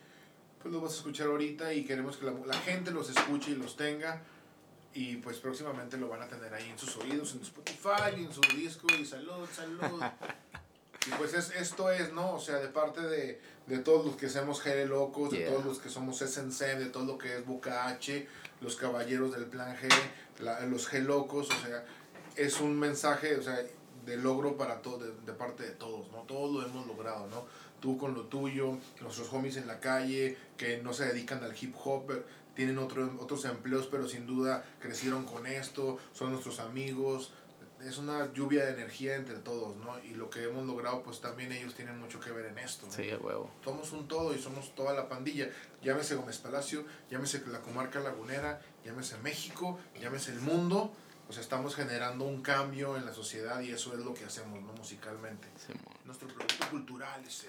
[0.63, 3.57] pues los vas a escuchar ahorita y queremos que la, la gente los escuche y
[3.57, 4.23] los tenga.
[4.99, 8.33] Y pues próximamente lo van a tener ahí en sus oídos, en Spotify, y en
[8.33, 8.87] su disco.
[8.99, 10.03] Y salud, salud.
[11.07, 12.33] y pues es, esto es, ¿no?
[12.35, 15.51] O sea, de parte de, de todos los que somos Jere Locos, de Yeah.
[15.51, 18.27] todos los que somos SNC, de todo lo que es Boca H,
[18.63, 19.89] los caballeros del plan G,
[20.41, 21.85] la- los G Locos, o sea,
[22.37, 23.59] es un mensaje, o sea,
[24.07, 26.21] de logro para todo, de, de parte de todos, ¿no?
[26.23, 27.45] Todos lo hemos logrado, ¿no?
[27.81, 31.75] Tú con lo tuyo, nuestros homies en la calle, que no se dedican al hip
[31.85, 32.11] hop,
[32.57, 37.33] tienen otro, otros empleos, pero sin duda crecieron con esto, son nuestros amigos.
[37.85, 40.03] Es una lluvia de energía entre todos, ¿no?
[40.03, 42.87] Y lo que hemos logrado, pues también ellos tienen mucho que ver en esto.
[42.87, 42.93] ¿no?
[42.93, 43.51] Sí, huevo.
[43.63, 45.51] Somos un todo y somos toda la pandilla.
[45.83, 50.91] Llámese Gómez Palacio, llámese la comarca lagunera, llámese México, llámese el mundo.
[51.29, 54.63] O sea, estamos generando un cambio en la sociedad y eso es lo que hacemos,
[54.63, 54.73] ¿no?
[54.73, 55.49] Musicalmente.
[55.59, 55.95] Simón.
[56.05, 57.49] Nuestro producto cultural ese.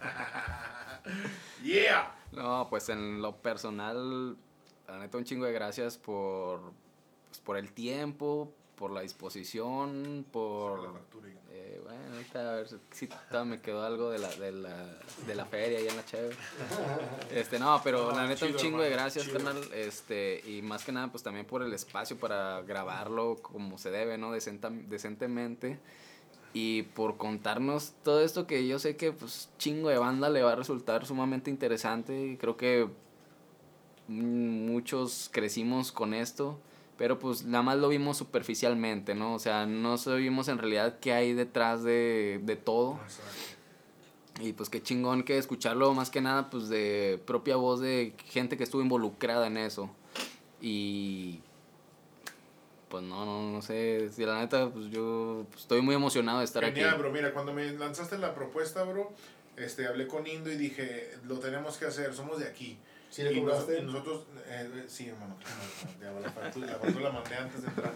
[1.62, 2.14] yeah.
[2.32, 4.36] No, pues en lo personal,
[4.88, 6.60] la neta, un chingo de gracias por,
[7.28, 11.00] pues, por el tiempo, por la disposición, por...
[11.52, 15.34] Eh, bueno, ahorita a ver si- todavía me quedó algo de la, de la, de
[15.34, 16.36] la feria ahí en la Cheve.
[17.30, 19.56] Este, no, pero No, la neta, un chingo de gracias, carnal.
[19.72, 24.18] Este, y más que nada, pues también por el espacio para grabarlo como se debe,
[24.18, 24.32] ¿no?
[24.32, 25.78] Decenta- decentemente.
[26.58, 30.52] Y por contarnos todo esto que yo sé que, pues, chingo de banda le va
[30.52, 32.28] a resultar sumamente interesante.
[32.28, 32.88] Y creo que
[34.08, 36.58] mm, muchos crecimos con esto.
[36.96, 39.34] Pero pues nada más lo vimos superficialmente, ¿no?
[39.34, 42.98] O sea, no sabíamos en realidad qué hay detrás de, de todo.
[44.40, 48.56] Y pues qué chingón que escucharlo más que nada pues de propia voz de gente
[48.56, 49.90] que estuvo involucrada en eso.
[50.62, 51.40] Y
[52.88, 56.44] pues no, no, no sé, si la neta pues yo pues, estoy muy emocionado de
[56.44, 56.98] estar Genial, aquí.
[57.00, 57.10] bro.
[57.10, 59.12] Mira, cuando me lanzaste la propuesta, bro,
[59.56, 62.78] este, hablé con Indo y dije, lo tenemos que hacer, somos de aquí.
[63.10, 63.78] ¿Sí le y nos- cobraste?
[63.80, 65.36] y nosotros, eh, sí, hermano,
[65.98, 67.92] claro, la factura, la factura la mandé antes de entrar.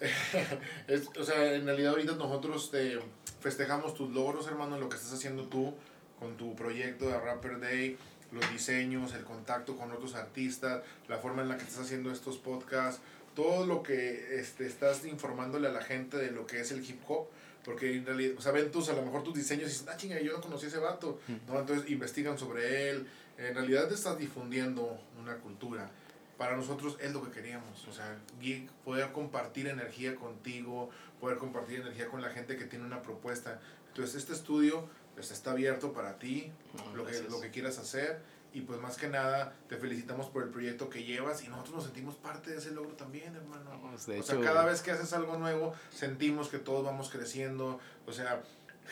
[0.88, 2.98] Es- o sea, en realidad ahorita nosotros te
[3.40, 5.74] festejamos tus logros, hermano, lo que estás haciendo tú
[6.18, 7.96] con tu proyecto de Rapper Day,
[8.32, 12.38] los diseños, el contacto con otros artistas, la forma en la que estás haciendo estos
[12.38, 13.00] podcasts,
[13.36, 17.00] todo lo que este, estás informándole a la gente de lo que es el hip
[17.06, 17.28] hop.
[17.64, 19.96] Porque en realidad, o sea, ven tus, a lo mejor tus diseños y dicen, ah,
[19.96, 21.20] chinga, yo no conocí a ese vato.
[21.46, 21.60] ¿no?
[21.60, 23.06] Entonces investigan sobre él.
[23.38, 25.90] En realidad te estás difundiendo una cultura.
[26.38, 27.86] Para nosotros es lo que queríamos.
[27.86, 30.90] O sea, Geek, poder compartir energía contigo,
[31.20, 33.60] poder compartir energía con la gente que tiene una propuesta.
[33.88, 36.52] Entonces este estudio pues, está abierto para ti,
[36.94, 38.20] lo, que, lo que quieras hacer.
[38.56, 41.84] Y pues más que nada te felicitamos por el proyecto que llevas y nosotros nos
[41.84, 43.68] sentimos parte de ese logro también, hermano.
[43.68, 47.10] Vamos, de o sea, hecho- cada vez que haces algo nuevo, sentimos que todos vamos
[47.10, 47.78] creciendo.
[48.06, 48.42] O sea,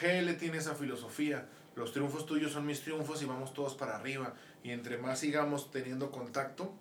[0.03, 1.47] GL tiene esa filosofía.
[1.77, 4.35] Los triunfos tuyos son mis triunfos y vamos todos para arriba.
[4.63, 6.75] Y entre más sigamos teniendo contacto,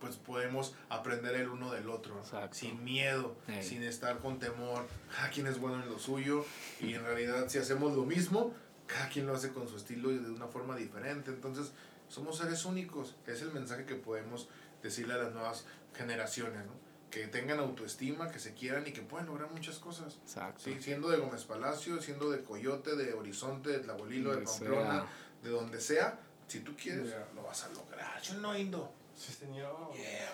[0.00, 2.18] pues podemos aprender el uno del otro.
[2.18, 2.54] Exacto.
[2.56, 3.62] Sin miedo, Ey.
[3.62, 4.86] sin estar con temor.
[5.14, 6.44] Cada quien es bueno en lo suyo.
[6.80, 8.52] Y en realidad, si hacemos lo mismo,
[8.92, 11.30] cada quien lo hace con su estilo y de una forma diferente.
[11.30, 11.72] Entonces,
[12.08, 13.16] somos seres únicos.
[13.26, 14.48] Es el mensaje que podemos
[14.82, 15.64] decirle a las nuevas
[15.94, 16.72] generaciones, ¿no?
[17.10, 20.18] Que tengan autoestima, que se quieran y que puedan lograr muchas cosas.
[20.22, 20.62] Exacto.
[20.64, 25.06] Sí, siendo de Gómez Palacio, siendo de Coyote, de Horizonte, de Tlahualilo, de Pamplona, sea.
[25.42, 27.28] de donde sea, si tú quieres, Yeah.
[27.34, 28.20] lo vas a lograr.
[28.22, 28.92] Yo no indo.
[29.14, 29.92] Sí, señor.
[29.94, 30.30] Yeah.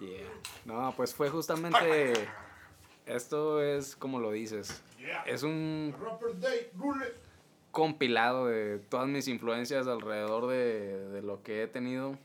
[0.00, 0.28] Yeah.
[0.64, 2.12] No, pues fue justamente.
[3.06, 4.82] Esto es como lo dices.
[4.98, 5.22] Yeah.
[5.26, 5.94] Es un
[7.70, 12.18] compilado de todas mis influencias alrededor de, de lo que he tenido.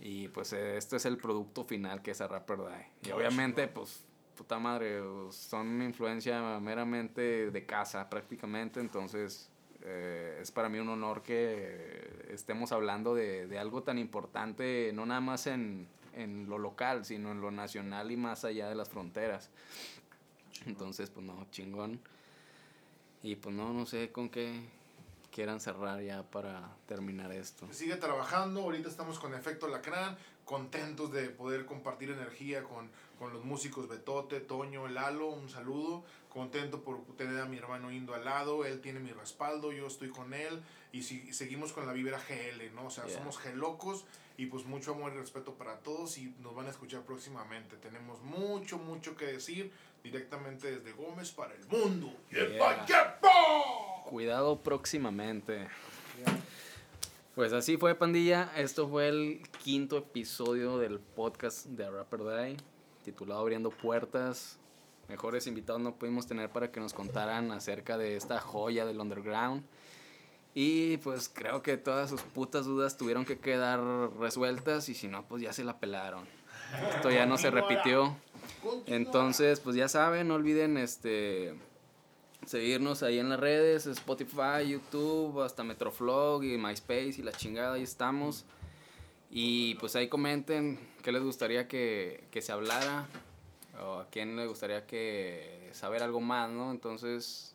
[0.00, 3.08] Y pues eh, este es el producto final que es a Rapper Die.
[3.08, 4.04] Y obviamente, pues,
[4.36, 8.80] puta madre, pues, son una influencia meramente de casa prácticamente.
[8.80, 9.48] Entonces,
[9.82, 15.06] eh, es para mí un honor que estemos hablando de, de algo tan importante, no
[15.06, 18.88] nada más en, en lo local, sino en lo nacional y más allá de las
[18.88, 19.50] fronteras.
[20.66, 22.00] Entonces, pues no, chingón.
[23.22, 24.60] Y pues no, no sé con qué
[25.32, 27.66] quieran cerrar ya para terminar esto.
[27.72, 33.44] Sigue trabajando, ahorita estamos con Efecto Lacrán, contentos de poder compartir energía con, con los
[33.44, 38.64] músicos Betote, Toño, Lalo, un saludo, contento por tener a mi hermano Indo al lado,
[38.64, 40.62] él tiene mi respaldo, yo estoy con él
[40.92, 42.86] y si, seguimos con la vibra GL, ¿no?
[42.86, 43.18] O sea, Yeah.
[43.18, 44.04] somos gelocos
[44.36, 47.76] y pues mucho amor y respeto para todos y nos van a escuchar próximamente.
[47.76, 52.12] Tenemos mucho, mucho que decir directamente desde Gómez para el mundo.
[52.30, 52.86] Yeah.
[54.04, 55.68] Cuidado próximamente.
[57.34, 58.52] Pues así fue, pandilla.
[58.58, 62.56] Esto fue el quinto episodio del podcast de Rapper Die,
[63.04, 64.58] titulado Abriendo Puertas.
[65.08, 69.64] Mejores invitados no pudimos tener para que nos contaran acerca de esta joya del underground.
[70.54, 73.80] Y pues creo que todas sus putas dudas tuvieron que quedar
[74.18, 76.26] resueltas y si no, pues ya se la pelaron.
[76.94, 78.14] Esto ya no se repitió.
[78.84, 81.54] Entonces, pues ya saben, no olviden este
[82.46, 87.82] seguirnos ahí en las redes, Spotify, YouTube, hasta Metroflog y MySpace y la chingada, ahí
[87.82, 88.44] estamos.
[89.30, 93.06] Y pues ahí comenten qué les gustaría que, que se hablara
[93.82, 96.70] o a quién le gustaría que saber algo más, ¿no?
[96.70, 97.54] Entonces,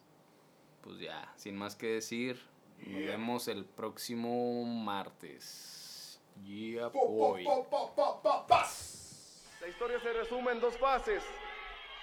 [0.82, 2.42] pues ya, sin más que decir,
[2.86, 6.20] nos vemos el próximo martes.
[6.46, 7.44] Yeah, boy.
[9.62, 11.24] La historia se resume en dos fases.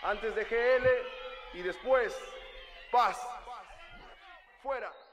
[0.02, 2.14] Antes de GL y después
[2.94, 3.18] paz.
[4.62, 5.03] Fuera.